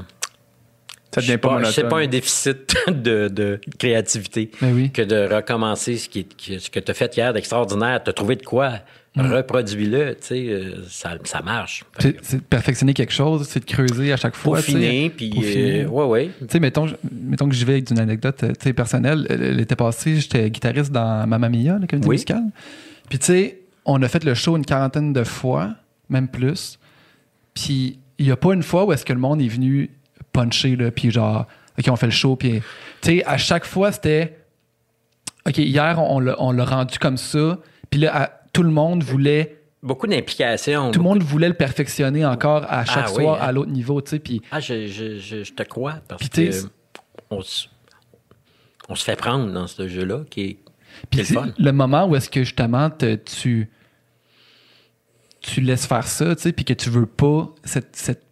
[1.14, 4.90] Ça devient pas, c'est pas un déficit de, de créativité oui.
[4.90, 8.02] que de recommencer ce, qui, ce que tu as fait hier d'extraordinaire.
[8.02, 8.74] Tu as trouvé de quoi?
[9.16, 11.82] Reproduis-le, tu sais, euh, ça, ça marche.
[11.98, 14.58] C'est de perfectionner quelque chose, c'est de creuser à chaque que fois.
[14.58, 16.30] Peaufiner, puis euh, ouais, ouais.
[16.40, 18.44] Tu sais, mettons, mettons que j'y vais avec une anecdote
[18.76, 19.26] personnelle.
[19.56, 22.14] L'été passé, j'étais guitariste dans Mamma Mia, la comédie Oui.
[22.14, 22.44] musicale.
[23.08, 23.57] Puis, tu sais,
[23.90, 25.74] on a fait le show une quarantaine de fois,
[26.08, 26.78] même plus.
[27.54, 29.90] Puis, il n'y a pas une fois où est-ce que le monde est venu
[30.32, 31.46] puncher, là, puis genre,
[31.78, 32.36] OK, on fait le show.
[32.36, 32.60] Puis,
[33.00, 34.38] tu sais, à chaque fois, c'était,
[35.46, 37.58] OK, hier, on l'a on l'a rendu comme ça.
[37.90, 40.90] Puis là, à- tout le monde voulait Beaucoup d'implications.
[40.90, 43.46] tout le monde voulait le perfectionner encore à chaque Ah oui, soir hein.
[43.46, 44.18] à l'autre niveau, tu sais.
[44.18, 46.50] Puis, Ah, je, je, je, je te crois parce que
[47.30, 47.68] on se,
[48.88, 50.58] on se fait prendre dans ce jeu-là qui est,
[51.10, 51.22] Puis
[51.58, 53.70] le moment où est-ce que justement te- tu
[55.54, 58.22] tu laisses faire ça, tu sais, puis que tu veux pas cette, cette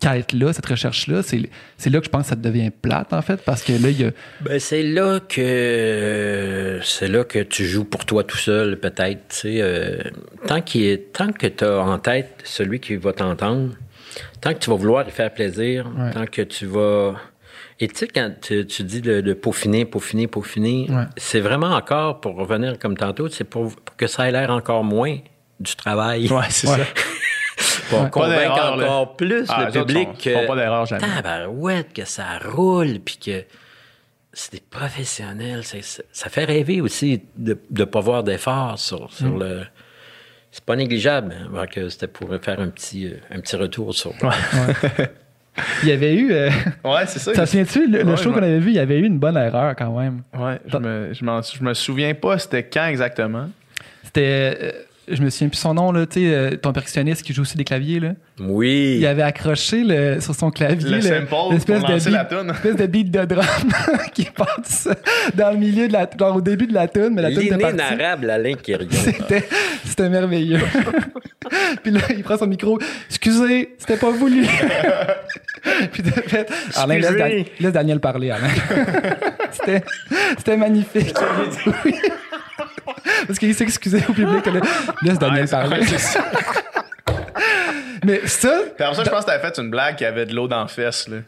[0.00, 1.38] quête-là, cette recherche-là, c'est
[1.90, 4.04] là que je pense que ça devient plate, en fait, parce que là, il y
[4.04, 4.10] a...
[4.40, 9.20] Ben, c'est là que c'est là que tu joues pour toi tout seul, peut-être.
[9.28, 9.98] tu sais, euh,
[10.48, 10.60] tant,
[11.12, 13.74] tant que tu as en tête celui qui va t'entendre,
[14.40, 16.10] tant que tu vas vouloir lui faire plaisir, Ouais.
[16.12, 17.14] tant que tu vas.
[17.80, 21.04] Et tu sais, quand tu, tu dis de, de peaufiner, peaufiner, peaufiner, Ouais.
[21.16, 24.84] c'est vraiment encore, pour revenir comme tantôt, c'est pour, pour que ça ait l'air encore
[24.84, 25.18] moins
[25.62, 26.28] du travail.
[26.28, 26.78] Ouais, c'est Ouais.
[26.78, 26.84] ça.
[27.90, 28.10] Pour Ouais.
[28.10, 28.84] convaincre Pas d'erreur, là.
[28.86, 30.30] encore plus Ah, le public que.
[30.32, 31.06] font pas d'erreur jamais.
[31.06, 33.44] Tabarouette, que ça roule, puis que
[34.32, 35.62] c'est des professionnels.
[35.64, 39.08] ça fait rêver aussi de ne pas voir d'effort sur, Mm.
[39.10, 39.62] sur le.
[40.50, 41.34] C'est pas négligeable.
[41.56, 44.12] hein, que c'était pour faire un petit, euh, un petit retour sur.
[45.82, 46.32] Il y avait eu...
[46.32, 46.48] euh,
[46.82, 47.34] Ouais, c'est ça.
[47.34, 49.74] ça se tu le, show qu'on avait vu, il y avait eu une bonne erreur
[49.76, 50.22] quand même.
[50.34, 53.50] Ouais, je me, je, me souviens pas c'était quand exactement.
[54.02, 54.58] C'était...
[54.62, 54.72] euh,
[55.08, 57.56] je me souviens plus son nom, là, tu sais, euh, ton percussionniste qui joue aussi
[57.56, 58.14] des claviers, là.
[58.44, 58.96] Oui.
[58.98, 62.46] Il avait accroché le, sur son clavier Le l'espèce lancer de la beat, toune.
[62.48, 63.44] l'espèce de beat de drum
[64.14, 64.88] qui passe
[65.34, 67.58] dans le milieu de la, genre au début de la tune, mais la tune était
[67.58, 67.76] partie.
[67.76, 68.54] L'inénarrable Alain.
[68.90, 69.48] C'était,
[69.84, 70.60] c'était merveilleux.
[71.82, 72.78] puis là, il prend son micro.
[73.08, 74.46] Excusez, c'était pas voulu.
[75.92, 77.18] puis de fait, Alain, laisse, Excusez.
[77.36, 78.48] Dan- laisse Daniel parler, Alain.
[79.50, 79.82] c'était,
[80.38, 81.14] c'était magnifique.
[81.84, 81.94] Oui.
[83.26, 84.44] Parce qu'il s'excusait au public.
[85.02, 85.80] Laisse Daniel Ouais, c'est- parler.
[88.02, 88.06] C'est.
[88.06, 90.34] Mais ça, Puis après ça, je pense que t'avais fait une blague qui avait de
[90.34, 91.08] l'eau dans la fesse.
[91.08, 91.18] Là.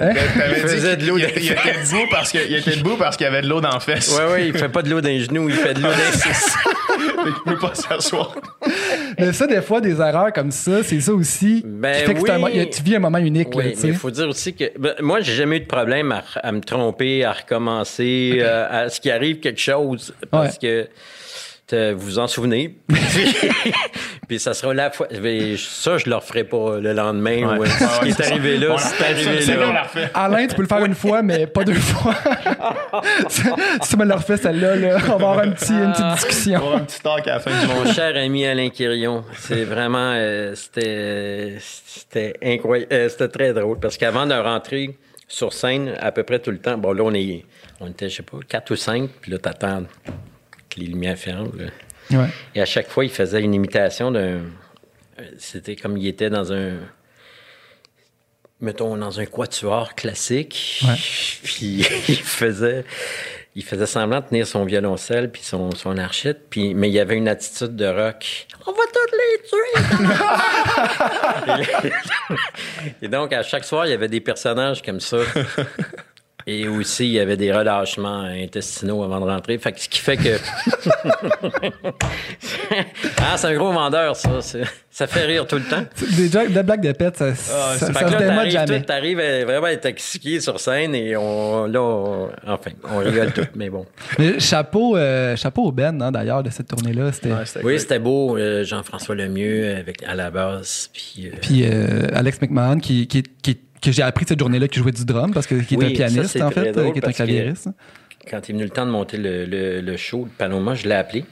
[0.00, 0.14] Hein?
[0.36, 2.76] T'avais Il dit faisait qu'il- de l'eau il, il était debout parce que- il était
[2.76, 4.16] debout parce qu'il y avait de l'eau dans la fesse.
[4.18, 5.96] Ouais, ouais, il fait pas de l'eau dans les genoux, il fait de l'eau dans
[5.96, 6.54] les six.
[7.24, 8.34] Il peut pas s'asseoir.
[9.18, 11.62] mais ça, des fois, des erreurs comme ça, c'est ça aussi.
[11.64, 13.54] Ben qui fait que c'est un tu vis un moment unique.
[13.54, 16.22] là, Oui, il faut dire aussi que ben, moi, j'ai jamais eu de problème à,
[16.42, 20.88] à me tromper, à recommencer, euh, à ce qui arrive quelque chose, parce que
[21.70, 22.76] vous vous en souvenez?
[24.28, 25.08] Puis, ça sera la fois.
[25.10, 27.42] Ça, je le referai pas le lendemain.
[27.44, 27.58] Ouais.
[27.58, 27.58] ouais.
[27.58, 28.30] Ouais, Ce qui est c'est ça.
[28.30, 29.86] arrivé là, c'est arrivé ça, là.
[30.14, 32.14] Alain, tu peux le faire une fois, mais pas deux fois.
[33.28, 33.42] si
[33.90, 36.14] tu me le refais celle-là, là, on va avoir un petit, une petite On va
[36.14, 36.56] discussion.
[36.56, 37.66] avoir un petit talk à la fin du.
[37.66, 43.78] Mon cher ami Alain Quirion, c'est vraiment, euh, c'était, c'était incroyable, Euh, c'était très drôle
[43.80, 44.96] parce qu'avant de rentrer
[45.28, 47.44] sur scène, à peu près tout le temps, bon là on est,
[47.80, 49.82] on était je sais pas quatre ou cinq, puis là t'attends
[50.70, 51.50] que les lumières ferment.
[51.58, 51.66] là.
[52.12, 52.28] Ouais.
[52.54, 54.40] Et à chaque fois, il faisait une imitation d'un,
[55.38, 56.74] c'était comme il était dans un,
[58.60, 60.94] mettons dans un quatuor classique, Ouais.
[61.42, 62.84] puis il faisait.
[63.54, 67.16] Il faisait semblant de tenir son violoncelle puis son, son archette, puis, mais il avait
[67.16, 68.46] une attitude de rock.
[68.66, 69.42] On va toutes les
[71.82, 71.90] tuer!
[73.02, 75.18] Et donc, à chaque soir, il y avait des personnages comme ça.
[76.46, 79.58] Et aussi, il y avait des relâchements intestinaux avant de rentrer.
[79.58, 80.38] Fait que ce qui fait que.
[83.18, 84.30] ah, c'est un gros vendeur, ça.
[84.90, 85.84] Ça fait rire tout le temps.
[86.16, 87.32] Des jokes de blagues de pète, ça, Ah,
[87.78, 88.82] ça, c'est ça se là, démode jamais.
[88.82, 93.70] t'arrives vraiment être expliqué sur scène et on, là, on- enfin, on rigole tout, mais
[93.70, 93.86] bon.
[94.18, 97.10] Mais chapeau, euh, chapeau au Ben, hein, d'ailleurs, de cette tournée-là.
[97.12, 97.32] C'était...
[97.32, 100.90] Ouais, c'était Oui, c'était beau, euh, Jean-François Lemieux avec, à la base.
[100.92, 104.78] Puis, euh, Puis euh, Alex McMahon, qui, qui, qui- que j'ai appris cette journée-là qui
[104.78, 106.98] jouait du drum, parce que qui est Oui, un ça, pianiste, en fait, euh, qui
[107.00, 107.68] est un claviériste.
[108.30, 110.88] quand il est venu le temps de monter le, le, le show de Panoma, je
[110.88, 111.24] l'ai appelé.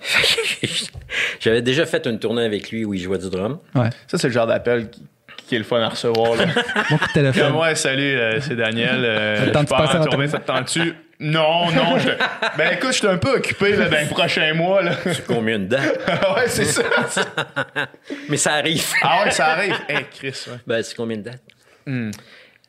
[1.40, 3.58] J'avais déjà fait une tournée avec lui où il jouait du drum.
[3.74, 3.90] Ouais.
[4.06, 5.02] Ça, c'est le genre d'appel qui,
[5.46, 6.36] qui est le fun à recevoir.
[6.36, 6.46] Là.
[6.90, 7.42] Bon coup de téléphone.
[7.52, 9.04] Comme, ouais, salut, euh, c'est Daniel.
[9.04, 10.28] Euh, Ça te tente je de pars passer en tournée?
[10.28, 10.92] ça te tente-tu?
[11.20, 11.98] Non, non.
[11.98, 12.10] je
[12.58, 14.82] Ben écoute, je suis un peu occupé là, dans les prochains mois.
[14.82, 14.96] Là.
[15.26, 16.00] Combien de dates?
[16.36, 16.82] ouais, c'est ça.
[18.28, 18.84] Mais ça arrive.
[19.02, 19.76] Ah ouais, ça arrive.
[19.88, 20.58] Hey, Chris, ouais.
[20.66, 21.42] Ben, c'est combien de dates?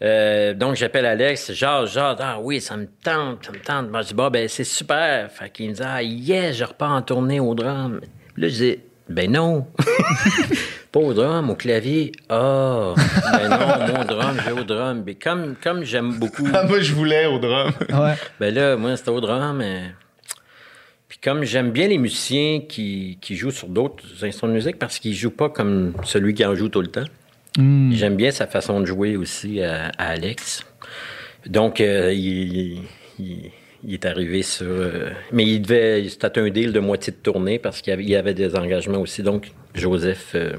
[0.02, 1.54] Euh, donc, j'appelle Alex.
[1.54, 3.90] Genre, genre, ah oui, ça me tente, ça me tente.
[3.90, 5.32] Moi, je dis, bah, ben, c'est super.
[5.32, 7.56] Fait qu'il me dit, ah, yes, je repars en tournée au.
[7.56, 9.68] Puis là, je dis, ben non.
[10.96, 12.14] Pas au drum, au clavier.
[12.30, 12.94] Ah,
[13.34, 15.04] ben non, mon drum, j'ai au drum.
[15.06, 16.48] Mais comme, comme j'aime beaucoup.
[16.54, 17.72] Ah, moi, je voulais au drum.
[17.90, 18.14] Ouais.
[18.40, 19.58] Ben là, moi, c'était au drum.
[19.58, 19.92] mais-
[21.10, 24.98] Puis comme j'aime bien les musiciens qui, qui jouent sur d'autres instruments de musique parce
[25.00, 27.04] qu'ils jouent pas comme celui qui en joue tout le temps.
[27.58, 27.92] Hmm.
[27.92, 30.64] J'aime bien sa façon de jouer aussi à, à Alex.
[31.46, 32.80] Donc, euh, il,
[33.20, 33.52] il-
[33.88, 34.66] il est arrivé sur...
[34.66, 36.08] euh, mais il devait...
[36.08, 39.24] C'était un deal de moitié de tournée parce qu'il y avait des engagements aussi.
[39.24, 40.32] Donc, Joseph...
[40.36, 40.54] euh,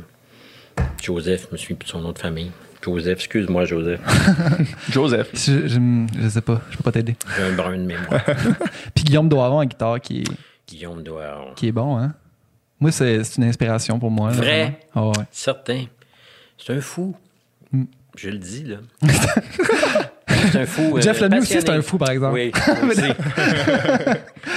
[1.07, 2.51] Joseph, je me suis plus de son nom de famille.
[2.83, 4.01] Joseph, excuse-moi, Joseph.
[4.91, 5.31] Joseph.
[5.35, 7.15] Je, je, je sais pas, je peux pas t'aider.
[7.37, 8.25] J'ai un brin de mémoire.
[8.95, 10.25] Puis Guillaume Doiron en guitare qui est,
[10.67, 11.53] Guillaume doit...
[11.55, 12.13] qui est bon, hein?
[12.81, 14.31] Moi, c'est, une inspiration pour moi.
[14.33, 14.81] Vrai?
[14.97, 15.13] Ah ouais.
[15.31, 15.85] Certain.
[16.59, 17.15] C'est un fou.
[17.71, 17.85] Mm.
[18.17, 18.79] Je le dis, là.
[20.29, 20.97] c'est un fou.
[20.97, 22.35] euh, Jeff Lemieux aussi, c'est un fou, par exemple.
[22.35, 22.51] Oui,
[22.91, 23.13] aussi.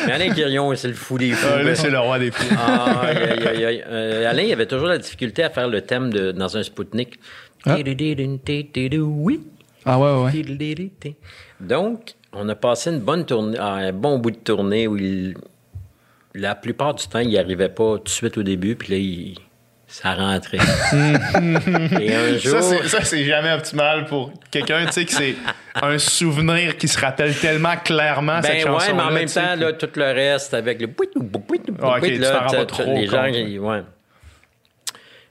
[0.05, 1.47] Mais Alain Quirion, c'est le fou des fous.
[1.51, 2.55] Ah, là, c'est le roi des fous.
[2.57, 3.83] Ah, aïe, aïe, aïe, aïe.
[3.87, 7.19] Euh, Alain, il avait toujours la difficulté à faire le thème de, dans un Spoutnik.
[7.65, 7.77] Ah.
[7.77, 9.41] Oui.
[9.85, 11.15] Ah ouais, ouais, ouais.
[11.59, 15.35] Donc, on a passé une bonne tournée, un bon bout de tournée où il,
[16.33, 18.97] la plupart du temps, il n'y arrivait pas tout de suite au début, puis là,
[18.99, 19.35] il,
[19.89, 20.57] ça rentrait.
[21.99, 25.35] Et un jour, Ça, c'est- jamais optimal pour quelqu'un, tu sais, que c'est
[25.81, 29.55] un souvenir qui se rappelle tellement clairement cette ben chanson ouais, mais en même temps,
[29.55, 33.23] là, tout le reste avec le Ah, ok, bouit, tu là, pas trop les gens,
[33.23, 33.83] ouais.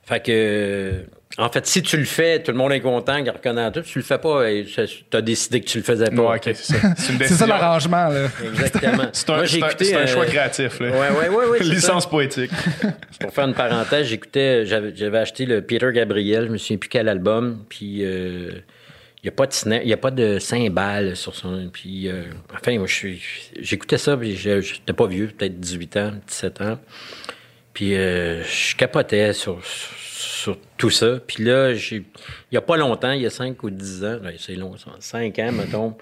[0.05, 1.05] Fait que,
[1.39, 3.83] en fait, si tu le fais, tout le monde est content, il reconnaît tout.
[3.85, 6.23] Si tu le fais pas, et ça- t'as décidé que tu le faisais pas.
[6.23, 6.75] Ouais, ok, c'est ça.
[6.97, 8.27] C'est une C'est ça l'arrangement, là.
[8.45, 9.05] Exactement.
[9.13, 10.81] C'est un, c'est un- un euh, choix créatif.
[10.81, 10.91] Là.
[10.91, 12.09] Ouais, ouais, ouais, ouais, c'est Licence ça.
[12.11, 12.51] poétique.
[13.21, 17.09] Pour faire une parenthèse, j'écoutais, j'avais, acheté le Peter Gabriel, je me souviens plus quel
[17.09, 18.51] album, puis euh,
[19.23, 22.09] il n'y a pas de cina- il y a pas de cymbales sur son, puis
[22.09, 22.23] euh,
[22.55, 23.23] enfin, moi, je suis,
[23.61, 26.79] j'écoutais ça, puis je- j'étais pas vieux, peut-être 18 ans, 17 ans.
[27.75, 29.91] Puis euh, je capotais sur, sur
[30.77, 31.19] tout ça.
[31.27, 32.05] Puis là, j'ai- il
[32.53, 34.91] n'y a pas longtemps, il y a 5 ou 10 ans, ouais, c'est long, ça,
[35.01, 35.97] 5 ans, mettons,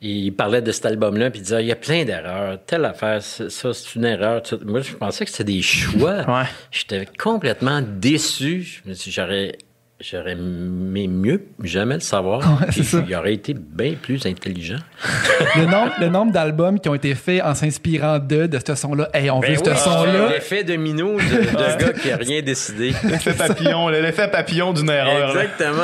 [0.00, 3.20] il parlait de cet album-là, puis il disait, il y a plein d'erreurs, telle affaire,
[3.22, 4.42] ça, c'est une erreur.
[4.64, 6.24] Moi, je pensais que c'était des choix.
[6.28, 6.44] Ouais.
[6.70, 8.62] J'étais complètement déçu.
[8.62, 9.58] Je me suis j'aurais...
[10.00, 12.40] J'aurais aimé mieux jamais le savoir.
[12.60, 12.68] Ouais,
[13.08, 14.78] il aurait été bien plus intelligent.
[15.56, 19.08] le nombre, le nombre d'albums qui ont été faits en s'inspirant de, de ce son-là.
[19.12, 20.28] Hey, on Ben veut ce oui, son-là.
[20.30, 22.92] L'effet domino de, de gars qui a rien décidé.
[23.10, 25.30] L'effet papillon, l'effet papillon d'une erreur.
[25.30, 25.82] Exactement.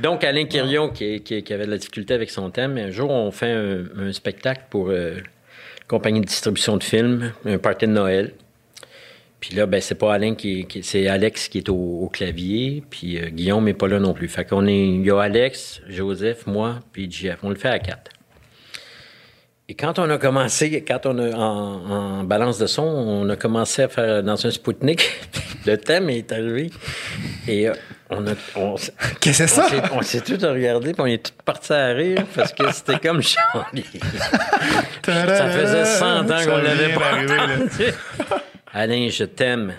[0.00, 3.10] Donc, Alain Quirion, qui, qui- qui avait de la difficulté avec son thème, un jour,
[3.10, 5.16] on fait un, un spectacle pour euh,
[5.86, 8.32] compagnie de distribution de films, un party de Noël.
[9.40, 12.82] Puis là, ben, c'est pas Alain qui, qui- c'est Alex qui est au, au clavier,
[12.90, 14.26] puis euh, Guillaume n'est pas là non plus.
[14.28, 17.38] Fait qu'on est, il y a Alex, Joseph, moi, puis Jeff.
[17.44, 18.10] On le fait à quatre.
[19.70, 21.90] Et quand on a commencé, quand on a en,
[22.20, 25.08] en balance de son, on a commencé à faire dans un Spoutnik.
[25.66, 26.70] le thème est arrivé.
[27.46, 27.74] Et euh,
[28.10, 28.30] on a.
[28.34, 28.90] Qu'est-ce
[29.20, 29.68] que c'est ça?
[29.68, 32.98] s'est- On s'est tous regardés, puis on est tous partis à rire parce que c'était
[32.98, 33.84] comme Charlie.
[35.04, 38.36] Ça faisait 100 ans qu'on l'avait pas d'arriver, là.
[38.78, 39.72] Alain, je t'aime.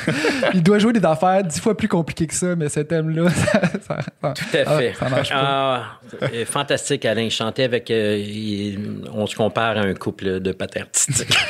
[0.54, 3.60] Il doit jouer des affaires dix fois plus compliquées que ça, mais ce thème-là, ça,
[3.86, 4.94] ça- ça- Tout à ah, fait.
[4.98, 5.36] ça marche pas.
[5.36, 6.00] Ah,
[6.32, 7.22] euh, fantastique, Alain.
[7.22, 7.90] Il chantait avec.
[7.90, 11.36] euh, il- on se compare à un couple de artistiques.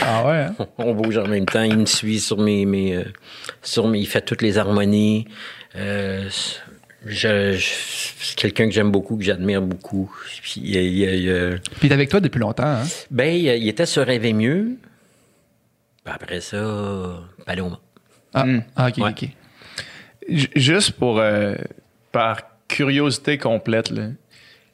[0.00, 0.54] Ah ouais, hein?
[0.78, 1.62] on bouge en même temps.
[1.62, 2.64] Il me suit sur mes.
[2.64, 3.04] mes, euh,
[3.62, 5.26] sur mes il fait toutes les harmonies.
[5.76, 6.28] Euh,
[7.04, 7.74] je, je-
[8.20, 10.10] c'est quelqu'un que j'aime beaucoup, que j'admire beaucoup.
[10.42, 12.82] Puis, il- il- il- Puis il est avec toi depuis longtemps, hein?
[13.10, 14.76] ben, il, il était sur Rêver mieux.
[16.06, 16.62] Puis Après ça,
[17.44, 17.78] Paloma.
[18.32, 18.60] Ah, Hmm.
[18.76, 19.10] ah, ok, Ouais.
[19.10, 19.28] ok.
[20.28, 21.54] J- Juste pour, euh,
[22.12, 22.38] par
[22.68, 24.08] curiosité complète, là,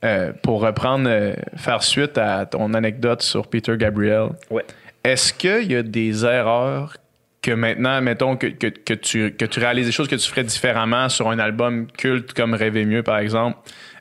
[0.04, 4.64] euh, pour reprendre, euh, faire suite à ton anecdote sur Peter Gabriel, Ouais.
[5.04, 6.96] est-ce qu'il y a des erreurs
[7.40, 10.44] que maintenant, mettons, que, que, que tu, que tu réalises des choses que tu ferais
[10.44, 13.58] différemment sur un album culte comme Rêver mieux, par exemple,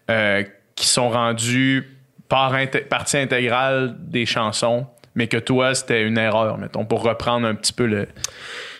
[0.09, 0.43] euh,
[0.75, 1.97] qui sont rendues
[2.27, 4.85] par inté- partie intégrale des chansons,
[5.15, 8.07] mais que toi, c'était une erreur, mettons, pour reprendre un petit peu le...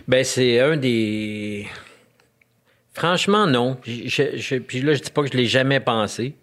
[0.08, 1.68] Ben, c'est un des.
[2.94, 3.78] Franchement, non.
[3.86, 6.34] Je- je- puis là, je dis pas que je l'ai jamais pensé.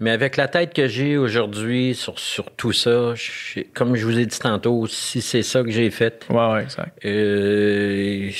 [0.00, 4.18] Mais avec la tête que j'ai aujourd'hui sur, sur tout ça, je- comme je vous
[4.18, 7.04] ai dit tantôt, si c'est ça que j'ai fait, Ouais, ouais, exact.
[7.04, 8.30] euh,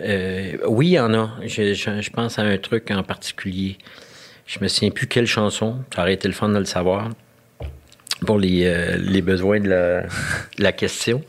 [0.00, 1.30] euh, oui, il y en a.
[1.46, 3.76] Je, je- je pense à un truc en particulier.
[4.46, 5.78] Je me souviens plus quelle chanson.
[5.94, 7.08] Ça aurait été le fun de le savoir
[8.26, 11.22] pour les, euh, les besoins de la, de la question.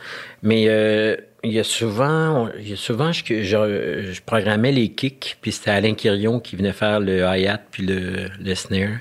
[0.43, 4.89] Mais euh, il y a souvent, il y a souvent je, je, je programmais les
[4.89, 8.99] kicks, puis c'était Alain Quirion qui venait faire le hi-hat puis le, le snare.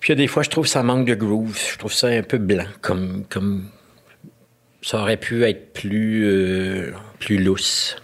[0.00, 1.58] Puis il y a des fois, je trouve que ça manque de groove.
[1.72, 3.68] Je trouve ça un peu blanc, comme, comme
[4.82, 7.96] ça aurait pu être plus, euh, plus lousse,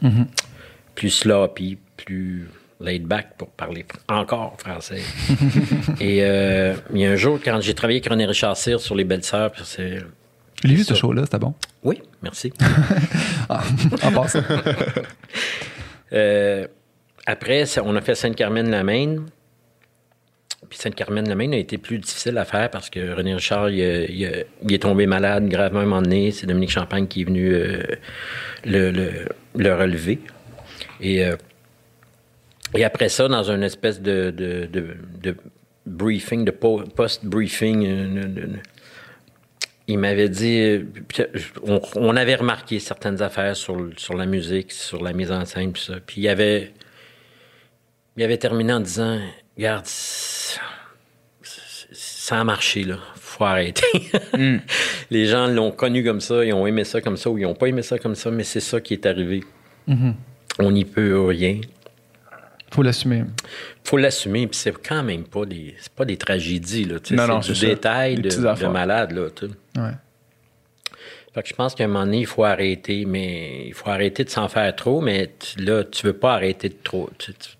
[0.94, 2.48] plus sloppy, plus
[2.80, 5.00] laid back pour parler encore français.
[6.00, 8.94] Et euh, il y a un jour, quand j'ai travaillé avec René Richard Cyr sur
[8.94, 9.98] Les Belles Sœurs, puis c'est.
[10.64, 11.54] Vu ce show-là, c'était bon.
[11.82, 12.52] Oui, merci.
[14.02, 14.40] En passant.
[16.12, 16.66] Euh,
[17.26, 19.26] après, on a fait Sainte-Carmen-la-Maine.
[20.68, 23.82] Puis Sainte-Carmen-la-Maine a été plus difficile à faire parce que René Richard, il,
[24.22, 26.30] est tombé malade gravement un moment donné.
[26.30, 27.82] C'est Dominique Champagne qui est venu euh,
[28.64, 30.20] le, le- le relever.
[31.00, 31.36] Et, euh,
[32.74, 35.36] et après ça, dans une espèce de, de- de- de
[35.86, 38.46] briefing, de po- post-briefing, euh,
[39.88, 40.84] il m'avait dit, euh,
[41.62, 43.76] on, on avait remarqué certaines affaires sur,
[44.16, 45.94] la musique, sur la mise en scène, puis ça.
[46.04, 46.72] Puis il avait,
[48.16, 49.20] il avait terminé en disant,
[49.56, 50.60] regarde, ça
[52.40, 52.98] a marché, là.
[53.14, 53.86] Faut arrêter.
[55.10, 57.54] Les gens l'ont connu comme ça, ils ont aimé ça comme ça, ou ils n'ont
[57.54, 59.44] pas aimé ça comme ça, mais c'est ça qui est arrivé.
[60.58, 61.60] On n'y peut rien.
[62.76, 63.24] Faut l'assumer.
[63.84, 67.00] faut l'assumer, puis c'est quand même pas des, c'est pas des tragédies, là.
[67.00, 67.66] tu Non, non, c'est du ça.
[67.66, 69.28] détail Des de, malade, là.
[69.34, 69.46] tu.
[69.80, 69.90] Ouais.
[71.34, 74.24] Fait que je pense qu'à un moment donné, il faut arrêter, mais il faut arrêter
[74.24, 77.10] de s'en faire trop, mais tu- là, tu veux pas arrêter de trop.
[77.18, 77.50] Tu, tu,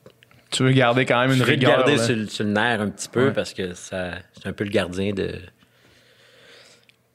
[0.50, 1.76] Tu veux garder quand même tu une veux rigueur.
[1.78, 2.02] garder là.
[2.02, 3.32] sur, le- sur le nerf un petit peu Ouais.
[3.32, 5.30] parce que ça, c'est un peu le gardien de.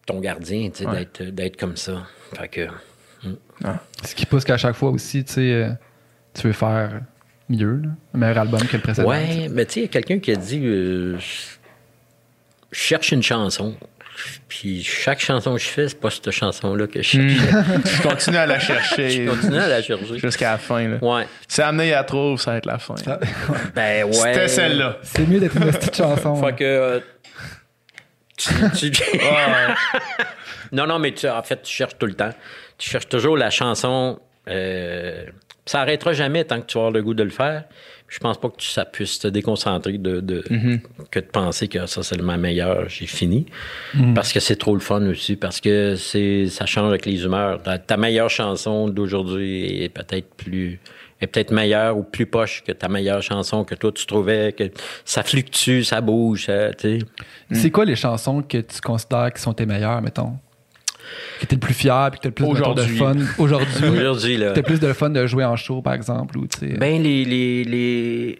[0.05, 0.99] ton gardien, tu sais, Ouais.
[0.99, 2.03] d'être, d'être comme ça.
[2.35, 2.67] Fait que.
[4.03, 5.69] Ce qui pousse qu'à chaque fois aussi, tu sais, euh,
[6.33, 7.01] tu veux faire
[7.51, 7.89] mieux, là.
[8.13, 9.07] un meilleur album que le précédent.
[9.07, 13.23] Ouais, mais tu sais, il y a quelqu'un qui a dit euh, je cherche une
[13.23, 13.75] chanson.
[14.47, 17.31] Puis chaque chanson que je fais, c'est pas cette chanson-là que je cherche.
[17.85, 20.19] Je continue à la chercher Je continue à la chercher.
[20.19, 20.87] jusqu'à la fin.
[20.87, 20.97] Là.
[21.01, 21.25] Ouais.
[21.47, 22.95] Si amené à trouve, ça va être la fin.
[23.07, 23.19] Ah,
[23.73, 24.11] Ben ouais.
[24.13, 24.97] C'était celle-là.
[25.01, 26.35] C'est mieux d'être une petite chanson.
[26.35, 26.63] Fait que.
[26.63, 26.99] euh,
[28.37, 29.03] tu- tu-
[30.71, 32.33] non, non, mais tu, en fait, tu cherches tout le temps.
[32.77, 34.19] tu cherches toujours la chanson.
[34.49, 35.25] euh,
[35.71, 37.63] ça arrêtera jamais tant que tu vas avoir le goût de le faire.
[38.07, 40.43] Je pense pas que tu- ça puisse te déconcentrer de, de-
[41.11, 43.45] que de penser que ça c'est ma meilleure, j'ai fini.
[44.13, 47.61] Parce que c'est trop le fun aussi, parce que c'est ça change avec les humeurs.
[47.63, 50.79] Ta, ta meilleure chanson d'aujourd'hui est peut-être plus
[51.23, 54.65] est peut-être meilleure ou plus poche que ta meilleure chanson que toi tu trouvais que
[55.05, 57.05] ça fluctue, ça bouge, ça, tu sais.
[57.61, 60.33] C'est quoi les chansons que tu considères qui sont tes meilleures, mettons?
[61.41, 62.97] Que t'es le plus fier, puis que t'as le plus mettons, de Aujourd'hui.
[62.97, 63.87] fun aujourd'hui.
[63.89, 64.51] Aujourd'hui là.
[64.53, 66.77] T'as plus de fun de jouer en show, par exemple, ou tu sais.
[66.77, 67.25] Ben, les.
[67.25, 68.39] les, les...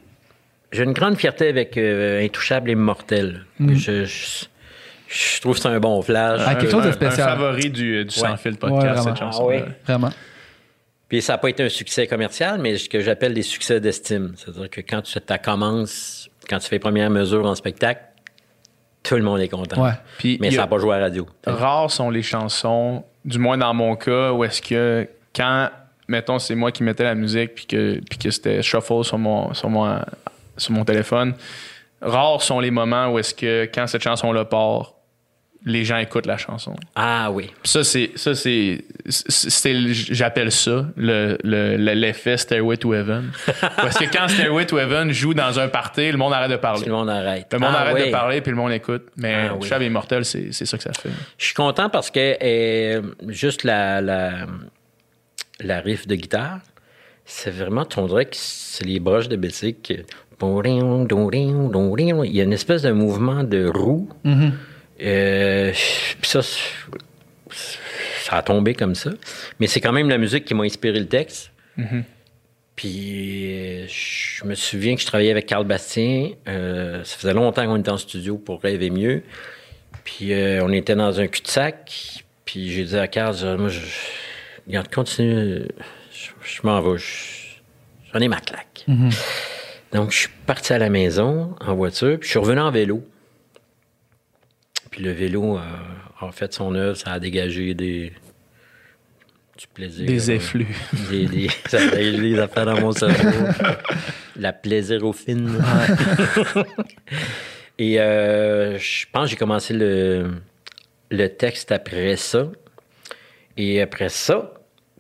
[0.72, 3.46] J'ai une grande fierté avec euh, Intouchable et Mortel.
[3.60, 4.46] Je, je,
[5.10, 6.42] je trouve que c'est un bon flash.
[6.46, 7.28] Ah, quelque chose de Un- spécial.
[7.28, 8.38] Un favori du, du Sans Ouais.
[8.38, 9.04] Fil Ouais, podcast, vraiment.
[9.04, 9.46] cette Ah chanson.
[9.48, 9.66] ouais.
[9.86, 10.10] Vraiment.
[11.10, 14.34] Puis ça n'a pas été un succès commercial, mais ce que j'appelle des succès d'estime.
[14.38, 18.00] C'est-à-dire que quand tu ça commences, quand tu fais les premières mesures en spectacle,
[19.04, 19.84] tout le monde est content.
[19.84, 19.94] Ouais.
[20.18, 21.28] Puis mais ça n'a pas joué à la radio.
[21.46, 25.70] Rares sont les chansons, du moins dans mon cas, où est-ce que quand,
[26.08, 29.54] mettons, c'est moi qui mettais la musique puis que, puis que c'était shuffle sur mon,
[29.54, 30.00] sur, mon,
[30.58, 31.34] sur mon téléphone,
[32.02, 34.94] rares sont les moments où est-ce que quand cette chanson-là part,
[35.66, 36.76] les gens écoutent la chanson.
[36.96, 37.52] Ah oui.
[37.62, 38.12] Puis ça, c'est.
[38.16, 38.84] Ça, c'est.
[39.08, 43.32] c'est- c'est- J'appelle ça le- le- le- l'effet Stairway to Heaven.
[43.78, 46.86] Parce que quand Stairway to Heaven joue dans un party, le monde arrête de parler.
[46.86, 47.48] Le monde arrête.
[47.54, 48.06] Le monde Ah arrête oui.
[48.08, 49.04] de parler, puis le monde écoute.
[49.18, 49.68] Mais Ah oui.
[49.68, 51.10] Chab Immortel, c'est c'est ça que ça fait.
[51.38, 54.48] Je suis content parce que euh, juste la, la,
[55.60, 56.60] la riff de guitare,
[57.26, 59.94] c'est vraiment, on dirait que c'est les broches de Bessic.
[60.44, 64.10] Il y a une espèce de mouvement de roue.
[65.02, 65.72] Euh,
[66.22, 69.12] puis ça, ça a tombé comme ça.
[69.60, 71.52] Mais c'est quand même la musique qui m'a inspiré le texte.
[72.76, 76.32] Puis euh, je me souviens que je travaillais avec Carl Bastien.
[76.48, 79.24] Euh, ça faisait longtemps qu'on était en studio pour rêver mieux.
[80.04, 82.24] Puis euh, on était dans un cul-de-sac.
[82.46, 83.80] Puis j'ai dit à Carl, je- moi, je,
[84.68, 85.64] regarde, continue.
[86.12, 86.98] Je, je m'en vais.
[86.98, 87.42] Je-
[88.14, 88.84] J'en ai ma claque.
[89.94, 92.18] Donc, je suis parti à la maison en voiture.
[92.20, 93.06] Puis je suis revenu en vélo.
[94.92, 95.62] Puis le vélo euh,
[96.20, 96.96] a fait son œuvre.
[96.96, 98.14] Ça a dégagé des,
[99.58, 100.06] du plaisir.
[100.06, 100.78] Des euh, effluves.
[101.10, 103.48] des, des, ça a dégagé des affaires dans mon cerveau.
[104.36, 105.60] La plaisérophine.
[107.78, 110.30] Et euh, je pense que j'ai commencé le,
[111.10, 112.48] le texte après ça.
[113.58, 114.54] Et après ça,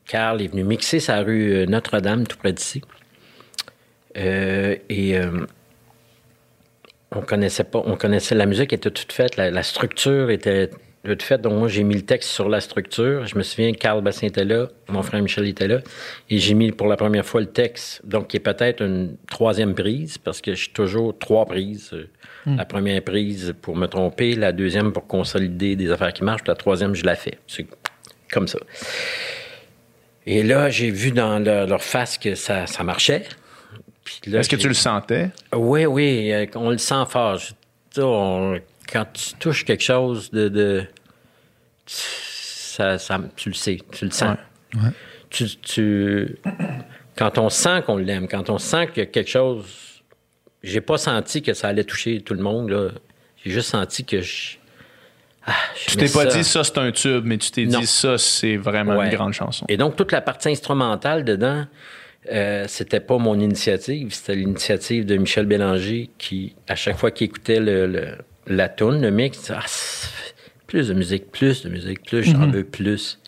[0.06, 2.82] Carl est venu mixer sa rue euh, Notre-Dame, tout près d'ici.
[4.18, 5.46] Euh, et euh,
[7.14, 10.70] on connaissait pas, on connaissait la musique était toute faite, la, la structure était
[11.04, 11.42] toute faite.
[11.42, 13.26] Donc moi j'ai mis le texte sur la structure.
[13.26, 15.80] Je me souviens, Carl Bassin était là, mon frère Michel était là,
[16.30, 19.74] et j'ai mis pour la première fois le texte, donc qui est peut-être une troisième
[19.74, 21.90] prise parce que je suis toujours trois prises.
[21.94, 22.08] Euh,
[22.58, 26.50] La première prise pour me tromper, la deuxième pour consolider des affaires qui marchent, puis
[26.50, 27.38] la troisième je la fais.
[27.48, 27.68] C'est
[28.32, 28.58] comme ça.
[30.26, 33.24] Et là, j'ai vu dans leur, leur face que ça, ça marchait.
[34.26, 35.30] Est-ce que tu le sentais?
[35.56, 37.38] oui, oui, euh, on le sent fort.
[37.38, 38.60] Je- on-
[38.91, 40.49] quand tu touches quelque chose de.
[40.49, 40.86] de-
[41.86, 44.38] ça, ça- tu le sais, tu le sens.
[45.30, 46.36] Tu, tu-
[47.15, 49.65] quand on sent qu'on l'aime, quand on sent qu'il y a quelque chose.
[50.64, 52.94] J'ai pas senti que ça allait toucher tout le monde.
[53.44, 54.57] J'ai juste senti que je.
[55.48, 56.38] Ah, je Tu t'es pas ça.
[56.38, 59.07] dit ça, c'est un tube, mais tu t'es dit ça, c'est vraiment Ouais.
[59.10, 59.65] une grande chanson.
[59.69, 61.65] Et donc, toute la partie instrumentale dedans,
[62.31, 67.26] euh, c'était pas mon initiative, c'était l'initiative de Michel Bélanger qui, à chaque fois qu'il
[67.26, 68.15] écoutait le, le-
[68.48, 69.65] la tune, le mix, il disait, Ah,
[70.68, 73.19] plus de musique, plus de musique, plus, j'en veux plus.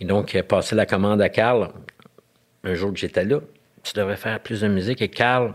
[0.00, 1.70] Et donc, il a passé la commande à Carl
[2.64, 3.40] un jour que j'étais là.
[3.82, 5.00] Tu devrais faire plus de musique.
[5.02, 5.52] Et Carl,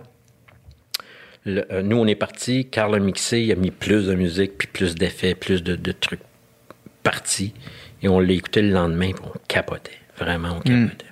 [1.45, 2.65] le- euh, nous, on est parti.
[2.69, 5.91] Carl a mixé, il a mis plus de musique, puis plus d'effets, plus de, de
[5.91, 6.21] trucs
[7.03, 7.53] partis.
[8.01, 9.91] Et on l'a écouté le lendemain, puis on capotait.
[10.17, 11.05] Vraiment, on capotait.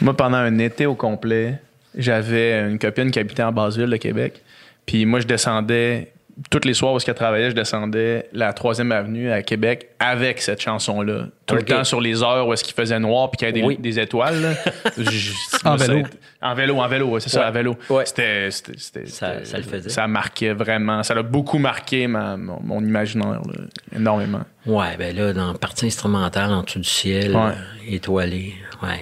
[0.00, 1.58] Moi, pendant un été au complet,
[1.96, 4.42] j'avais une copine qui habitait en basse ville de Québec.
[4.84, 6.12] Puis moi, je descendais,
[6.50, 10.60] tous les soirs où elle travaillait, je descendais la 3e avenue à Québec avec cette
[10.60, 11.28] chanson-là.
[11.46, 13.60] Tout le temps sur les heures où est-ce qu'il faisait noir puis qu'il y avait
[13.60, 13.78] des, Oui.
[13.78, 14.42] des étoiles.
[14.42, 14.52] là.
[14.98, 15.32] Je-
[15.64, 16.02] En vélo.
[16.42, 17.46] En vélo, en vélo, ouais, c'est ça, Ouais.
[17.46, 17.76] en vélo.
[17.88, 18.04] Ouais.
[18.04, 19.88] C'était, c'était- c'était- Ça- ça le faisait.
[19.88, 21.02] Ça marquait vraiment.
[21.02, 23.64] Ça l'a beaucoup marqué ma- mon, mon imaginaire, là,
[23.96, 24.42] énormément.
[24.66, 27.42] Ouais, ben là, dans partie instrumentale, en dessous du ciel, Ouais.
[27.52, 28.52] euh, étoilé,
[28.82, 29.00] ouais.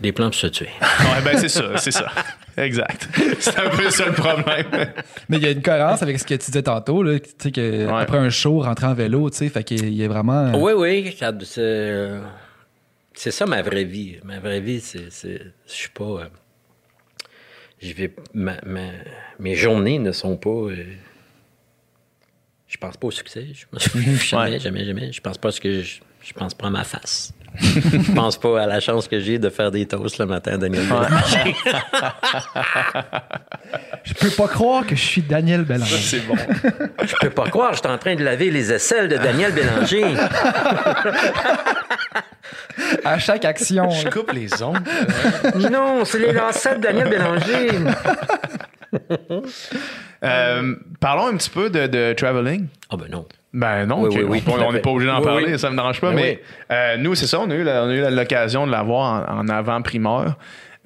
[0.00, 0.68] Des plans pour se tuer.
[0.80, 2.10] Ouais, ben c'est ça, c'est ça.
[2.56, 3.08] Exact.
[3.38, 4.66] C'est un peu ça le problème.
[5.28, 7.50] Mais il y a une cohérence avec ce que tu disais tantôt, là, tu sais,
[7.52, 8.00] que Ouais.
[8.02, 10.52] après un show, rentrer en vélo, tu sais, fait qu'il y a vraiment.
[10.58, 12.22] Oui, oui, c'est euh,
[13.12, 14.16] c'est ça ma vraie vie.
[14.24, 15.10] Ma vraie vie, c'est.
[15.10, 16.04] Je suis pas.
[16.04, 16.28] euh,
[17.82, 18.14] je vais.
[18.32, 18.92] ma- ma-
[19.38, 20.48] mes journées ne sont pas.
[20.50, 20.74] euh,
[22.68, 23.46] je je pense pas au succès.
[23.52, 23.66] Je,
[24.26, 24.58] jamais, Ouais.
[24.58, 25.12] jamais, jamais.
[25.12, 27.32] Je pense pas à ce que je, je pense pas à ma face.
[27.60, 30.84] Je pense pas à la chance que j'ai de faire des toasts le matin, Daniel.
[30.86, 31.56] Bélanger.
[34.04, 35.96] Je peux pas croire que je suis Daniel Bélanger.
[35.96, 36.36] C'est bon.
[37.02, 40.04] Je peux pas croire, je suis en train de laver les aisselles de Daniel Bélanger.
[43.04, 43.90] À chaque action.
[43.90, 44.80] Je coupe les ongles.
[45.70, 47.70] non, c'est les lancettes de Daniel Bélanger.
[50.24, 52.68] Euh, parlons un petit peu de, de traveling.
[52.90, 53.26] Ah ben non.
[53.58, 55.58] Ben non, Oui, ok, oui, oui, on- n'est pas obligé d'en Oui, parler, oui.
[55.58, 57.64] ça me dérange pas, Ben mais euh, nous, c'est ça, on a eu
[58.14, 60.36] l'occasion de l'avoir en, en avant-primeur.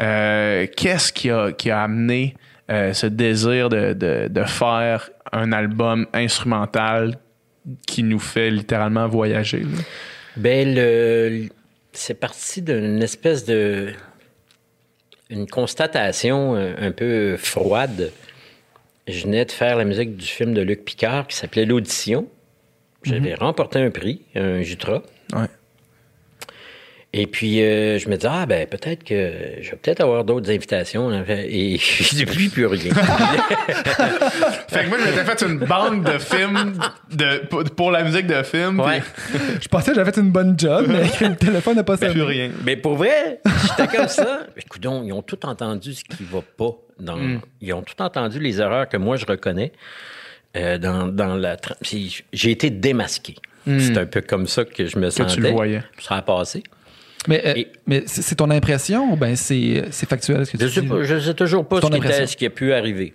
[0.01, 2.34] Euh, Qu'est-ce qui a, qui a amené
[2.70, 7.16] euh, ce désir de, de- de faire un album instrumental
[7.88, 9.60] qui nous fait littéralement voyager?
[9.60, 9.78] là?
[10.36, 11.48] Ben, le,
[11.92, 13.88] c'est parti d'une espèce de.
[15.28, 18.12] une constatation un peu froide.
[19.09, 22.26] Je venais de faire la musique du film de Luc Picard qui s'appelait L'Audition.
[23.02, 25.02] J'avais remporté un prix, un Jutra.
[25.32, 25.47] Ouais.
[27.12, 30.48] Et puis, euh, je me disais, ah, ben, peut-être que je vais peut-être avoir d'autres
[30.48, 31.10] invitations.
[31.28, 32.94] Et je plus, plus rien.
[34.68, 36.78] Fait que moi, je m'étais fait une bande de films
[37.10, 38.78] de, pour, la musique de film.
[38.78, 39.02] Ouais.
[39.60, 42.22] Je pensais que j'avais fait une bonne job, mais le téléphone n'a pas puis plus
[42.22, 42.51] rien.
[42.64, 44.47] Mais pour vrai, j'étais comme ça.
[44.56, 46.77] Écoute, ils ont tout entendu ce qui va pas.
[47.01, 47.40] Dans, Hmm.
[47.60, 49.72] Ils ont tout entendu les erreurs que moi je reconnais.
[50.56, 51.56] Euh, dans, dans la
[52.32, 53.35] j'ai été démasqué.
[53.66, 55.10] C'est un peu comme ça que je me Hmm.
[55.10, 55.40] tu sentais.
[55.40, 55.82] le voyais.
[56.01, 56.62] Ça a passé.
[57.28, 60.72] Mais, euh, Et- mais c'est ton impression ou ben c'est factuel ce que Je tu
[60.72, 60.89] sais, dis?
[60.89, 63.12] pas, je sais toujours pas ce qui, était- ce qui a pu arriver.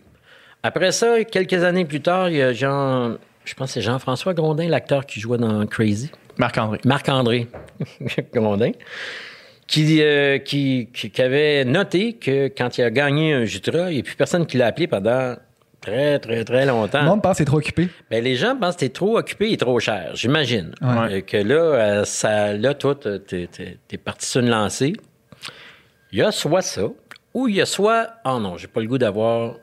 [0.61, 4.33] Après ça, quelques années plus tard, il y a Jean, je pense que c'est Jean-François
[4.35, 6.11] Grondin, l'acteur qui jouait dans Crazy.
[6.37, 6.79] Marc-André.
[6.85, 7.47] Marc-André
[8.33, 8.71] Grondin,
[9.67, 13.95] qui, euh, qui, qui, qui avait noté que quand il a gagné un Jutra, il
[13.95, 15.35] n'y a plus personne qui l'a appelé pendant
[15.85, 17.01] très, très, très longtemps.
[17.01, 17.89] Le monde pense que c'est trop occupé.
[18.09, 20.73] Ben, les gens pensent que t'es trop occupé et trop cher, j'imagine.
[20.81, 21.17] Ouais.
[21.17, 24.93] Euh, que là, euh, ça, là, toi, t'es, t'es- t'es parti sur une lancée.
[26.11, 26.83] Il y a soit ça,
[27.33, 29.55] ou il y a soit, oh non, j'ai pas le goût d'avoir,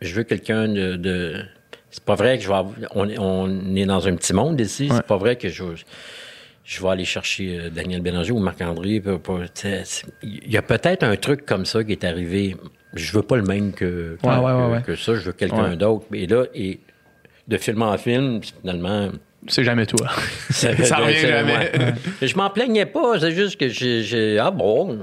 [0.00, 1.42] je veux quelqu'un de, de-
[1.90, 4.60] c'est pas vrai que je vais avoir- on, est- on est dans un petit monde
[4.60, 5.64] ici, c'est pas vrai que je,
[6.64, 9.02] je vais aller chercher euh, Daniel Bélanger ou Marc-André.
[10.22, 12.56] Il y a peut-être un truc comme ça qui est arrivé.
[12.94, 14.82] Je veux pas le même que, Ouais, ouais, que- ouais.
[14.82, 16.06] que ça, je veux quelqu'un d'autre.
[16.12, 16.80] Et là, et
[17.46, 19.10] de film en film, finalement,
[19.46, 20.08] C'est jamais toi.
[20.50, 21.70] ça, Ça revient jamais.
[22.22, 25.00] Je m'en plaignais pas, c'est juste que j'ai, Ah bon.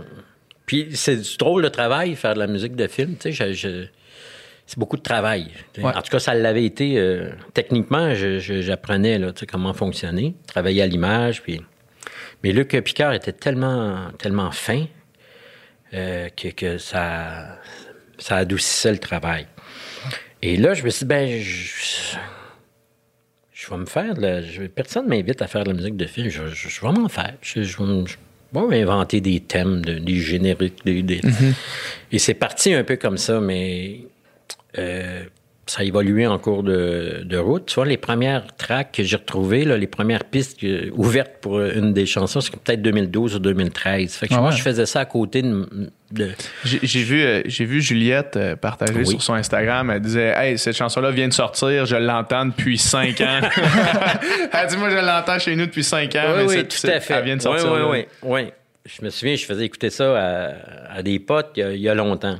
[0.65, 3.15] Puis c'est du drôle de travail, faire de la musique de film.
[3.19, 3.85] Tu sais, je-
[4.67, 5.51] c'est beaucoup de travail.
[5.77, 5.85] Ouais.
[5.85, 6.97] En tout cas, ça l'avait été.
[6.97, 11.43] euh, techniquement, j'apprenais là, comment fonctionner, travailler à l'image.
[11.43, 11.61] Puis...
[12.43, 14.85] Mais Luc Picard était tellement, tellement fin
[15.93, 17.59] euh, que, que ça,
[18.17, 19.47] ça adoucissait le travail.
[20.41, 22.17] Et là, je me suis dit, ben, je,
[23.53, 24.13] je vais me faire.
[24.15, 26.29] de la- je- personne ne m'invite à faire de la musique de film.
[26.29, 27.33] Je, je- je vais m'en faire.
[27.41, 28.15] Je, vais me- je
[28.69, 30.83] vais inventer des thèmes, de- des génériques.
[30.85, 31.21] des- des-
[32.11, 34.01] Et c'est parti un peu comme ça, mais
[34.77, 35.23] euh,
[35.67, 37.65] ça a évolué en cours de, de route.
[37.65, 41.59] Tu vois, les premières tracks que j'ai retrouvées, là, les premières pistes que- ouvertes pour
[41.59, 44.13] une des chansons, c'est peut-être 2012 ou 2013.
[44.15, 44.55] Fait que Ah moi, ouais.
[44.55, 45.67] je faisais ça à côté de...
[46.11, 46.31] de-
[46.63, 49.07] J'ai vu, euh, j'ai vu Juliette euh, partager Oui.
[49.07, 49.89] sur son Instagram.
[49.89, 53.39] Elle disait Hey, cette chanson-là vient de sortir, je l'entends depuis 5 ans.
[54.53, 56.23] elle dit Moi, je l'entends chez nous depuis 5 ans.
[56.37, 57.13] Oui, mais oui, tout à fait.
[57.15, 57.71] Elle vient de sortir.
[57.71, 58.51] Oui, oui, oui, oui.
[58.85, 61.81] Je me souviens, je faisais écouter ça à, à des potes il y a, il
[61.81, 62.37] y a longtemps.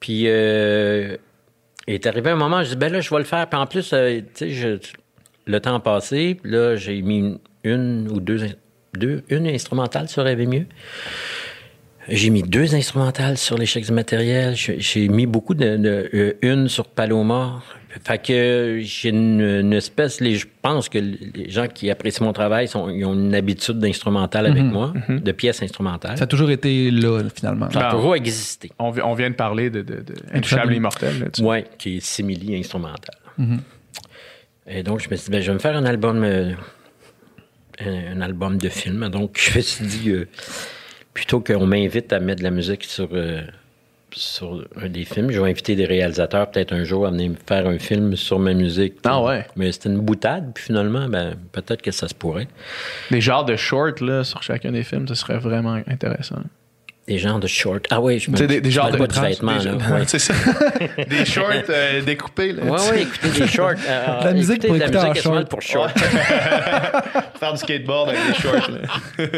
[0.00, 1.18] Puis, euh,
[1.86, 3.48] il est arrivé un moment, je dis, ben là, je vais le faire.
[3.48, 4.80] Puis en plus, euh, tu sais,
[5.46, 6.38] le temps passé.
[6.44, 8.46] Là, j'ai mis une ou deux,
[8.94, 10.66] deux une instrumentale sur Rêver mieux.
[12.08, 14.54] J'ai mis deux instrumentales sur l'échec du matériel.
[14.56, 17.62] J'ai mis beaucoup de, de- euh, une sur Paloma.
[18.04, 20.20] Fait que j'ai une, une espèce.
[20.20, 23.78] Les, je pense que les gens qui apprécient mon travail sont, ils ont une habitude
[23.80, 26.16] d'instrumental avec moi, de pièces instrumentales.
[26.16, 27.68] Ça a toujours été là, finalement.
[27.70, 27.90] Ça a Ah.
[27.92, 28.70] toujours existé.
[28.78, 31.30] On, vi- on vient de parler de, de, de Intouchable et Immortel.
[31.42, 33.16] Oui, qui est simili instrumental.
[34.68, 36.52] Et donc, je me suis dit, ben, je vais me faire un album, euh,
[37.80, 39.08] un, un album de film.
[39.08, 40.28] Donc, je me suis dit, euh,
[41.12, 43.40] plutôt qu'on m'invite à mettre de la musique sur, euh,
[44.18, 47.36] sur un des films, je vais inviter des réalisateurs peut-être un jour à venir me
[47.46, 48.94] faire un film sur ma musique.
[49.04, 49.46] Ah ouais.
[49.56, 52.48] Mais c'était une boutade, puis finalement, ben, peut-être que ça se pourrait.
[53.10, 56.42] Des genres de shorts là, sur chacun des films, ce serait vraiment intéressant.
[57.10, 57.86] Des genres de short.
[57.90, 59.72] Ah oui, je me Tu sais, des, des genres de pas du vêtement, des- là.
[59.74, 60.02] Ouais.
[60.06, 60.32] C'est ça.
[61.08, 62.52] des shorts euh, découpés.
[62.52, 63.72] Là, Oui, oui, écoutez des shorts.
[63.88, 65.48] Euh, La musique pour de la écouter en musique quasiment short.
[65.50, 65.98] pour short.
[67.40, 68.70] Faire du skateboard avec des shorts.
[68.70, 69.28] là.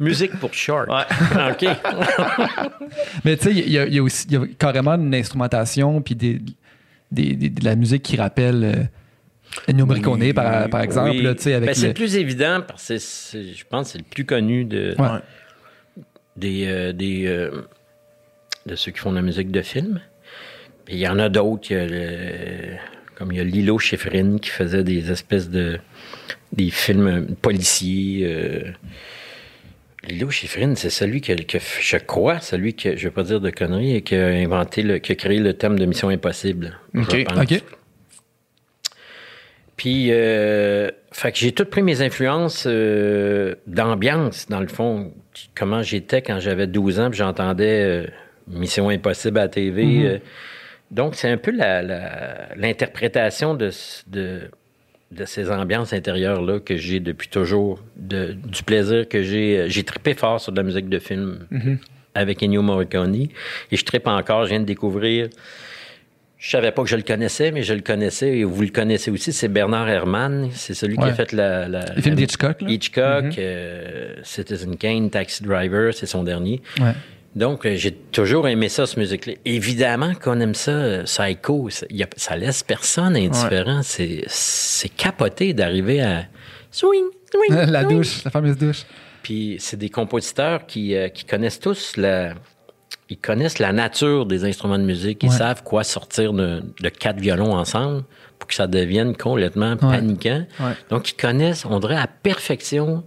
[0.00, 0.88] musique pour short.
[0.88, 1.50] Ouais.
[1.50, 1.68] OK.
[3.24, 5.14] Mais tu sais, il y, a- il y a aussi il y a carrément une
[5.14, 6.40] instrumentation puis des,
[7.10, 11.22] des- des- de la musique qui rappelle euh, Ennio Morricone, Oui, par, par exemple, oui.
[11.22, 13.64] là, tu sais, avec Ben, c'est le- le plus évident parce que c'est- c'est- je
[13.68, 15.08] pense que c'est le plus connu de, Ouais.
[16.38, 17.50] Des, euh, des, euh,
[18.66, 20.00] de ceux qui font de la musique de film.
[20.84, 21.68] Puis il y en a d'autres,
[23.14, 25.78] comme il y a Lilo Schifrin qui faisait des espèces de
[26.52, 28.20] des films policiers.
[28.24, 28.72] euh.
[30.08, 33.50] Lilo Schifrin, c'est celui que, que je crois, celui que je vais pas dire de
[33.50, 36.78] conneries, qui a inventé, le, qui a créé le thème de Mission Impossible.
[36.96, 37.26] Ok.
[37.36, 37.62] OK.
[39.78, 45.12] Puis, euh, fait que j'ai tout pris mes influences euh, d'ambiance, dans le fond.
[45.54, 48.06] Comment j'étais quand j'avais 12 ans, puis j'entendais euh,
[48.48, 49.84] Mission Impossible à la TV.
[50.04, 50.18] euh.
[50.90, 51.52] donc, c'est un peu
[52.56, 53.70] l'interprétation de,
[54.08, 54.40] de,
[55.12, 59.66] de ces ambiances intérieures-là que j'ai depuis toujours, de- du plaisir que j'ai.
[59.68, 61.46] J'ai trippé fort sur de la musique de film
[62.14, 63.14] avec Ennio Morricone.
[63.14, 65.28] Et je trippe encore, je viens de découvrir
[66.38, 69.10] je savais pas que je le connaissais, mais je le connaissais et vous le connaissez
[69.10, 69.32] aussi.
[69.32, 70.50] C'est Bernard Herrmann.
[70.52, 72.56] C'est celui qui a fait la, la, Les films la- d'Hitchcock.
[72.62, 73.34] Hitchcock, Mm-hmm.
[73.38, 76.62] euh, Citizen Kane, Taxi Driver, c'est son dernier.
[76.80, 76.92] Ouais.
[77.34, 79.34] Donc, euh, j'ai toujours aimé ça, cette musique-là.
[79.44, 81.68] Évidemment qu'on aime ça, euh, Psycho.
[81.70, 83.82] Ça, y a- ça laisse personne indifférent.
[83.82, 86.24] C'est, c'est capoté d'arriver à
[86.70, 87.96] swing, swing, La swing.
[87.98, 88.84] douche, la fameuse douche.
[89.22, 92.34] Puis c'est des compositeurs qui, euh, qui connaissent tous la.
[93.10, 95.22] Ils connaissent la nature des instruments de musique.
[95.22, 95.36] Ils Ouais.
[95.36, 98.04] savent quoi sortir de, de quatre violons ensemble
[98.38, 100.44] pour que ça devienne complètement paniquant.
[100.60, 100.72] Ouais.
[100.90, 103.02] Donc, ils connaissent, on dirait, à perfection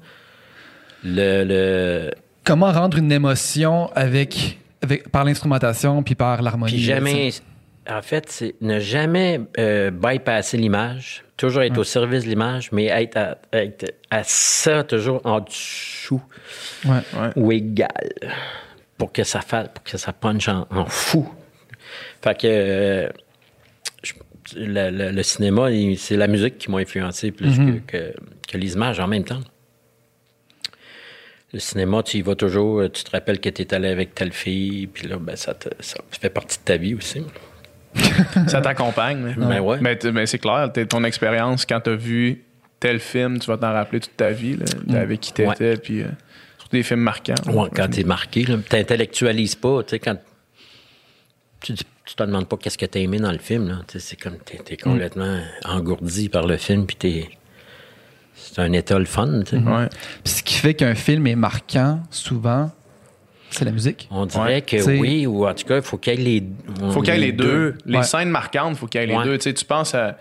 [1.03, 1.43] le.
[1.43, 2.11] le
[2.43, 6.71] Comment rendre une émotion avec, avec par l'instrumentation puis par l'harmonie.
[6.73, 7.29] puis jamais.
[7.89, 11.23] En fait, c'est ne jamais euh, bypasser l'image.
[11.37, 16.21] Toujours être au service de l'image, mais être à, être à ça, toujours en dessous.
[17.35, 17.89] Ou égal
[19.01, 21.27] pour que ça fasse pour que ça punch en, en fou.
[22.23, 23.09] Fait que euh,
[24.03, 24.13] je-
[24.59, 27.81] le, le- le cinéma, c'est la musique qui m'a influencé plus Mm-hmm.
[27.87, 28.13] que, que,
[28.47, 29.39] que les images en même temps.
[31.51, 34.13] Le cinéma, tu y vas toujours, euh, tu te rappelles que tu es allé avec
[34.13, 37.25] telle fille, puis là, ben, ça, te- ça fait partie de ta vie aussi.
[38.47, 39.17] Ça t'accompagne.
[39.17, 39.77] Mais, Ben ouais.
[39.81, 42.43] mais, t- mais c'est clair, ton expérience, quand t'as vu
[42.79, 46.07] tel film, tu vas t'en rappeler toute ta vie, là, de avec qui puis euh,
[46.71, 47.35] surtout des films marquants.
[47.47, 49.83] Ouais, quand tu es marqué, tu n'intellectualises pas.
[49.83, 50.17] Tu sais, quand
[51.61, 53.67] tu, dis- tu te demandes pas qu'est-ce que tu as aimé dans le film.
[53.67, 53.75] là.
[53.87, 57.29] C'est comme tu es, complètement engourdi par le film, puis t'es-
[58.35, 59.41] c'est un état le fun.
[59.45, 59.57] tu sais.
[59.57, 59.87] Ouais.
[60.23, 62.71] Puis ce qui fait qu'un film est marquant, souvent,
[63.51, 64.07] c'est la musique.
[64.11, 64.61] On dirait Ouais.
[64.61, 66.43] que T'sais- oui, ou en tout cas, il faut qu'il y ait les,
[66.91, 67.77] faut qu'il y ait les deux.
[67.85, 68.03] Les Ouais.
[68.03, 69.25] scènes marquantes, faut qu'il y ait les Ouais.
[69.25, 69.37] deux.
[69.37, 70.17] Tu sais, tu penses à.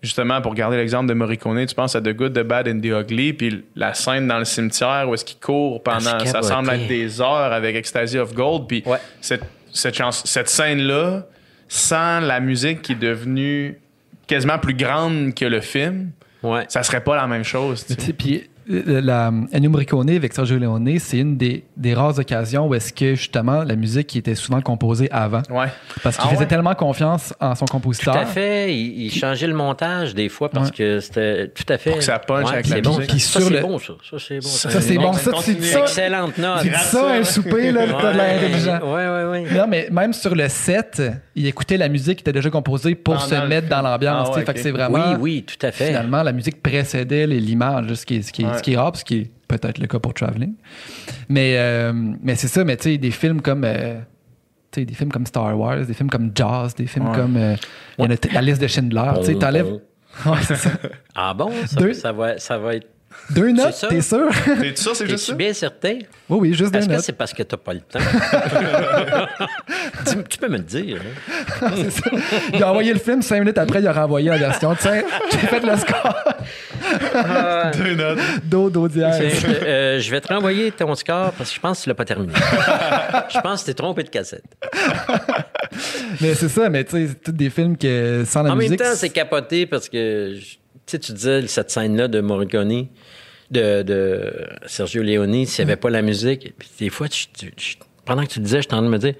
[0.00, 2.86] Justement, pour garder l'exemple de Morricone, tu penses à The Good, The Bad and The
[3.02, 6.24] Ugly, puis la scène dans le cimetière où est-ce qu'il court pendant.
[6.24, 8.98] Ça semble être des heures avec Ecstasy of Gold, puis Ouais.
[9.20, 9.42] cette,
[9.72, 11.26] cette, chance- cette scène-là,
[11.66, 13.80] sans la musique qui est devenue
[14.28, 16.10] quasiment plus grande que le film,
[16.44, 16.64] Ouais.
[16.68, 17.84] ça serait pas la même chose.
[18.16, 22.92] Puis la Ennio Morricone avec Sergio Leone, c'est une des, des rares occasions où est-ce
[22.92, 25.42] que justement la musique qui était souvent composée avant.
[25.50, 25.66] Ouais.
[26.02, 26.46] Parce qu'il Ah faisait ouais?
[26.46, 28.16] tellement confiance en son Tout compositeur.
[28.16, 28.74] à fait.
[28.74, 30.74] Il, il changeait le montage des fois parce Ouais.
[30.76, 31.90] que c'était tout à fait.
[31.90, 32.96] Pour que ça punch avec la c'est bon.
[32.96, 33.10] musique.
[33.10, 33.92] Puis ça, sur c'est le- bon, ça.
[34.10, 34.40] Ça, c'est bon.
[34.48, 35.12] Ça, c'est bon.
[35.14, 35.80] Ça, tu dis ça.
[35.80, 36.62] Excellente note.
[36.62, 38.78] Tu dis ça, un souper, là, t'as de l'air intelligent.
[38.84, 39.56] Oui, oui, oui.
[39.56, 41.02] Non, mais même sur le set,
[41.34, 43.68] il écoutait la musique qui était déjà composée pour Pendant se mettre film.
[43.68, 44.28] dans l'ambiance.
[44.32, 45.12] Ah ouais, fait que c'est vraiment.
[45.12, 45.86] Oui, oui, tout à fait.
[45.86, 48.22] Finalement, la musique précédait les- l'image, ce qui est,
[48.58, 48.76] ce qui est, Ouais.
[48.76, 50.54] ce qui est rare, ce qui est peut-être le cas pour Traveling.
[51.28, 53.64] Mais, euh, mais c'est ça, mais tu sais, des films comme.
[53.64, 53.98] euh,
[54.70, 57.16] tu sais, des films comme Star Wars, des films comme Jaws, des films Ouais.
[57.16, 57.56] comme euh,
[57.98, 59.12] il y en a t- la liste de Schindler.
[59.20, 59.64] tu sais, t'enlèves.
[59.66, 59.80] bon.
[60.26, 60.70] Ouais, c'est ça.
[61.14, 61.50] Ah bon?
[61.66, 62.86] Ça, Deux- ça va, ça va être.
[63.30, 64.28] Deux notes, t'es sûr?
[64.60, 65.34] T'es sûr, c'est juste ça?
[65.34, 65.94] bien certain?
[66.28, 67.02] oui, oui, juste deux Est-ce que notes.
[67.02, 67.98] c'est parce que t'as pas le temps?
[70.06, 70.98] tu, tu peux me le dire.
[71.62, 71.70] hein?
[71.74, 72.10] C'est ça.
[72.52, 74.74] Il a envoyé le film, cinq minutes après, il a renvoyé la version.
[74.78, 75.02] Tiens,
[75.32, 76.14] j'ai fait le score.
[77.76, 78.18] Deux notes.
[78.44, 79.40] Do, do, dièse.
[79.40, 82.04] je, euh, vais te renvoyer ton score parce que je pense que tu l'as pas
[82.04, 82.32] terminé.
[83.34, 84.44] je pense que t'es trompé de cassette.
[86.20, 88.70] Mais c'est ça, mais tu sais, c'est tous des films que sans la En musique.
[88.70, 92.86] même temps, c'est capoté parce que, tu sais, tu disais cette scène-là de Morricone,
[93.50, 94.32] de, de
[94.66, 98.22] Sergio Leone, s'il n'y avait pas la musique, puis des fois, tu- tu- tu- pendant
[98.22, 99.14] que tu disais, je t'en train de me dire,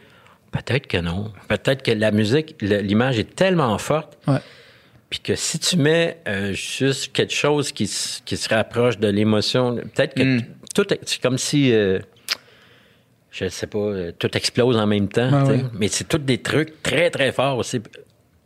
[0.50, 1.32] peut-être que non.
[1.48, 4.38] Peut-être que la musique, le- l'image est tellement forte, Ouais.
[5.10, 7.90] Puis que si tu mets euh, juste quelque chose qui,
[8.24, 10.40] qui se rapproche de l'émotion, peut-être que Mm.
[10.42, 11.98] t- tout, est- c'est comme si, euh,
[13.30, 15.46] je sais pas, euh, tout explose en même temps.
[15.46, 15.60] Ouais.
[15.72, 17.80] Mais c'est tous des trucs très, très forts aussi.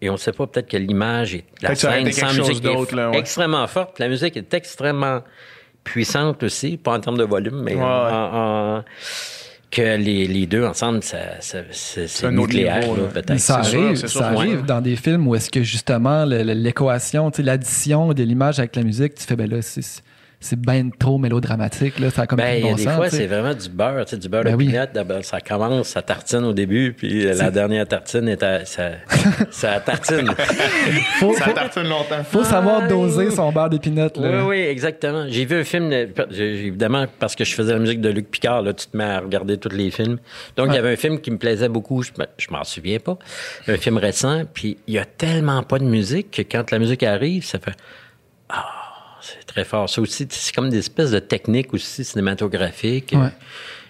[0.01, 3.19] Et on sait pas, peut-être que l'image est la scène sans musique est là, ouais.
[3.19, 3.99] extrêmement forte.
[4.01, 5.23] La musique est extrêmement
[5.85, 8.13] puissante aussi, pas en termes de volume, mais Ouais, en- ouais.
[8.13, 8.85] en- en-
[9.73, 13.09] que les, les deux ensemble, ça, ça- c'est c'est un autre nucléaire, niveau, là, là.
[13.09, 13.39] peut-être.
[13.41, 14.37] Ça arrive, sûr, ça ouais.
[14.37, 18.23] arrive dans des films où est-ce que justement le- le- l'équation, tu sais, l'addition de
[18.23, 19.81] l'image avec la musique, tu fais ben là, c'est
[20.43, 23.09] c'est bien trop mélodramatique, là, ça a comme Ben, de y a des sens, fois,
[23.09, 24.71] c'est vraiment du beurre, tu sais, du beurre Ben de oui.
[24.71, 25.23] peanut.
[25.25, 28.91] Ça commence, ça tartine au début, puis la dernière tartine est à, ça,
[29.51, 30.29] ça tartine.
[31.21, 32.23] Faut, Ça faut, tartine longtemps.
[32.25, 34.45] faut savoir doser son beurre d'épinette, Oui, là.
[34.47, 35.25] oui, exactement.
[35.29, 38.63] J'ai vu un film, de- évidemment, parce que je faisais la musique de Luc Picard,
[38.63, 40.19] là, tu te mets à regarder tous les films.
[40.57, 43.17] Donc, il y avait un film qui me plaisait beaucoup, je, je m'en souviens pas,
[43.69, 47.03] un film récent, puis il y a tellement pas de musique que quand la musique
[47.05, 47.75] arrive, ça fait
[48.49, 48.65] Ah,
[49.23, 49.89] c'est très fort.
[49.89, 53.15] Ça aussi, c'est comme des espèces de techniques aussi cinématographiques.
[53.17, 53.31] Ouais.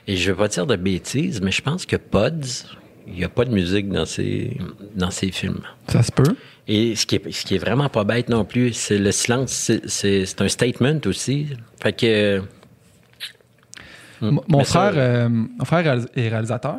[0.06, 2.66] Et je veux pas dire de bêtises, mais je pense que Pods,
[3.06, 4.56] il n'y a pas de musique dans ces,
[4.94, 5.60] dans ces films.
[5.88, 6.36] Ça se peut.
[6.68, 9.70] Et ce qui est, ce qui est vraiment pas bête non plus, c'est le silence.
[9.86, 11.48] C'est, un statement aussi.
[11.80, 12.42] Fait que.
[14.20, 16.76] Mon ça- frère, euh, mon frère est réalisateur.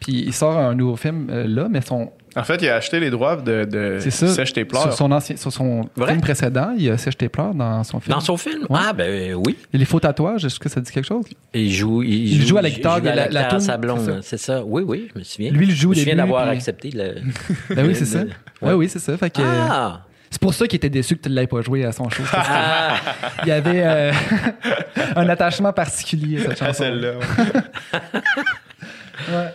[0.00, 3.00] Puis il sort un nouveau film euh, là, mais son, En fait, il a acheté
[3.00, 4.28] les droits de, de c'est ça.
[4.28, 4.82] Sèche tes pleurs.
[4.82, 6.10] Sur son, ancien, sur son Vrai?
[6.10, 8.14] film précédent, il y a Sèche tes pleurs dans son film.
[8.14, 8.66] Dans son film?
[8.68, 8.78] Ouais.
[8.82, 9.56] Ah, ben oui.
[9.72, 11.24] Et les faux tatouages, est-ce que ça dit quelque chose?
[11.54, 14.36] Il joue, il, Il joue à la guitare, il joue à la, la- la c'est
[14.38, 14.62] ça.
[14.64, 15.50] Oui, oui, je me souviens.
[15.50, 17.14] Lui, il joue Je me souviens d'avoir puis- accepté le.
[17.74, 18.20] Ben oui, c'est ça.
[18.62, 19.16] Ouais, oui, c'est ça.
[19.16, 20.02] Fait que, Ah!
[20.30, 22.22] C'est pour ça qu'il était déçu que tu ne l'aies pas joué à son show.
[22.34, 22.96] Ah!
[23.44, 24.12] Il y avait euh,
[25.16, 26.82] un attachement particulier à cette à chanson.
[26.84, 27.12] celle-là.
[27.12, 27.60] ouais.
[29.34, 29.48] Ouais.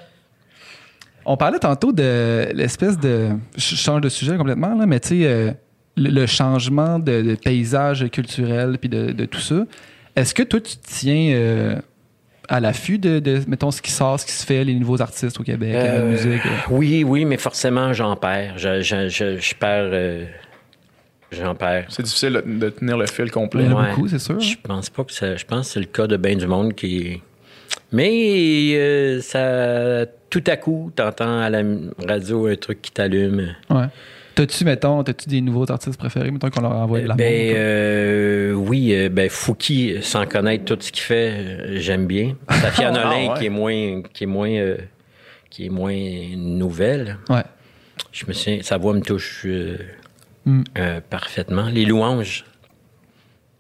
[1.26, 3.30] On parlait tantôt de l'espèce de.
[3.56, 5.52] Je change de sujet complètement, là, mais tu sais, euh,
[5.96, 9.66] le, le changement de, de paysage culturel puis de, de tout ça.
[10.16, 11.76] Est-ce que toi, tu te tiens euh,
[12.50, 15.40] à l'affût de, de, mettons, ce qui sort, ce qui se fait, les nouveaux artistes
[15.40, 16.46] au Québec, la Euh, musique?
[16.46, 16.50] euh?
[16.72, 18.58] Oui, oui, mais forcément, j'en perds.
[18.58, 19.90] Je, je, je, je perds.
[19.94, 20.26] euh,
[21.32, 21.86] j'en perds.
[21.90, 23.64] C'est difficile de, tenir le fil Il complet.
[23.64, 23.90] y en a Ouais.
[23.96, 24.40] beaucoup, c'est sûr.
[24.40, 25.36] Je pense pas que ça.
[25.36, 27.22] Je pense que c'est le cas de bien du monde qui.
[27.94, 30.06] Mais euh, ça.
[30.30, 31.62] Tout à coup, t'entends à la
[32.08, 33.56] radio un truc qui t'allume.
[33.70, 33.86] Ouais.
[34.36, 38.52] T'as-tu, mettons, t'as-tu des nouveaux artistes préférés, mettons, qu'on leur envoie de la Ben euh,
[38.54, 42.36] oui, euh, ben Fouki, sans connaître tout ce qu'il fait, euh, j'aime bien.
[42.50, 43.40] Safia Ah, Nolin, ouais.
[43.40, 44.78] qui est moins, qui est moins, euh,
[45.52, 45.96] qui est moins
[46.36, 47.20] nouvelle.
[47.30, 47.44] Ouais.
[48.12, 49.78] Je me souviens, sa voix me touche euh,
[50.46, 50.64] Mm.
[50.80, 51.68] euh, parfaitement.
[51.72, 52.44] Les louanges,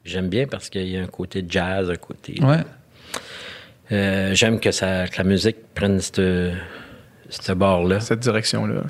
[0.03, 2.35] j'aime bien parce qu'il y a un côté jazz, un côté.
[2.41, 2.57] Ouais.
[3.93, 6.51] Euh, j'aime que, ça, que la musique prenne ce
[7.29, 7.99] ce bord-là.
[7.99, 8.81] Cette direction-là.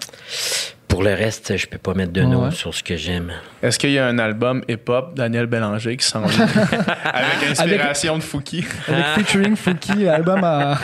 [0.87, 2.51] Pour le reste, je peux pas mettre de Ouais, nom ouais.
[2.51, 3.31] sur ce que j'aime.
[3.61, 6.45] Est-ce qu'il y a un album hip-hop Daniel Bélanger qui s'en vient?
[7.05, 8.65] Avec inspiration de Fouki?
[8.87, 10.75] Avec featuring Fouki, album en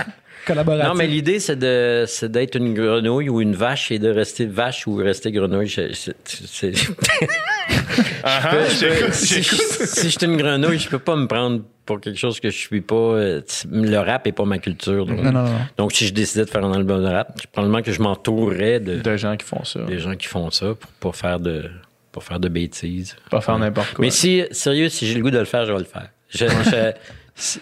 [0.47, 0.87] collaboratif.
[0.87, 4.45] Non, mais l'idée, c'est de c'est d'être une grenouille ou une vache et de rester
[4.45, 5.67] vache ou rester grenouille.
[5.67, 9.87] Je- je- c'est- je peux- J'écoute, si, je, j'écoute.
[9.87, 12.57] si je suis une grenouille, je peux pas me prendre pour quelque chose que je
[12.57, 12.95] suis pas.
[12.95, 13.41] euh,
[13.71, 15.05] Le rap est pas ma culture.
[15.07, 15.57] Donc, Non, non, non.
[15.75, 18.99] donc si je décidais de faire un album de rap, probablement que je m'entourerais de,
[18.99, 19.81] De gens qui font ça.
[19.85, 21.69] des gens qui font ça pour pas faire de
[22.11, 23.15] pour faire de bêtises.
[23.31, 24.03] Pas faire n'importe quoi.
[24.05, 26.09] Mais si, sérieux, si j'ai le goût de le faire, je vais le faire.
[26.29, 26.91] Je- je-
[27.35, 27.59] si-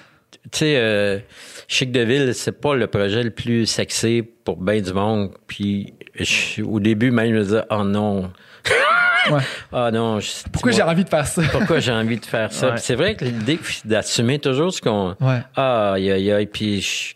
[0.51, 1.19] tu sais, euh,
[1.67, 5.31] Chic de Ville, c'est pas le projet le plus sexy pour bien du monde.
[5.47, 8.31] Puis, je- au début, même, je me disais, oh non.
[9.31, 9.41] Ouais.
[9.71, 10.19] Ah non.
[10.19, 11.41] je- Pourquoi j'ai envie de faire ça?
[11.51, 12.71] pourquoi j'ai envie de faire ça?
[12.71, 12.77] Ouais.
[12.77, 15.15] C'est vrai que l'idée d'assumer toujours ce qu'on.
[15.19, 15.39] Ouais.
[15.55, 16.45] Ah, aïe, aïe, aïe.
[16.47, 17.13] Puis, je-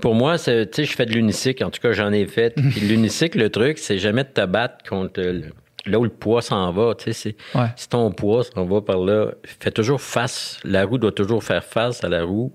[0.00, 1.64] pour moi, tu sais, je fais de l'unicycle.
[1.64, 2.54] En tout cas, j'en ai fait.
[2.70, 5.44] Puis l'unicycle, le truc, c'est jamais de te battre contre le-
[5.86, 6.94] là où le poids s'en va.
[6.94, 7.66] Tu sais, c'est- Ouais.
[7.76, 10.58] si ton poids s'en va par là, fais toujours face.
[10.64, 12.52] La roue doit toujours faire face à la roue,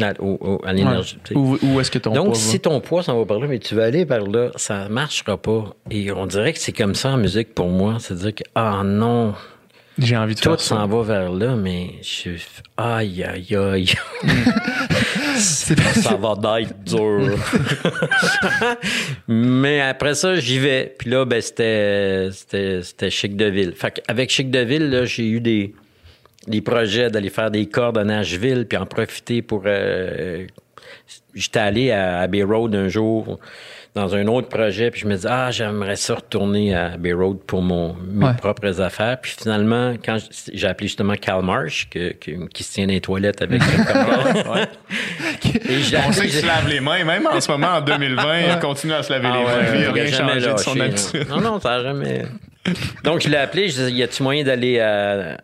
[0.00, 1.18] à, l'énergie.
[1.34, 3.58] Où, où est-ce que ton Donc, poids si ton poids s'en va par là, mais
[3.58, 5.76] tu vas aller par là, ça marchera pas.
[5.90, 7.96] Et on dirait que c'est comme ça en musique pour moi.
[8.00, 9.34] C'est-à-dire que, ah non?
[9.96, 12.30] J'ai envie de tout s'en va vers là, mais je
[12.76, 13.94] aïe, aïe, aïe.
[15.36, 17.36] C'est ça va d'être dur.
[19.28, 20.94] mais après ça, j'y vais.
[20.98, 23.72] Puis là, ben, c'était, c'était, c'était Chic de Ville.
[23.76, 25.74] Fait avec Chic de Ville, là, j'ai eu des,
[26.46, 29.62] des projets d'aller faire des cordes à Nashville, puis en profiter pour.
[29.66, 30.46] euh,
[31.34, 33.38] j'étais allé à Abbey Road un jour
[33.94, 37.38] dans un autre projet, puis je me disais, ah, j'aimerais ça retourner à Abbey Road
[37.46, 38.34] pour mon, mes Ouais.
[38.36, 39.20] propres affaires.
[39.20, 40.16] Puis finalement, quand
[40.52, 43.60] j'ai appelé justement Cal Marsh, que- que- qui se tient dans les toilettes avec
[45.92, 48.40] l'ai On sait appelé- qu'il se lave les mains, même en ce moment, en 2020,
[48.54, 49.74] il continue à se laver ah les ouais, mains.
[49.74, 50.82] il n'a a rien changé de son lâché,
[51.14, 51.28] habitude.
[51.30, 52.22] Non, non, ça n'a jamais.
[53.04, 55.38] Donc, je l'ai appelé, je disais, y a-tu moyen d'aller à,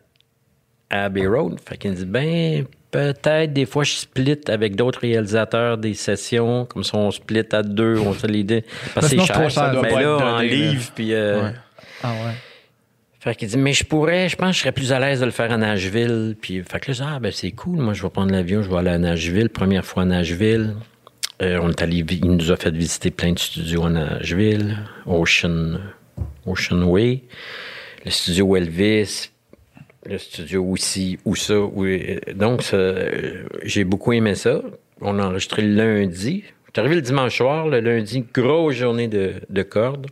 [0.90, 1.58] à Abbey Road?
[1.66, 6.66] Fait qu'il me dit, ben, peut-être, des fois, je split avec d'autres réalisateurs des sessions,
[6.66, 8.64] comme ça, on split à deux, on fait l'idée.
[8.94, 9.72] Parce que c'est cher, ça.
[9.72, 11.14] là, en livre, puis.
[11.14, 11.52] euh, Ouais.
[12.02, 12.32] Ah ouais.
[13.22, 15.26] Fait qu'il dit, mais je pourrais, je pense que je serais plus à l'aise de
[15.26, 16.34] le faire à Nashville.
[16.40, 18.78] Puis, fait que là, ah, ben c'est cool, moi, je vais prendre l'avion, je vais
[18.78, 20.74] aller à Nashville, première fois à Nashville.
[21.42, 25.78] Euh, on est allé, il nous a fait visiter plein de studios à Nashville, Ocean,
[26.46, 27.22] Ocean Way,
[28.06, 29.30] le studio Elvis,
[30.06, 31.58] le studio aussi, où ça.
[31.60, 34.62] où- euh, donc, euh, j'ai beaucoup aimé ça.
[35.00, 36.44] On a enregistré le lundi.
[36.74, 40.06] Je arrivé le dimanche soir, le lundi, grosse journée de, de cordes.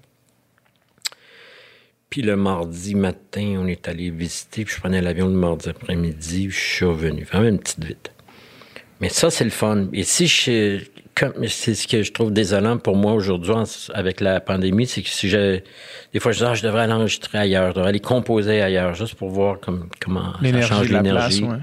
[2.10, 6.48] Puis le mardi matin, on est allé visiter, puis je prenais l'avion le mardi après-midi,
[6.50, 7.22] je suis revenu.
[7.24, 8.12] Vraiment une petite vite.
[9.00, 9.88] Mais ça, c'est le fun.
[9.92, 10.80] Et si je.
[11.46, 13.54] C'est ce que je trouve désolant pour moi aujourd'hui
[13.94, 15.64] avec la pandémie, c'est que si j'ai.
[16.12, 18.94] Des fois, je dis, ah, je devrais aller enregistrer ailleurs, je devrais aller composer ailleurs,
[18.94, 21.44] juste pour voir comme, comment ça change l'énergie.
[21.44, 21.58] ouais.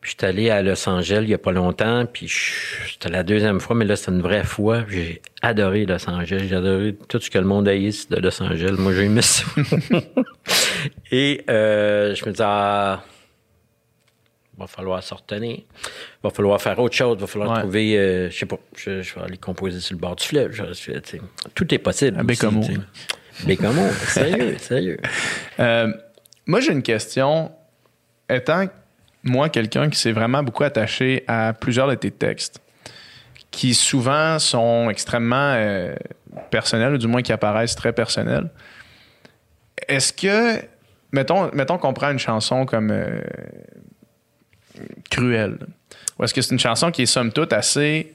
[0.00, 2.30] Puis je suis allé à Los Angeles il n'y a pas longtemps, puis
[2.92, 4.84] c'était la deuxième fois, mais là, c'était une vraie fois.
[4.86, 6.44] J'ai adoré Los Angeles.
[6.46, 8.76] J'ai adoré tout ce que le monde haïsse de Los Angeles.
[8.78, 9.44] Moi, j'ai aimé ça.
[11.10, 13.02] Et euh, je me disais, ah,
[14.58, 15.60] va falloir se retenir.
[16.24, 17.18] Va falloir faire autre chose.
[17.18, 17.60] Va falloir Ouais.
[17.60, 20.52] trouver, euh, je sais pas, je, je vais aller composer sur le bord du fleuve.
[21.54, 22.16] Tout est possible.
[22.16, 22.62] Ici, Bécamo.
[23.46, 24.96] Bécamo, sérieux, sérieux.
[25.60, 25.92] Euh,
[26.46, 27.52] moi, j'ai une question.
[28.30, 28.66] Étant,
[29.22, 32.58] moi, quelqu'un qui s'est vraiment beaucoup attaché à plusieurs de tes textes,
[33.50, 35.94] qui souvent sont extrêmement euh,
[36.50, 38.48] personnels, ou du moins qui apparaissent très personnels,
[39.88, 40.64] est-ce que,
[41.12, 43.20] mettons, mettons qu'on prend une chanson comme euh,
[45.10, 45.58] Cruelle,
[46.18, 48.14] ou est-ce que c'est une chanson qui est somme toute assez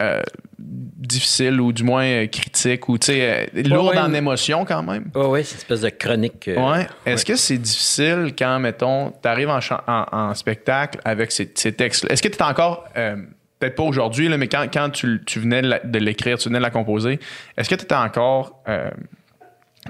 [0.00, 0.22] euh,
[0.58, 3.98] difficile ou du moins euh, critique ou tu sais euh, lourde ouais.
[3.98, 5.10] en émotion quand même?
[5.14, 6.48] Oui, oui, c'est une espèce de chronique.
[6.56, 6.86] Ouais.
[7.04, 11.50] Est-ce que c'est difficile quand, mettons, tu arrives en, chan- en- en spectacle avec ces,
[11.54, 12.12] ces textes-là?
[12.12, 15.98] Est-ce que tu es encore, peut-être pas aujourd'hui, mais quand, quand tu, tu venais de
[15.98, 17.18] l'écrire, tu venais de la composer,
[17.56, 18.62] est-ce que tu étais encore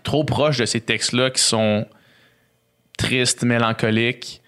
[0.05, 1.87] trop proche de ces textes-là qui sont
[2.97, 4.41] tristes, mélancoliques,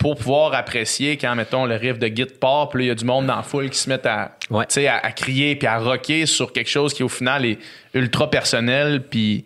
[0.00, 2.94] pour pouvoir apprécier quand, mettons, le riff de guitare part, puis là, il y a
[2.94, 4.64] du monde dans la foule qui se met à, Ouais.
[4.88, 7.58] à, à crier puis à rocker sur quelque chose qui, au final, est
[7.94, 9.44] ultra personnel, puis...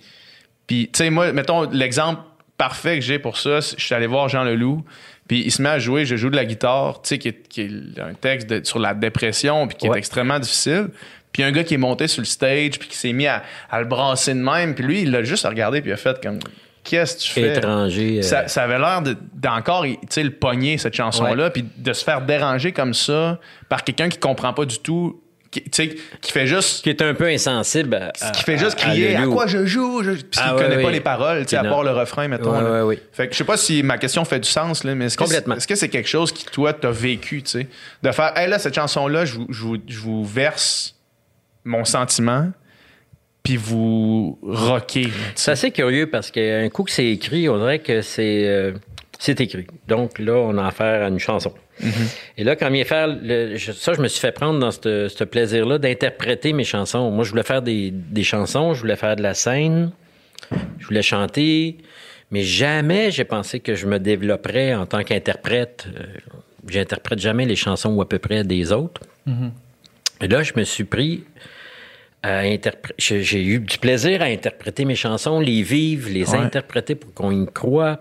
[0.66, 2.22] Puis, tu sais, moi, mettons, l'exemple
[2.56, 4.82] parfait que j'ai pour ça, je suis allé voir Jean Leloup,
[5.28, 7.48] puis il se met à jouer, je joue de la guitare, tu sais, qui est,
[7.48, 10.89] qui est un texte de- sur la dépression, puis qui est extrêmement difficile.
[11.32, 13.81] Puis un gars qui est monté sur le stage, puis qui s'est mis à, à
[13.81, 16.39] le brasser de même, puis lui, il l'a juste regardé, puis il a fait comme,
[16.85, 17.56] qu'est-ce que tu fais?
[17.56, 18.19] étranger.
[18.19, 21.93] euh, Ça, ça avait l'air de- d'encore, tu sais, le pogner, cette chanson-là, puis de
[21.93, 25.20] se faire déranger comme ça par quelqu'un qui comprend pas du tout,
[25.51, 28.11] qui, tu sais, qui fait juste qui est un peu insensible.
[28.20, 30.11] À, qui fait juste crier à, quoi je joue, je...
[30.12, 32.52] puis Ah ouais, connaît pas les paroles, à part le refrain, mettons.
[32.56, 32.70] Ouais, là.
[32.70, 33.02] ouais, ouais.
[33.12, 35.24] Fait que je sais pas si ma question fait du sens, là, mais est-ce que
[35.77, 37.69] c'est, que quelque chose qui, toi, t'as vécu, tu sais,
[38.02, 40.97] de faire, hey, là, cette chanson-là, je vous, je vous- je vous verse
[41.65, 42.51] mon sentiment,
[43.45, 45.09] puis vous rockez.
[45.37, 48.73] C'est assez curieux parce qu'un coup que c'est écrit, on dirait que c'est euh,
[49.21, 49.66] c'est écrit.
[49.87, 51.53] Donc là, on a affaire à une chanson.
[52.39, 54.71] Et là, quand il vient faire le- je- ça, je me suis fait prendre dans
[54.71, 57.11] ce plaisir-là d'interpréter mes chansons.
[57.11, 59.91] Moi, je voulais faire des, des chansons, je voulais faire de la scène,
[60.79, 61.79] je voulais chanter,
[62.31, 65.87] mais jamais j'ai pensé que je me développerais en tant qu'interprète.
[65.95, 66.03] Euh,
[66.66, 69.03] J'interprète jamais les chansons ou à peu près des autres.
[70.23, 71.25] Et là, je me suis pris.
[72.98, 76.38] J'ai eu du plaisir à interpréter mes chansons, les vivre, les Ouais.
[76.38, 78.01] interpréter pour qu'on y croit.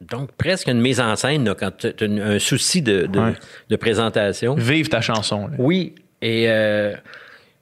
[0.00, 3.32] Donc, presque une mise en scène, là, quand tu as un souci de, de, Ouais.
[3.68, 4.54] de présentation.
[4.54, 5.48] Vive ta chanson.
[5.48, 5.54] là.
[5.58, 5.94] Oui.
[6.22, 6.94] Et euh,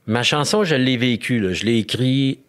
[0.06, 1.40] ma chanson, je l'ai vécue.
[1.40, 1.52] là.
[1.54, 2.40] Je l'ai écrite.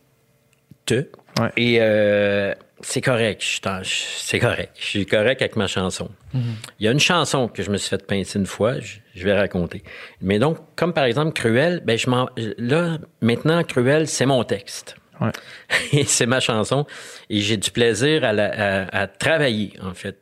[0.91, 1.51] Ouais.
[1.55, 3.41] Et euh, c'est correct.
[3.84, 4.71] C'est correct.
[4.79, 6.09] Je suis correct avec ma chanson.
[6.34, 8.79] Il y a une chanson que je me suis fait pincer une fois.
[8.79, 9.84] Je, je vais raconter.
[10.22, 14.95] Mais donc, comme par exemple Cruel, ben je m'en- là, maintenant, Cruel, c'est mon texte.
[15.19, 15.31] Ouais.
[15.94, 16.85] Et c'est ma chanson.
[17.30, 20.18] Et j'ai du plaisir à, la- à- à travailler, en fait.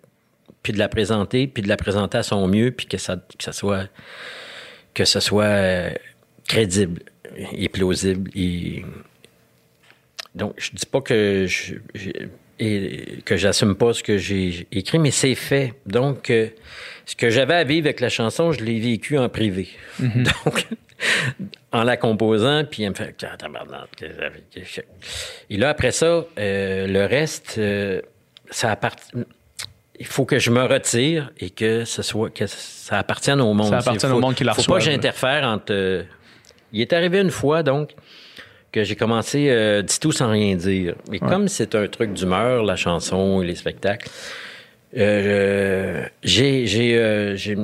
[0.64, 3.44] Puis de la présenter, puis de la présenter à son mieux, puis que ça, que
[3.44, 3.88] ça soit,
[4.94, 5.90] que ce soit euh,
[6.48, 7.02] crédible
[7.54, 8.32] et plausible.
[8.36, 8.84] Et...
[10.34, 11.76] Donc, je dis pas que je,
[12.60, 15.74] et que j'assume pas ce que j'ai écrit, mais c'est fait.
[15.86, 16.48] Donc, euh,
[17.06, 19.70] ce que j'avais à vivre avec la chanson, je l'ai vécu en privé.
[20.00, 20.68] Donc,
[21.72, 23.36] en la composant, puis elle me fait Ah,
[25.50, 28.02] Et là, après ça, euh, le reste, euh,
[28.50, 29.12] ça appartient.
[30.00, 33.70] Il faut que je me retire et que ce soit que ça appartienne au monde.
[33.70, 35.72] Ça appartienne Faut- au monde qui la Faut pas que j'interfère entre.
[35.72, 36.04] euh,
[36.74, 37.92] Il est arrivé une fois, donc,
[38.74, 40.96] que j'ai commencé euh, dit tout sans rien dire.
[41.10, 44.10] Mais comme c'est un truc d'humeur, la chanson et les spectacles,
[44.98, 47.58] euh, j'ai, j'ai, euh, j'ai-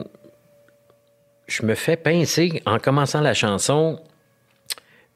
[1.48, 4.00] je me fais pincer en commençant la chanson.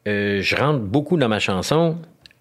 [0.08, 1.98] euh, je rentre beaucoup dans ma chanson.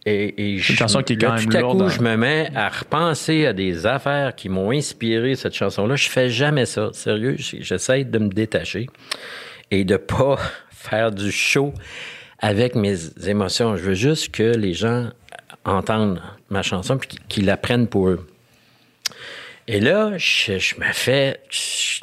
[0.06, 1.88] Et, et je, une chanson qui est là, même tout à lourde, coup, hein.
[1.88, 5.96] je me mets à repenser à des affaires qui m'ont inspiré cette chanson-là.
[5.96, 6.90] Je fais jamais ça.
[6.92, 8.86] Sérieux, j'essaie de me détacher.
[9.70, 10.36] et de pas
[10.70, 11.72] faire du show
[12.38, 12.96] avec mes
[13.26, 13.76] émotions.
[13.76, 15.08] Je veux juste que les gens
[15.64, 16.20] entendent
[16.50, 18.26] ma chanson puis qu'ils la prennent pour eux.
[19.68, 21.40] Et là, je, je me fais...
[21.50, 22.00] Je,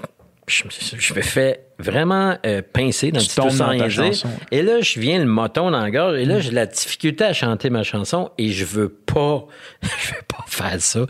[0.48, 0.64] je-
[0.98, 4.06] je me fais vraiment euh, pincer dans Tu le sans rien dire.
[4.08, 4.30] chanson.
[4.52, 6.18] Et là, je viens le moton dans la gorge.
[6.18, 8.32] Et là, j'ai la difficulté à chanter ma chanson.
[8.38, 9.46] Et je veux pas,
[9.82, 11.06] je veux pas faire ça.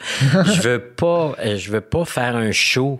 [0.46, 3.00] je veux pas, euh, je veux pas faire un show.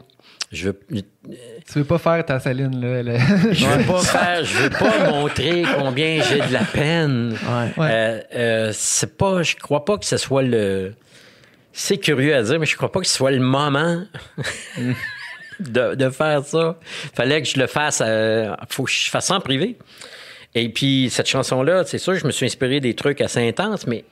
[0.52, 3.18] Je veux, Tu veux pas faire ta Céline, là.
[3.52, 7.34] je veux pas faire, je veux pas montrer combien j'ai de la peine.
[7.34, 7.82] Ouais.
[7.84, 7.90] Ouais.
[7.92, 10.94] Euh, euh, c'est pas, je crois pas que ce soit le.
[11.74, 14.04] C'est curieux à dire, mais je crois pas que ce soit le moment
[15.60, 16.78] de, de faire ça.
[17.16, 18.02] Fallait que je le fasse.
[18.06, 19.78] euh, faut que je fasse ça en privé.
[20.56, 24.04] Et puis cette chanson-là, c'est sûr, je me suis inspiré des trucs assez intenses, mais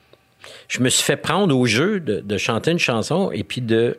[0.68, 3.98] je me suis fait prendre au jeu de, de chanter une chanson et puis de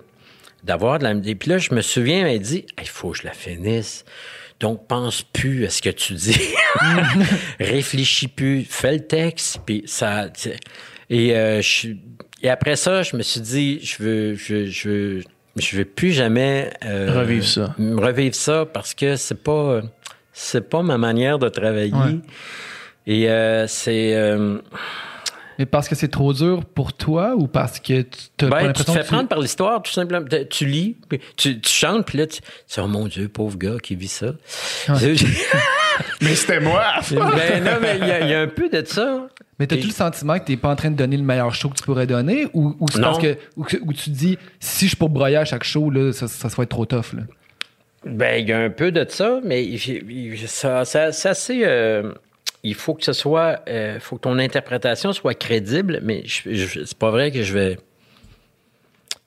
[0.63, 3.17] d'avoir de la et puis là je me souviens elle m'a dit il faut que
[3.17, 4.05] je la finisse
[4.59, 6.39] donc pense plus à ce que tu dis
[7.59, 10.27] réfléchis plus fais le texte puis ça
[11.09, 11.89] et euh, je-
[12.41, 15.23] et après ça je me suis dit je veux je je veux
[15.57, 17.75] je veux plus jamais euh, Revivre ça.
[17.77, 19.81] revivre ça parce que c'est pas
[20.33, 22.19] c'est pas ma manière de travailler Ouais.
[23.07, 24.59] et euh, c'est euh,
[25.59, 28.91] Mais parce que c'est trop dur pour toi ou parce que tu Ben, tu te
[28.91, 30.25] fais que tu- prendre par l'histoire, tout simplement.
[30.49, 32.39] Tu- lis, puis tu, tu chantes, puis là, tu
[32.79, 34.33] oh mon Dieu, pauvre gars qui vit ça.
[36.21, 36.83] Mais c'était moi!
[37.11, 39.27] ben non, mais il y, a- il y a un peu de ça.
[39.59, 41.69] Mais t'as-tu Et- le sentiment que t'es pas en train de donner le meilleur show
[41.69, 44.89] que tu pourrais donner ou, ou c'est parce que ou, tu te dis si je
[44.89, 47.21] suis pour broyer à chaque show là ça, ça, ça va être trop tough là?
[48.05, 49.63] Ben, il y a un peu de ça, mais
[50.47, 51.61] ça, ça- c'est assez.
[51.63, 52.11] euh,
[52.63, 53.59] il faut que ce soit.
[53.67, 57.53] Il faut que ton interprétation soit crédible, mais je- je- c'est pas vrai que je
[57.53, 57.77] vais.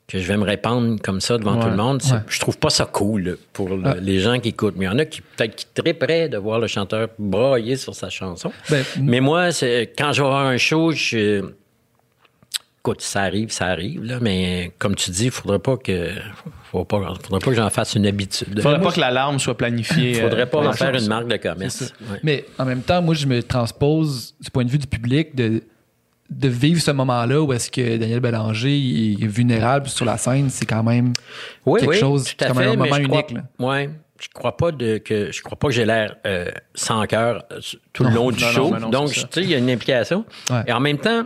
[0.07, 1.63] Que je vais me répandre comme ça devant Ouais.
[1.63, 2.03] tout le monde.
[2.05, 2.19] Ouais.
[2.29, 3.95] Je trouve pas ça cool pour le- Ah.
[4.01, 4.75] les gens qui écoutent.
[4.77, 7.95] Mais il y en a qui peut-être qui tripperaient de voir le chanteur brailler sur
[7.95, 8.53] sa chanson.
[8.69, 11.43] Ben, Mais moi, c'est quand je vais avoir un show, je.
[12.81, 16.11] Écoute, ça arrive, ça arrive, là, mais comme tu dis, il faudrait pas que.
[16.71, 18.61] Faudrait pas, faudrait pas que j'en fasse une habitude.
[18.61, 20.11] Faudrait pas que l'alarme soit planifiée.
[20.11, 21.95] Il faudrait euh, pas pour en faire une marque de commerce.
[22.11, 22.19] Ouais.
[22.23, 25.63] Mais en même temps, moi, je me transpose du point de vue du public de,
[26.31, 28.77] de vivre ce moment-là où est-ce que Daniel Bélanger
[29.23, 30.49] est vulnérable sur la scène.
[30.51, 31.13] C'est quand même
[31.67, 33.31] Oui, quelque oui, chose, tout à comme fait, un moment crois- unique.
[33.33, 33.43] là.
[33.59, 33.91] Ouais,
[34.21, 37.61] je crois pas de, que je crois pas que j'ai l'air euh, sans cœur euh,
[37.93, 38.71] tout le Non, long du non, show.
[38.79, 40.25] non, Donc, tu sais, il y a une implication.
[40.51, 40.63] Ouais.
[40.67, 41.25] Et en même temps,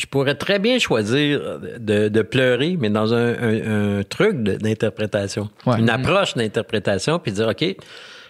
[0.00, 5.50] je pourrais très bien choisir de, de pleurer, mais dans un, un- un truc d'interprétation,
[5.66, 5.78] Ouais.
[5.80, 7.64] une approche d'interprétation, puis dire, OK,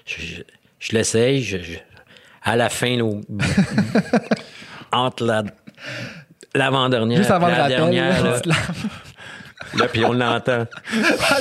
[0.06, 1.78] je, l'essaye, je- je-
[2.42, 3.10] à la fin, là,
[4.92, 5.42] entre la
[6.54, 8.22] l'avant-dernière Juste avant le la rappel, dernière,
[9.76, 10.66] là, puis on l'entend.
[11.30, 11.38] Ah.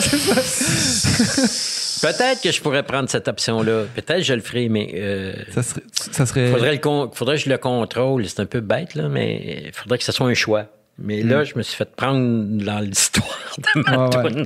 [2.01, 3.83] Peut-être que je pourrais prendre cette option-là.
[3.95, 6.81] Peut-être que je le ferai, mais euh, ça serait, ça serait faudrait, le
[7.13, 8.25] faudrait que je le contrôle.
[8.27, 10.65] C'est un peu bête, là, mais il faudrait que ce soit un choix.
[10.99, 14.09] Mais là, je me suis fait prendre dans l'histoire de ma Hmm.
[14.25, 14.45] Ouais, ouais.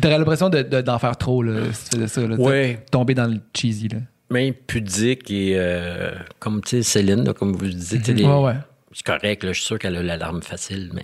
[0.00, 2.20] T'aurais l'impression de- de- d'en faire trop là, si tu faisais ça.
[2.26, 2.80] Là, Ouais.
[2.90, 3.88] Tomber dans le cheesy.
[3.88, 3.98] Là.
[4.30, 8.12] Mais pudique et euh, comme tu sais, Céline, là, comme vous le disiez, tu sais,
[8.14, 8.54] les- Ouais, ouais.
[8.92, 11.02] c'est correct, là, je suis sûr qu'elle a l'alarme facile, mais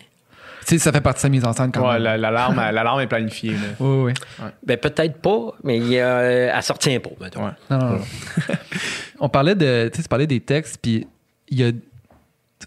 [0.61, 2.03] Tu sais, ça fait partie de sa mise en scène quand Ouais, même.
[2.03, 3.53] la- l'alarme l'alarme est planifiée.
[3.53, 3.59] là.
[3.81, 4.45] Oui, oui.
[4.65, 6.21] ben, peut-être pas, mais il y a,
[6.57, 7.45] elle sortit pas, mettons.
[7.47, 7.51] Ouais.
[7.71, 8.01] Non, non, non.
[9.21, 9.89] on parlait de.
[9.93, 11.07] Tu sais, tu parlais des textes, puis
[11.49, 11.73] il y a.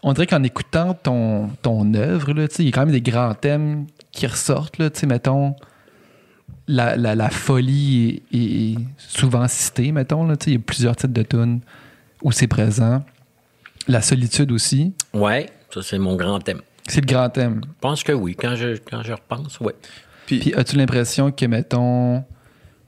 [0.04, 2.92] On dirait qu'en écoutant ton, ton œuvre, là, tu sais, il y a quand même
[2.92, 5.56] des grands thèmes qui ressortent, là, tu sais, mettons.
[6.72, 10.60] La, la, la folie est, est souvent citée, mettons, là, tu sais, il y a
[10.64, 11.62] plusieurs titres de tunes
[12.22, 13.04] où c'est présent.
[13.88, 16.62] La solitude aussi, Ouais, ça c'est mon grand thème.
[16.88, 17.62] c'est le grand thème.
[17.66, 19.74] Je pense que oui, quand je, quand je repense, ouais.
[20.28, 22.24] Puis as-tu l'impression que, mettons,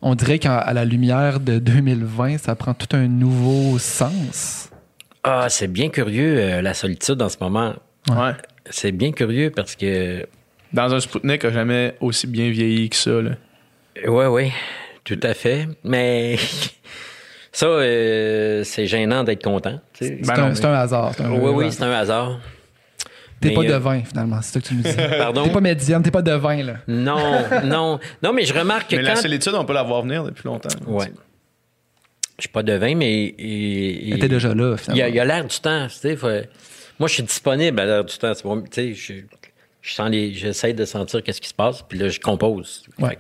[0.03, 4.69] on dirait qu'à la lumière de 2020, ça prend tout un nouveau sens?
[5.23, 7.73] Ah, c'est bien curieux, euh, la solitude en ce moment.
[8.11, 8.33] Ouais.
[8.69, 10.27] C'est bien curieux parce que.
[10.71, 13.21] Dans un Spoutnik, a jamais aussi bien vieilli que ça.
[13.21, 13.31] Là.
[14.07, 14.51] Oui, oui,
[15.03, 15.67] tout à fait.
[15.83, 16.37] Mais
[17.51, 19.79] ça, euh, c'est gênant d'être content.
[19.93, 20.11] tu sais.
[20.25, 21.11] Ben c'est, non, un, un hasard.
[21.19, 22.39] un oui, vrai oui, c'est un hasard.
[23.39, 24.93] T'es pas euh, devin, finalement, c'est ça que tu nous dis.
[25.17, 25.43] Pardon?
[25.45, 26.73] T'es pas médium, t'es pas devin, là.
[26.87, 27.99] Non, non.
[28.21, 29.09] Non, mais je remarque que Mais quand.
[29.09, 30.69] la solitude, on peut la voir venir depuis longtemps.
[30.85, 31.11] Ouais.
[32.37, 33.33] Je suis pas devin, mais.
[33.37, 35.05] et- T'es déjà là, Il finalement.
[35.07, 35.87] il y a l'air du temps.
[35.87, 36.27] tu sais, faut-
[36.99, 38.31] Moi, je suis disponible à l'air du temps.
[38.43, 39.13] bon, tu sais, je,
[39.81, 42.83] je sens les, j'essaie de sentir qu'est-ce qui se passe, puis là, je compose.
[42.99, 43.17] Ouais.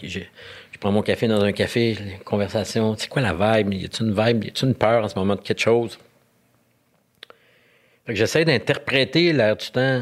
[0.81, 2.95] Prends mon café dans un café, les conversations.
[2.97, 3.73] C'est quoi la vibe?
[3.73, 4.43] Y a-t-il une vibe?
[4.43, 5.97] Y a-t-il une peur en ce moment de quelque chose?
[8.05, 10.01] Fait que j'essaie d'interpréter l'air du temps.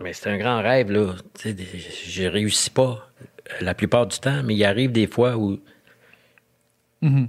[0.00, 1.14] Mais c'est un grand rêve, là.
[1.44, 3.10] Je réussis pas
[3.60, 5.58] la plupart du temps, mais il arrive des fois où
[7.02, 7.28] Mhm.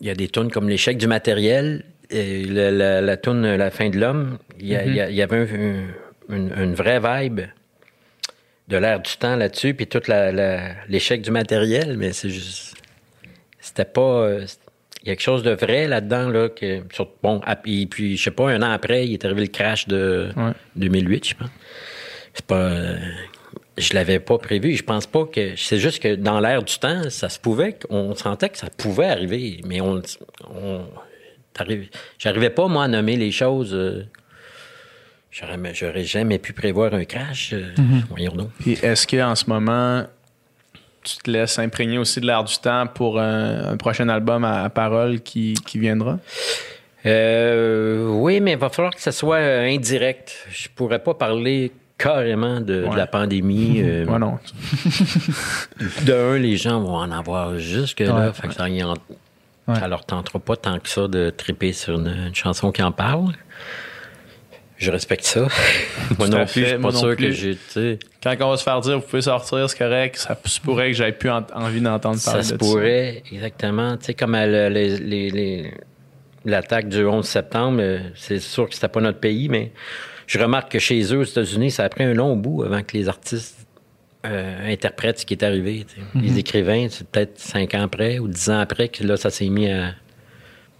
[0.00, 3.70] Il y a des tunes comme l'échec du matériel, et la, la, la tune La
[3.72, 4.38] fin de l'homme.
[4.58, 5.88] Il y, y avait un-
[6.34, 7.40] une, une vraie vibe
[8.68, 10.02] de l'air du temps là-dessus, puis tout
[10.88, 12.74] l'échec du matériel, mais c'est juste.
[13.60, 14.00] C'était pas.
[14.00, 14.46] euh,
[15.02, 16.82] Il y a quelque chose de vrai là-dedans, là, que.
[16.92, 19.86] sur- bon, et puis, je sais pas, un an après, il est arrivé le crash
[19.88, 20.52] de Ouais.
[20.76, 21.48] 2008, je pense.
[22.34, 22.56] C'est pas.
[22.56, 22.98] euh,
[23.78, 24.74] je l'avais pas prévu.
[24.74, 25.54] Je pense pas que.
[25.56, 27.78] C'est juste que dans l'air du temps, ça se pouvait.
[27.90, 30.02] On sentait que ça pouvait arriver, mais on.
[32.18, 33.74] J'arrivais pas, moi, à nommer les choses.
[35.30, 37.52] J'aurais, j'aurais jamais pu prévoir un crash.
[37.52, 37.72] euh,
[38.10, 38.50] Voyons donc.
[38.60, 40.04] Puis est-ce qu'en ce moment,
[41.04, 44.64] tu te laisses imprégner aussi de l'air du temps pour un, un prochain album à,
[44.64, 46.18] à parole qui, qui viendra?
[47.06, 50.46] Euh, oui, mais il va falloir que ça soit euh, indirect.
[50.50, 53.80] Je pourrais pas parler carrément de, la pandémie.
[53.84, 54.38] euh, Ouais, non.
[56.06, 58.26] De un, les gens vont en avoir jusque-là.
[58.28, 58.32] Ouais.
[58.32, 58.94] fait que ça, y en-
[59.66, 59.78] Ouais.
[59.78, 62.90] ça leur tentera pas tant que ça de triper sur une, une chanson qui en
[62.90, 63.34] parle.
[64.78, 65.48] Je respecte ça.
[66.18, 67.26] moi non plus, fait, je suis moi pas non sûr plus.
[67.26, 67.98] que j'ai.
[68.22, 70.96] Quand on va se faire dire, vous pouvez sortir, c'est correct, ça se pourrait que
[70.96, 73.96] j'aie plus en- envie d'entendre parler Ça se de pourrait, exactement.
[73.96, 75.74] Tu sais, comme à le- les- les- les-
[76.44, 79.72] l'attaque du 11 septembre, euh, c'est sûr que c'était pas notre pays, mais
[80.28, 82.96] je remarque que chez eux, aux États-Unis, ça a pris un long bout avant que
[82.96, 83.56] les artistes
[84.26, 85.86] euh, interprètent ce qui est arrivé.
[85.88, 86.00] tu sais.
[86.20, 89.48] Les écrivains, c'est peut-être cinq ans après ou dix ans après que là, ça s'est
[89.48, 89.94] mis à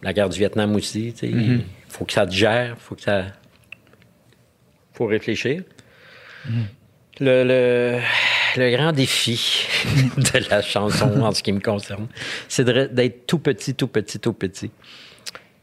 [0.02, 1.12] la guerre du Vietnam aussi.
[1.12, 1.32] tu sais.
[1.32, 3.26] Il faut que ça te gère, faut que ça.
[4.98, 5.62] Faut réfléchir.
[7.20, 7.98] Le, le,
[8.56, 9.66] le grand défi
[10.16, 12.08] de la chanson, en ce qui me concerne,
[12.48, 14.70] c'est d'être tout petit, tout petit, tout petit.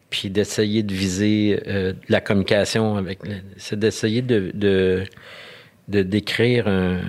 [0.09, 3.19] Puis d'essayer de viser euh, la communication avec.
[3.57, 7.01] C'est d'essayer de, de, décrire un.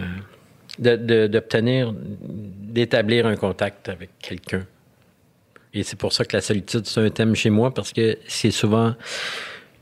[0.78, 1.94] d'obtenir.
[1.94, 4.66] d'établir un contact avec quelqu'un.
[5.74, 8.51] Et c'est pour ça que la solitude, c'est un thème chez moi, parce que c'est
[8.51, 8.94] souvent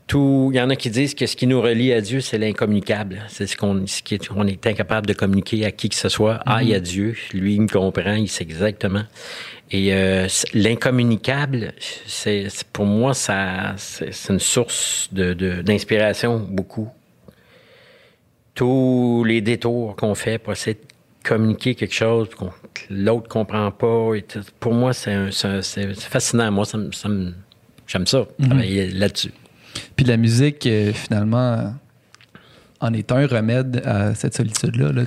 [0.07, 0.49] tout.
[0.53, 3.23] Il y en a qui disent que ce qui nous relie à Dieu, c'est l'incommunicable.
[3.27, 6.09] C'est ce qu'on ce qui est, on est incapable de communiquer à qui que ce
[6.09, 6.39] soit.
[6.45, 7.15] Ah, il y a Dieu.
[7.33, 9.03] Lui, il me comprend, il sait exactement.
[9.71, 11.73] Et euh, l'incommunicable,
[12.05, 16.87] c'est pour moi, ça, c'est une source de- de- d'inspiration beaucoup.
[18.53, 22.45] Tous les détours qu'on fait pour essayer de communiquer quelque chose que
[22.89, 24.13] l'autre comprend pas.
[24.15, 25.31] et tout, pour moi, c'est
[25.97, 26.51] fascinant.
[26.51, 27.33] Moi, ça me- ça me-
[27.87, 29.31] j'aime ça, travailler là-dessus.
[29.95, 31.73] Puis la musique, euh, finalement,
[32.81, 34.91] en est un remède à cette solitude-là.
[34.91, 35.03] Là,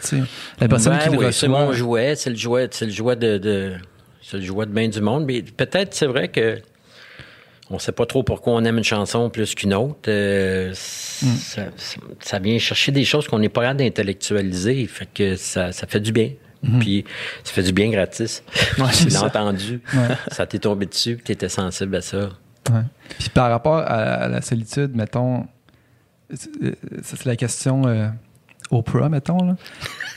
[0.61, 3.17] la personne Ben qui le oui, c'est mon jouet, c'est le jouet, c'est le jouet
[3.17, 3.75] de, de-
[4.23, 5.25] c'est le jouet de bien du monde.
[5.27, 6.59] Mais peut-être c'est vrai que
[7.71, 10.09] on sait pas trop pourquoi on aime une chanson plus qu'une autre.
[10.09, 14.87] Euh, ça, ça- ça vient chercher des choses qu'on n'est pas capable d'intellectualiser.
[14.87, 16.31] Fait que ça, ça fait du bien.
[16.81, 17.05] Puis
[17.45, 18.43] ça fait du bien gratis.
[18.79, 19.81] Ouais, tu l'as entendu.
[19.95, 20.17] Ouais.
[20.33, 22.31] Ça t'est tombé dessus, tu étais sensible à ça.
[22.71, 22.83] Ouais.
[23.19, 25.47] Puis par rapport à, la solitude, mettons,
[26.33, 26.73] c'est- euh,
[27.25, 28.09] la question euh,
[28.71, 29.43] Oprah, mettons.
[29.45, 29.57] Là.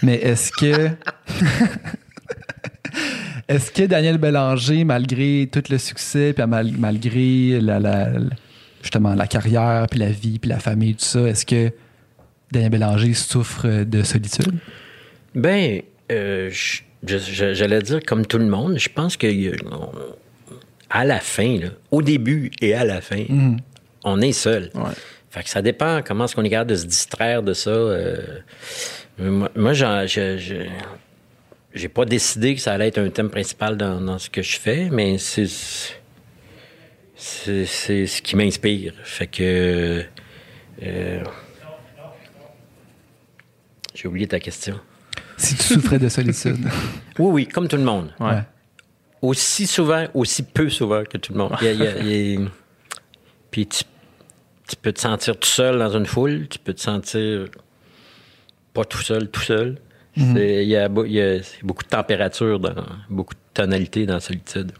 [0.03, 0.89] Mais est-ce que.
[3.47, 8.09] est-ce que Daniel Bélanger, malgré tout le succès, puis mal- malgré la, la-
[8.81, 11.71] justement la carrière, puis la vie, puis la famille, tout ça, est-ce que
[12.51, 14.53] Daniel Bélanger souffre de solitude?
[15.35, 16.49] Ben, euh,
[17.03, 19.27] j'allais dire comme tout le monde, je pense que
[20.91, 23.23] à la fin, là, au début et à la fin,
[24.03, 24.69] on est seul.
[24.75, 24.91] Ouais.
[25.29, 27.69] Fait que ça dépend comment est-ce qu'on est capable de se distraire de ça.
[27.69, 28.17] euh.
[29.17, 30.65] moi, je-
[31.73, 34.59] j'ai pas décidé que ça allait être un thème principal dans, dans ce que je
[34.59, 35.47] fais, mais c'est
[37.15, 38.93] c'est c'est ce qui m'inspire.
[39.03, 40.03] Fait que
[40.83, 41.23] euh,
[43.93, 44.79] j'ai oublié ta question.
[45.37, 46.57] Si tu souffrais de solitude.
[47.19, 48.11] Oui, oui, comme tout le monde.
[48.19, 48.39] Ouais.
[49.21, 51.55] Aussi souvent, aussi peu souvent que tout le monde.
[51.61, 52.49] Il y a- il y a- il y a-
[53.51, 53.83] Puis tu,
[54.67, 57.45] tu peux te sentir tout seul dans une foule, tu peux te sentir
[58.73, 59.77] pas tout seul, tout seul.
[60.17, 62.73] C'est- Il y a, beau- il y a c'est beaucoup de température, dans,
[63.09, 64.71] beaucoup de tonalité dans la solitude.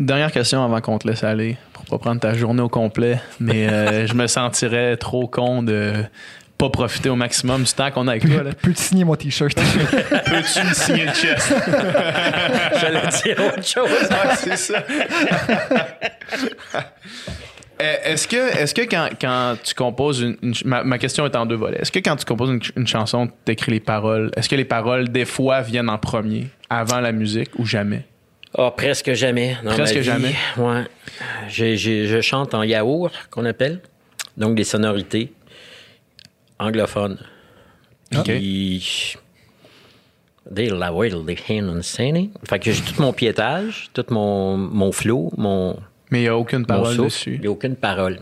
[0.00, 3.68] Dernière question avant qu'on te laisse aller, pour pas prendre ta journée au complet, mais
[3.68, 5.92] euh, je me sentirais trop con de
[6.58, 8.42] pas profiter au maximum du temps qu'on a avec toi.
[8.60, 9.54] Peux-tu signer mon t-shirt?
[10.24, 11.54] Peux-tu me signer le chest?
[12.80, 13.88] J'allais dire autre chose.
[14.10, 14.84] Ouais, c'est ça.
[17.80, 21.46] Euh, Est-ce que, est-ce que quand, quand tu composes une, ma, ma question est en
[21.46, 21.78] deux volets.
[21.80, 24.64] Est-ce que quand tu composes une, une chanson, tu écris les paroles, est-ce que les
[24.64, 28.04] paroles, des fois, viennent en premier, avant la musique ou jamais?
[28.56, 29.56] Ah, presque jamais.
[29.62, 30.04] dans Presque ma vie.
[30.06, 30.34] jamais?
[30.56, 30.84] Ouais.
[31.48, 33.78] J'ai- je chante en yaourt, qu'on appelle.
[34.36, 35.32] Donc, des sonorités
[36.58, 37.18] anglophones.
[38.16, 38.24] OK.
[38.24, 39.16] Puis,
[40.50, 40.90] Des la
[41.24, 41.36] des
[42.48, 45.78] Fait que j'ai tout mon piétage, tout mon, mon flow, mon.
[46.10, 47.04] Mais il n'y a aucune parole souffle.
[47.04, 47.34] dessus.
[47.34, 48.20] Il n'y a aucune parole.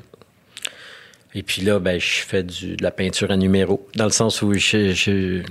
[1.35, 4.43] Et puis là, ben, je fais du, de la peinture à numéro, dans le sens
[4.43, 4.93] où je.
[4.93, 5.43] je-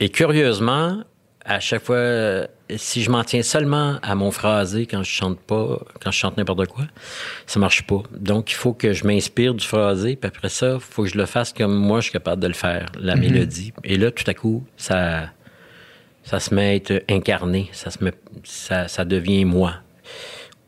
[0.00, 1.04] Et curieusement,
[1.44, 2.46] à chaque fois, euh,
[2.76, 6.38] si je m'en tiens seulement à mon phrasé quand je chante pas, quand je chante
[6.38, 6.84] n'importe quoi,
[7.46, 8.02] ça marche pas.
[8.18, 11.18] Donc, il faut que je m'inspire du phrasé, puis après ça, il faut que je
[11.18, 13.72] le fasse comme moi, je suis capable de le faire, la mélodie.
[13.84, 15.30] Et là, tout à coup, ça,
[16.22, 18.12] ça se met à être incarné, ça, se met,
[18.42, 19.74] ça, ça devient moi,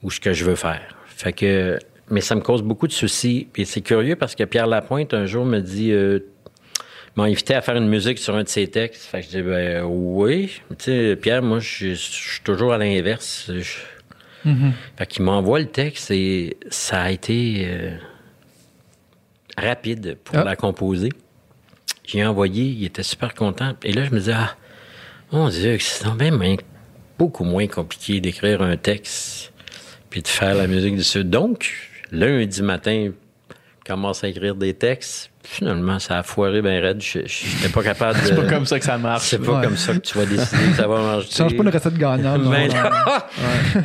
[0.03, 0.94] ou ce que je veux faire.
[1.07, 1.78] Fait que,
[2.11, 3.48] mais ça me cause beaucoup de soucis.
[3.57, 6.20] Et c'est curieux parce que Pierre Lapointe, un jour, me dit euh,
[7.16, 9.02] m'a invité à faire une musique sur un de ses textes.
[9.05, 10.60] Fait que je dis, ben oui.
[10.78, 13.51] Tu sais, Pierre, moi, je suis toujours à l'inverse.
[13.52, 13.78] Je-
[14.97, 17.97] Fait qu'il m'envoie le texte et ça a été euh,
[19.59, 20.44] rapide pour Ah.
[20.44, 21.09] la composer.
[22.06, 23.74] J'ai envoyé, il était super content.
[23.82, 24.55] Et là, je me disais, ah,
[25.32, 26.40] mon Dieu, c'est quand même
[27.18, 29.52] beaucoup moins compliqué d'écrire un texte
[30.10, 31.24] puis de faire la musique dessus.
[31.24, 31.72] Donc,
[32.12, 33.10] lundi matin,
[33.51, 35.30] je commence à écrire des textes.
[35.48, 37.01] Finalement, ça a foiré bien raide.
[37.01, 38.24] Je n'étais pas capable de...
[38.27, 39.27] C'est pas comme ça que ça marche.
[39.28, 39.64] C'est pas Ouais.
[39.64, 41.28] comme ça que tu vas décider que ça va marcher.
[41.28, 42.43] Tu changes pas une recette gagnante.
[42.51, 42.68] Ben.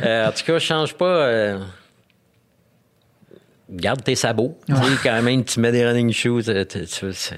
[0.04, 1.04] Euh, en tout cas, change pas.
[1.06, 1.58] euh,
[3.70, 4.58] Garde tes sabots.
[4.66, 6.64] Tu sais, quand même, tu mets des running shoes, euh,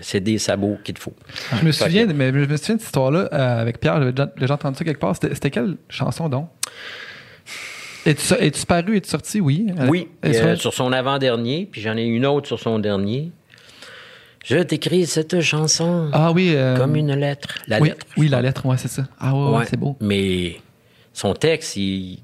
[0.00, 1.12] c'est des sabots qu'il te faut.
[1.60, 3.98] Je me souviens, que- mais je me souviens de cette histoire-là euh, avec Pierre.
[3.98, 5.14] J'avais déjà, déjà entendu ça quelque part.
[5.14, 6.48] C'était quelle chanson donc?
[8.04, 9.40] Es-tu es-tu paru Es-tu sorti?
[9.40, 9.66] Oui.
[9.88, 13.30] Oui, euh, sur son avant-dernier, puis j'en ai une autre sur son dernier.
[14.44, 16.52] Je t'écris cette chanson Ah oui.
[16.54, 17.48] euh, comme une lettre.
[17.66, 18.06] La oui, lettre.
[18.18, 19.04] oui, la lettre, ouais, c'est ça.
[19.18, 19.64] Ah ouais, ouais, Ouais.
[19.68, 19.96] c'est beau.
[20.00, 20.56] Mais
[21.12, 22.18] son texte, il-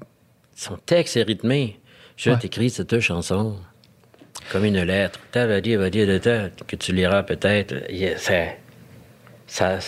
[0.55, 1.79] son texte est rythmé.
[2.15, 2.37] Je Ouais.
[2.37, 3.55] t'écris cette chanson
[4.51, 5.19] comme une lettre.
[5.31, 7.73] Que tu liras peut-être.
[8.17, 8.57] C'est-
[9.47, 9.79] ça,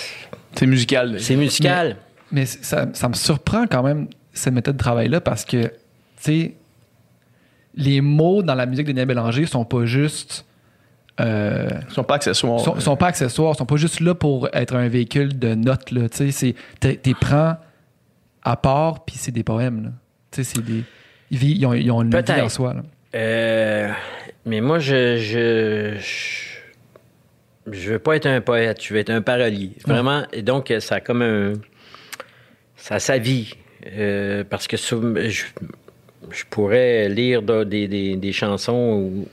[0.55, 1.19] C'est musical.
[1.19, 1.97] c'est musical.
[2.31, 5.71] Mais ça, ça me surprend quand même, cette méthode de travail-là, parce que, tu
[6.19, 6.53] sais,
[7.75, 10.45] les mots dans la musique de Bélanger sont pas juste.
[11.19, 12.59] Euh, Ils sont pas accessoires.
[12.59, 15.91] sont, sont pas accessoires, sont pas juste là pour être un véhicule de notes.
[15.91, 17.57] Là, tu sais, c'est- t'es- t'es prends
[18.43, 19.83] à part, puis c'est des poèmes.
[19.83, 19.89] là.
[20.31, 20.83] Tu sais, c'est des.
[21.31, 22.73] Ils, vivent- ils ont, ils ont une vie en soi.
[22.73, 22.81] là.
[23.15, 23.89] Euh,
[24.45, 29.21] mais moi, je, je, je, je veux pas être un poète, je veux être un
[29.21, 29.71] parolier.
[29.87, 30.23] Vraiment.
[30.33, 31.53] Et donc, ça a comme un.
[32.75, 33.53] Ça a sa vie.
[33.95, 34.95] Euh, parce que je,
[36.31, 39.27] je pourrais lire de- des, des- des chansons où,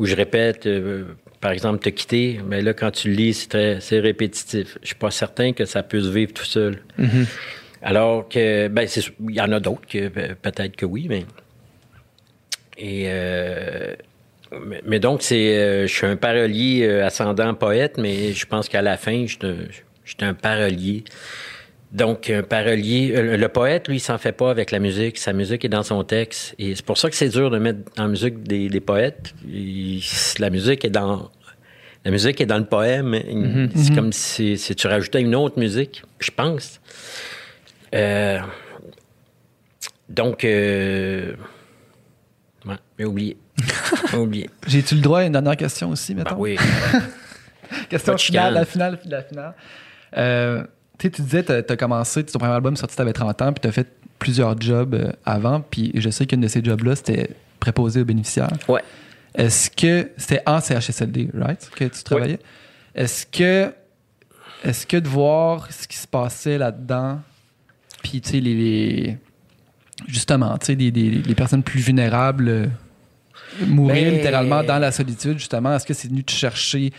[0.00, 1.04] où je répète, euh,
[1.42, 2.40] par exemple, te quitter.
[2.48, 4.78] Mais là, quand tu le lis, c'est très- c'est répétitif.
[4.82, 6.78] Je suis pas certain que ça puisse vivre tout seul.
[7.82, 8.88] Alors que, ben,
[9.28, 11.24] il y en a d'autres que peut-être que oui, mais.
[12.78, 13.04] Et.
[13.08, 13.94] euh,
[14.66, 18.82] mais, mais donc, c'est, euh, je suis un parolier ascendant poète, mais je pense qu'à
[18.82, 19.66] la fin, je suis un-
[20.04, 21.04] je suis un parolier.
[21.92, 25.18] Donc, un parolier, euh, le poète, lui, il s'en fait pas avec la musique.
[25.18, 26.54] Sa musique est dans son texte.
[26.58, 29.34] Et c'est pour ça que c'est dur de mettre en musique des, des poètes.
[29.48, 30.00] Il-
[30.38, 31.30] la musique est dans.
[32.04, 33.14] La musique est dans le poème.
[33.74, 36.80] C'est comme si, si tu rajoutais une autre musique, je pense.
[37.94, 38.38] Euh,
[40.08, 41.34] donc, euh,
[42.66, 43.36] ouais, j'ai oublié.
[44.12, 44.50] J'ai oublié.
[44.66, 46.36] J'ai-tu le droit à une dernière question aussi, mettons?
[46.36, 46.56] Ben oui.
[47.90, 49.54] Question finale, la finale, la finale.
[50.16, 50.64] Euh,
[51.00, 53.52] tu sais, tu disais, tu as commencé, ton premier album sorti, tu avais 30 ans,
[53.52, 56.94] puis tu as fait plusieurs jobs euh, avant, puis je sais qu'une de ces jobs-là,
[56.94, 58.52] c'était préposé aux bénéficiaires.
[58.68, 58.82] Ouais.
[59.34, 62.38] Est-ce que c'était en CHSLD, right, que tu travaillais?
[62.94, 63.72] Est-ce que,
[64.64, 67.20] est-ce que de voir ce qui se passait là-dedans,
[68.02, 69.18] puis tu sais, les, les-
[70.08, 72.66] justement, tu sais, des- les personnes plus vulnérables euh,
[73.66, 76.92] mourir Ben- littéralement dans la solitude, justement, est-ce que c'est venu te chercher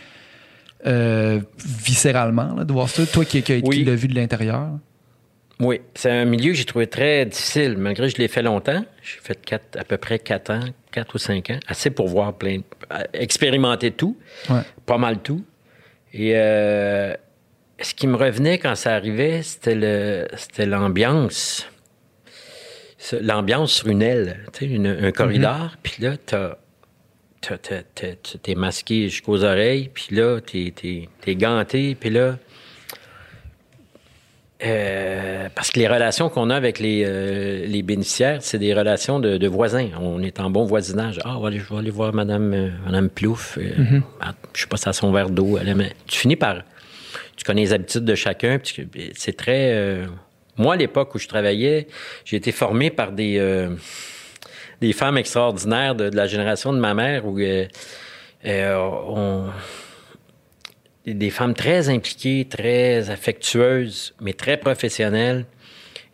[0.86, 3.84] euh, viscéralement, là, de voir ça, toi qui, qui, qui Oui.
[3.84, 4.68] l'as vu de l'intérieur?
[5.60, 8.84] Oui, c'est un milieu que j'ai trouvé très difficile, malgré que je l'ai fait longtemps.
[9.02, 10.60] J'ai fait quatre, à peu près 4 ans,
[10.90, 12.58] 4 ou 5 ans, assez pour voir plein,
[13.12, 14.16] expérimenter tout,
[14.50, 14.62] Ouais.
[14.86, 15.44] pas mal tout.
[16.12, 17.14] Et euh,
[17.80, 21.68] ce qui me revenait quand ça arrivait, c'était le, c'était l'ambiance.
[22.98, 26.56] Ce- L'ambiance sur une aile, tu sais, une- un corridor, puis là, t'as-
[28.42, 30.72] t'es masqué jusqu'aux oreilles, puis là, t'es,
[31.20, 32.36] t'es ganté, puis là,
[34.64, 39.18] euh, parce que les relations qu'on a avec les, euh, les bénéficiaires, c'est des relations
[39.18, 39.88] de, de voisins.
[40.00, 41.18] On est en bon voisinage.
[41.24, 43.58] Ah, je vais aller voir Madame, euh, Madame Plouf.
[43.58, 43.72] euh,
[44.20, 45.58] ah, je sais pas, à son verre d'eau.
[46.06, 46.62] Tu finis par...
[47.36, 48.58] Tu connais les habitudes de chacun.
[49.14, 50.06] C'est très...
[50.56, 51.88] Moi, à l'époque où je travaillais,
[52.24, 53.40] j'ai été formé par des,
[54.82, 57.66] des femmes extraordinaires de, la génération de ma mère où euh,
[58.44, 58.74] euh,
[59.06, 59.46] on
[61.06, 65.46] des femmes très impliquées, très affectueuses, mais très professionnelles.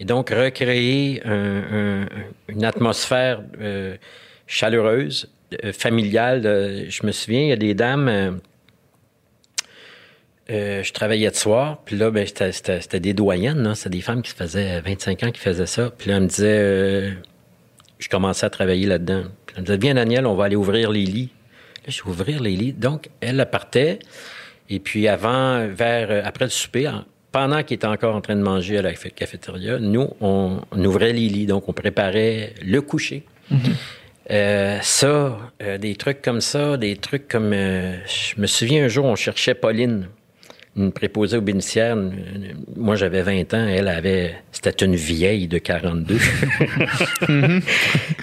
[0.00, 2.08] Et donc, recréer un- un-
[2.48, 3.96] une atmosphère euh,
[4.46, 5.30] chaleureuse,
[5.72, 6.42] familiale.
[6.90, 8.38] Je me souviens, il y a des dames.
[10.48, 13.74] je travaillais de soir, puis là, ben, c'était- des doyennes, là.
[13.74, 15.90] c'était des femmes qui faisaient 25 ans qui faisaient ça.
[15.96, 17.10] Puis là, elles me disaient, euh,
[17.98, 19.22] je commençais à travailler là-dedans.
[19.46, 21.30] Puis elle me disait, viens Daniel, on va aller ouvrir les lits.
[21.86, 22.72] Là, je vais ouvrir les lits.
[22.72, 23.98] Donc, elle, partait,
[24.68, 28.36] et puis avant, vers, euh, après le souper, en- pendant qu'il était encore en train
[28.36, 32.54] de manger à la café- cafétéria, nous, on, on ouvrait les lits, donc on préparait
[32.62, 33.24] le coucher.
[34.30, 37.52] Euh, ça, euh, des trucs comme ça, des trucs comme...
[37.54, 40.08] euh, je me souviens un jour, on cherchait Pauline,
[40.78, 41.96] une préposée aux bénéficiaires.
[41.96, 44.36] Une- une- moi, j'avais 20 ans, elle avait...
[44.52, 46.16] C'était une vieille de 42.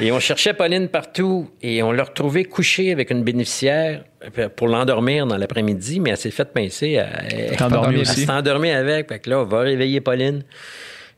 [0.02, 4.04] et on cherchait Pauline partout, et on l'a retrouvée couchée avec une bénéficiaire
[4.56, 6.94] pour l'endormir dans l'après-midi, mais elle s'est faite pincer.
[6.94, 7.58] Elle,
[8.00, 9.10] elle s'est endormie avec.
[9.10, 10.44] Fait que là, on va réveiller Pauline.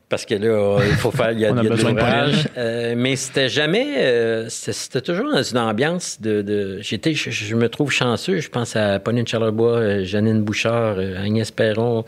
[0.08, 2.00] Parce que là, il faut faire, il y a, a y a besoin de.
[2.56, 6.40] Euh, mais c'était jamais, euh, c'était toujours dans une ambiance de.
[6.40, 8.40] de- J'étais, je, je me trouve chanceux.
[8.40, 12.04] Je pense à Pauline Charlebois, euh, Janine Bouchard, euh, Agnès Perron.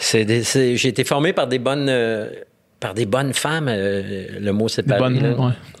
[0.00, 2.28] J'ai été formé par des bonnes, euh,
[2.80, 3.68] par des bonnes femmes.
[3.68, 5.18] euh, le mot c'est Des pas bonnes,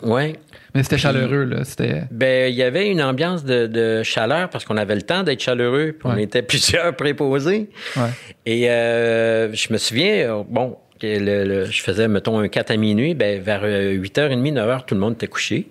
[0.02, 0.10] ouais.
[0.10, 0.32] Ouais.
[0.74, 1.64] Mais c'était chaleureux, là.
[1.64, 2.02] C'était.
[2.10, 5.40] Ben, il y avait une ambiance de, de chaleur parce qu'on avait le temps d'être
[5.42, 5.94] chaleureux.
[5.98, 7.70] puis On était plusieurs préposés.
[7.96, 8.02] Ouais.
[8.44, 13.14] Et euh, je me souviens, bon, le- le- je faisais, mettons, un 4 à minuit,
[13.14, 15.66] ben, vers euh, 8h30, 9h, tout le monde était couché.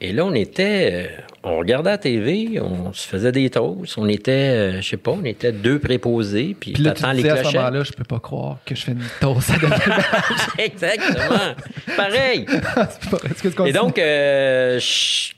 [0.00, 1.06] Et là, on était, euh,
[1.42, 5.10] on regardait la TV, on se faisait des toasts, on était, euh, je sais pas,
[5.10, 7.60] on était deux préposés, puis Puis là, tu les disais à ce clochettes.
[7.60, 9.54] moment-là, je peux pas croire que je fais une toast à
[10.62, 11.54] Exactement.
[11.96, 12.46] Pareil.
[13.66, 15.32] Et donc, euh, je-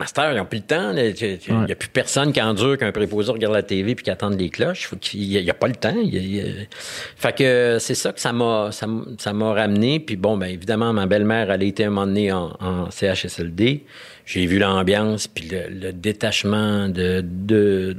[0.00, 0.92] Master, ils n'ont plus le temps.
[0.96, 4.40] Il n'y a plus personne qui endure qu'un préposé regarde la TV puis qui attende
[4.40, 4.86] les cloches.
[4.86, 5.94] Faut Il n'y a, pas le temps.
[6.02, 6.68] Il il
[7.16, 8.86] Fait que c'est ça que ça m'a ça,
[9.18, 10.00] ça m'a ramené.
[10.00, 13.84] Puis bon, ben évidemment, ma belle-mère, elle a été un moment donné en, en CHSLD.
[14.24, 17.96] J'ai vu l'ambiance puis le, le détachement de, de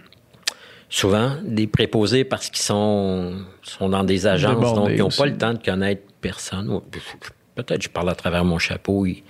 [0.90, 5.38] souvent des préposés parce qu'ils sont, sont dans des agences, donc ils n'ont pas le
[5.38, 6.82] temps de connaître personne.
[7.56, 9.06] Peut-être je parle à travers mon chapeau.
[9.06, 9.24] ils-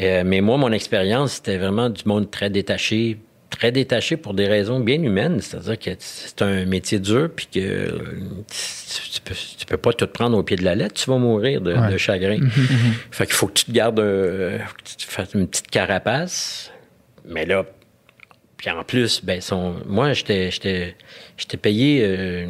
[0.00, 3.18] Euh, mais moi, mon expérience, c'était vraiment du monde très détaché,
[3.50, 5.40] très détaché pour des raisons bien humaines.
[5.40, 7.98] C'est-à-dire que c'est un métier dur, puis que euh,
[9.12, 11.18] tu, peux, tu peux pas tout te prendre au pied de la lettre, tu vas
[11.18, 11.92] mourir de, Ouais.
[11.92, 12.38] de chagrin.
[13.10, 15.68] Fait qu'il faut que tu te gardes, un- faut que tu te fasses une petite
[15.68, 16.70] carapace.
[17.28, 17.66] Mais là,
[18.56, 20.96] puis en plus, ben, son, moi, j'étais, j'étais,
[21.36, 22.46] j'étais payé, euh,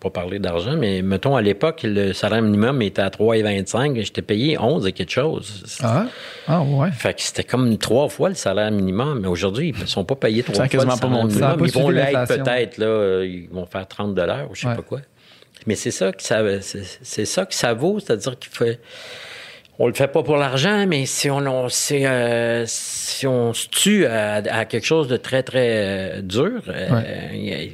[0.00, 4.56] pas parler d'argent, mais mettons, à l'époque, le salaire minimum était à 3,25, j'étais payé
[4.58, 5.64] 11 et quelque chose.
[5.82, 6.06] Ah,
[6.46, 6.90] ah ouais.
[6.92, 10.14] Fait que c'était comme trois fois le salaire minimum, mais aujourd'hui, ils ne sont pas
[10.14, 10.98] payés trois fois le pas salaire.
[11.00, 11.56] Ça minimum.
[11.58, 14.76] pas Ils vont l'être peut-être, là, ils vont faire 30 dollars ou je sais Ouais.
[14.76, 15.00] pas quoi.
[15.66, 18.80] Mais c'est ça que ça, c'est, ça que ça vaut, c'est-à-dire qu'il fait,
[19.80, 23.68] on le fait pas pour l'argent, mais si on, on- si, euh, si on se
[23.68, 26.88] tue à, à quelque chose de très, très euh, dur, euh,
[27.34, 27.68] il y a-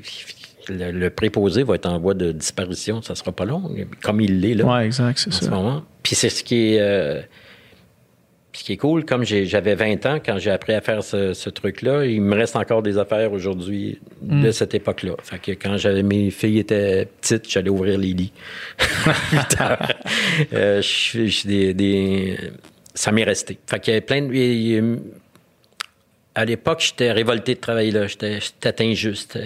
[0.69, 3.71] le, le préposé va être en voie de disparition, ça sera pas long,
[4.03, 5.51] comme il l'est là Ouais, exact, c'est en ce ça.
[5.51, 5.83] moment.
[6.03, 7.21] Puis c'est ce qui est, euh,
[8.53, 9.05] ce qui est cool.
[9.05, 12.55] Comme j'avais 20 ans quand j'ai appris à faire ce, ce truc-là, il me reste
[12.57, 15.15] encore des affaires aujourd'hui de cette époque-là.
[15.23, 18.33] Fait que quand j'avais mes filles étaient petites, j'allais ouvrir les lits.
[20.53, 22.37] Euh, je- je- des, des-
[22.95, 23.59] ça m'est resté.
[23.67, 24.33] Fait qu'il y avait plein de.
[24.35, 24.99] il
[26.37, 28.07] à l'époque, j'étais révolté de travailler là.
[28.09, 28.41] J'étais
[28.85, 29.39] injuste.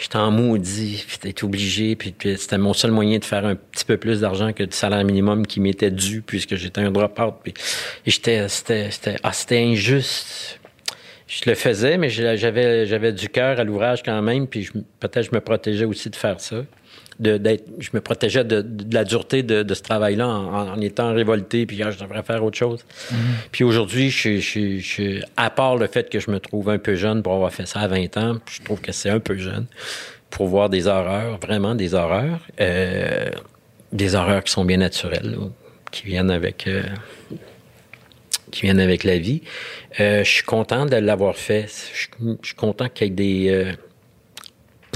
[0.00, 3.84] J'étais en maudit, puis j'étais obligé, puis, c'était mon seul moyen de faire un petit
[3.84, 7.34] peu plus d'argent que du salaire minimum qui m'était dû puisque j'étais un drop-out.
[7.42, 7.52] Puis,
[8.06, 10.58] j'étais, c'était, c'était, ah, c'était injuste.
[11.26, 15.34] Je le faisais, mais j'avais, j'avais du cœur à l'ouvrage quand même, puis peut-être je
[15.34, 16.64] me protégeais aussi de faire ça.
[17.20, 20.80] De, d'être, je me protégeais de, de la dureté de, de ce travail-là en, en
[20.80, 22.84] étant révolté, puis ah, je devrais faire autre chose.
[23.52, 26.94] Puis aujourd'hui, je, je, je- à part le fait que je me trouve un peu
[26.94, 29.66] jeune pour avoir fait ça à 20 ans, je trouve que c'est un peu jeune
[30.30, 33.28] pour voir des horreurs, vraiment des horreurs, euh,
[33.92, 35.46] des horreurs qui sont bien naturelles, là,
[35.90, 36.82] qui viennent avec, euh,
[38.50, 39.42] qui viennent avec la vie.
[40.00, 41.66] Euh, je suis content de l'avoir fait.
[41.94, 42.06] Je,
[42.42, 43.72] je suis content qu'il y ait des, euh,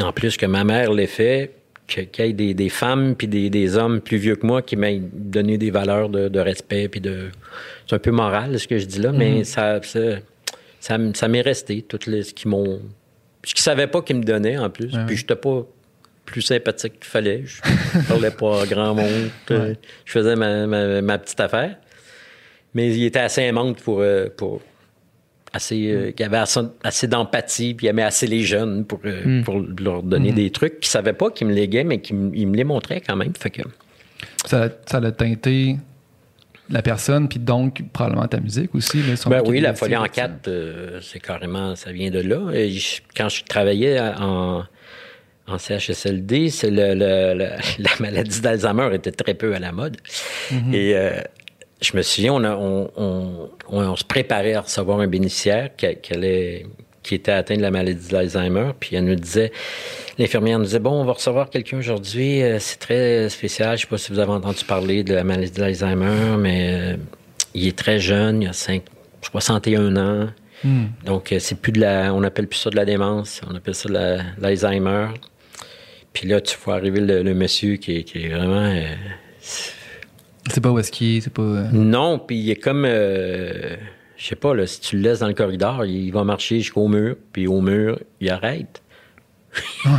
[0.02, 1.52] en plus que ma mère l'ait fait,
[1.86, 4.76] qu'il y ait des, des femmes puis des, des hommes plus vieux que moi qui
[4.76, 7.30] m'aient donné des valeurs de, de respect puis de
[7.86, 11.82] c'est un peu moral ce que je dis là mais ça ça ça, m'est resté
[11.82, 12.80] toutes les ce qui m'ont
[13.44, 15.66] ce qu'ils savaient pas qu'ils me donnaient en plus puis j'étais pas
[16.24, 17.60] plus sympathique qu'il fallait je
[18.08, 19.74] parlais pas à grand monde je
[20.06, 21.76] faisais ma, ma, ma petite affaire
[22.72, 24.62] mais il était assez aimante pour euh, pour
[25.54, 29.42] assez, euh, qui avait assez, assez d'empathie, puis il aimait assez les jeunes pour, euh,
[29.42, 30.80] pour leur donner des trucs.
[30.80, 33.32] Puis il savait pas qu'il me léguait, mais qu'il me les montrait quand même.
[33.38, 33.62] Fait que,
[34.46, 35.76] Ça, ça a teinté
[36.70, 38.98] la personne, puis donc probablement ta musique aussi.
[39.02, 42.50] Là, ben oui, la folie en quatre, euh, c'est carrément, ça vient de là.
[42.54, 44.64] Et je- quand je travaillais en,
[45.46, 47.50] en CHSLD, c'est le, le- le-
[47.84, 49.98] la maladie d'Alzheimer était très peu à la mode.
[50.72, 51.20] Et euh,
[51.84, 55.70] je me souviens, on, a- on, on- on- on se préparait à recevoir un bénéficiaire
[55.76, 56.66] qui, qui allait-
[57.02, 59.52] qui était atteint de la maladie d'Alzheimer, puis elle nous disait,
[60.18, 63.88] l'infirmière nous disait, bon, on va recevoir quelqu'un aujourd'hui, euh, c'est très spécial, je sais
[63.88, 66.96] pas si vous avez entendu parler de la maladie d'Alzheimer, mais euh,
[67.52, 68.82] il est très jeune, il a 5,
[69.30, 70.28] 61 ans,
[70.62, 70.84] Hmm.
[71.04, 73.74] donc euh, c'est plus de la, on appelle plus ça de la démence, on appelle
[73.74, 75.08] ça de la- l'Alzheimer.
[76.14, 78.64] Puis là, tu vois arriver le, le monsieur qui est, qui est vraiment...
[78.72, 78.84] euh,
[80.50, 81.42] C'est pas où est-ce qu'il est, c'est pas.
[81.42, 83.76] euh, non, puis il est comme, euh,
[84.16, 86.86] je sais pas, là, si tu le laisses dans le corridor, il va marcher jusqu'au
[86.88, 88.82] mur, puis au mur, il arrête.
[89.86, 89.90] il,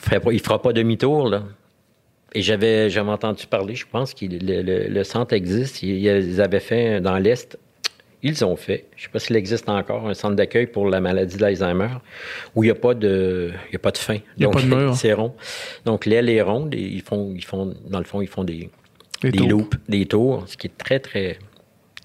[0.00, 1.42] fera pas, il fera pas demi-tour, là.
[2.32, 5.82] Et j'avais, j'avais entendu parler, je pense que le, le- le centre existe.
[5.82, 7.58] Ils, avaient fait dans l'Est,
[8.22, 11.36] ils ont fait, je sais pas s'il existe encore, un centre d'accueil pour la maladie
[11.38, 11.88] d'Alzheimer,
[12.54, 14.18] où il n'y a pas de, il y a pas de fin.
[14.36, 14.94] Il y a Donc, pas de mur.
[14.96, 15.34] C'est rond.
[15.84, 18.70] Donc l'aile est ronde et ils font, ils font, dans le fond, ils font des,
[19.22, 21.38] Des loops, des tours, ce qui est très, très,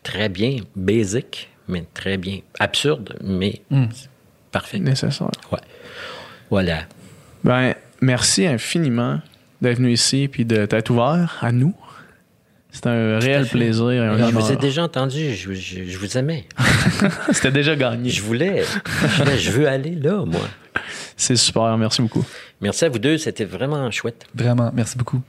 [0.04, 2.40] très bien, basic, mais très bien.
[2.60, 3.86] Absurde, mais Hmm.
[4.52, 4.80] parfait.
[4.80, 5.30] Nécessaire.
[5.52, 5.60] Ouais.
[6.50, 6.80] Voilà.
[7.44, 9.20] Ben, merci infiniment
[9.62, 11.74] d'être venu ici puis de t'être ouvert à nous.
[12.72, 16.46] C'est un réel plaisir un je vous ai déjà entendu, je, je- je vous aimais.
[17.32, 18.10] C'était déjà gagné.
[18.10, 20.42] Je voulais, je, voulais- je veux aller là, moi.
[21.16, 21.78] C'est super.
[21.78, 22.26] Merci beaucoup.
[22.60, 24.26] Merci à vous deux, c'était vraiment chouette.
[24.36, 25.22] Vraiment, merci beaucoup.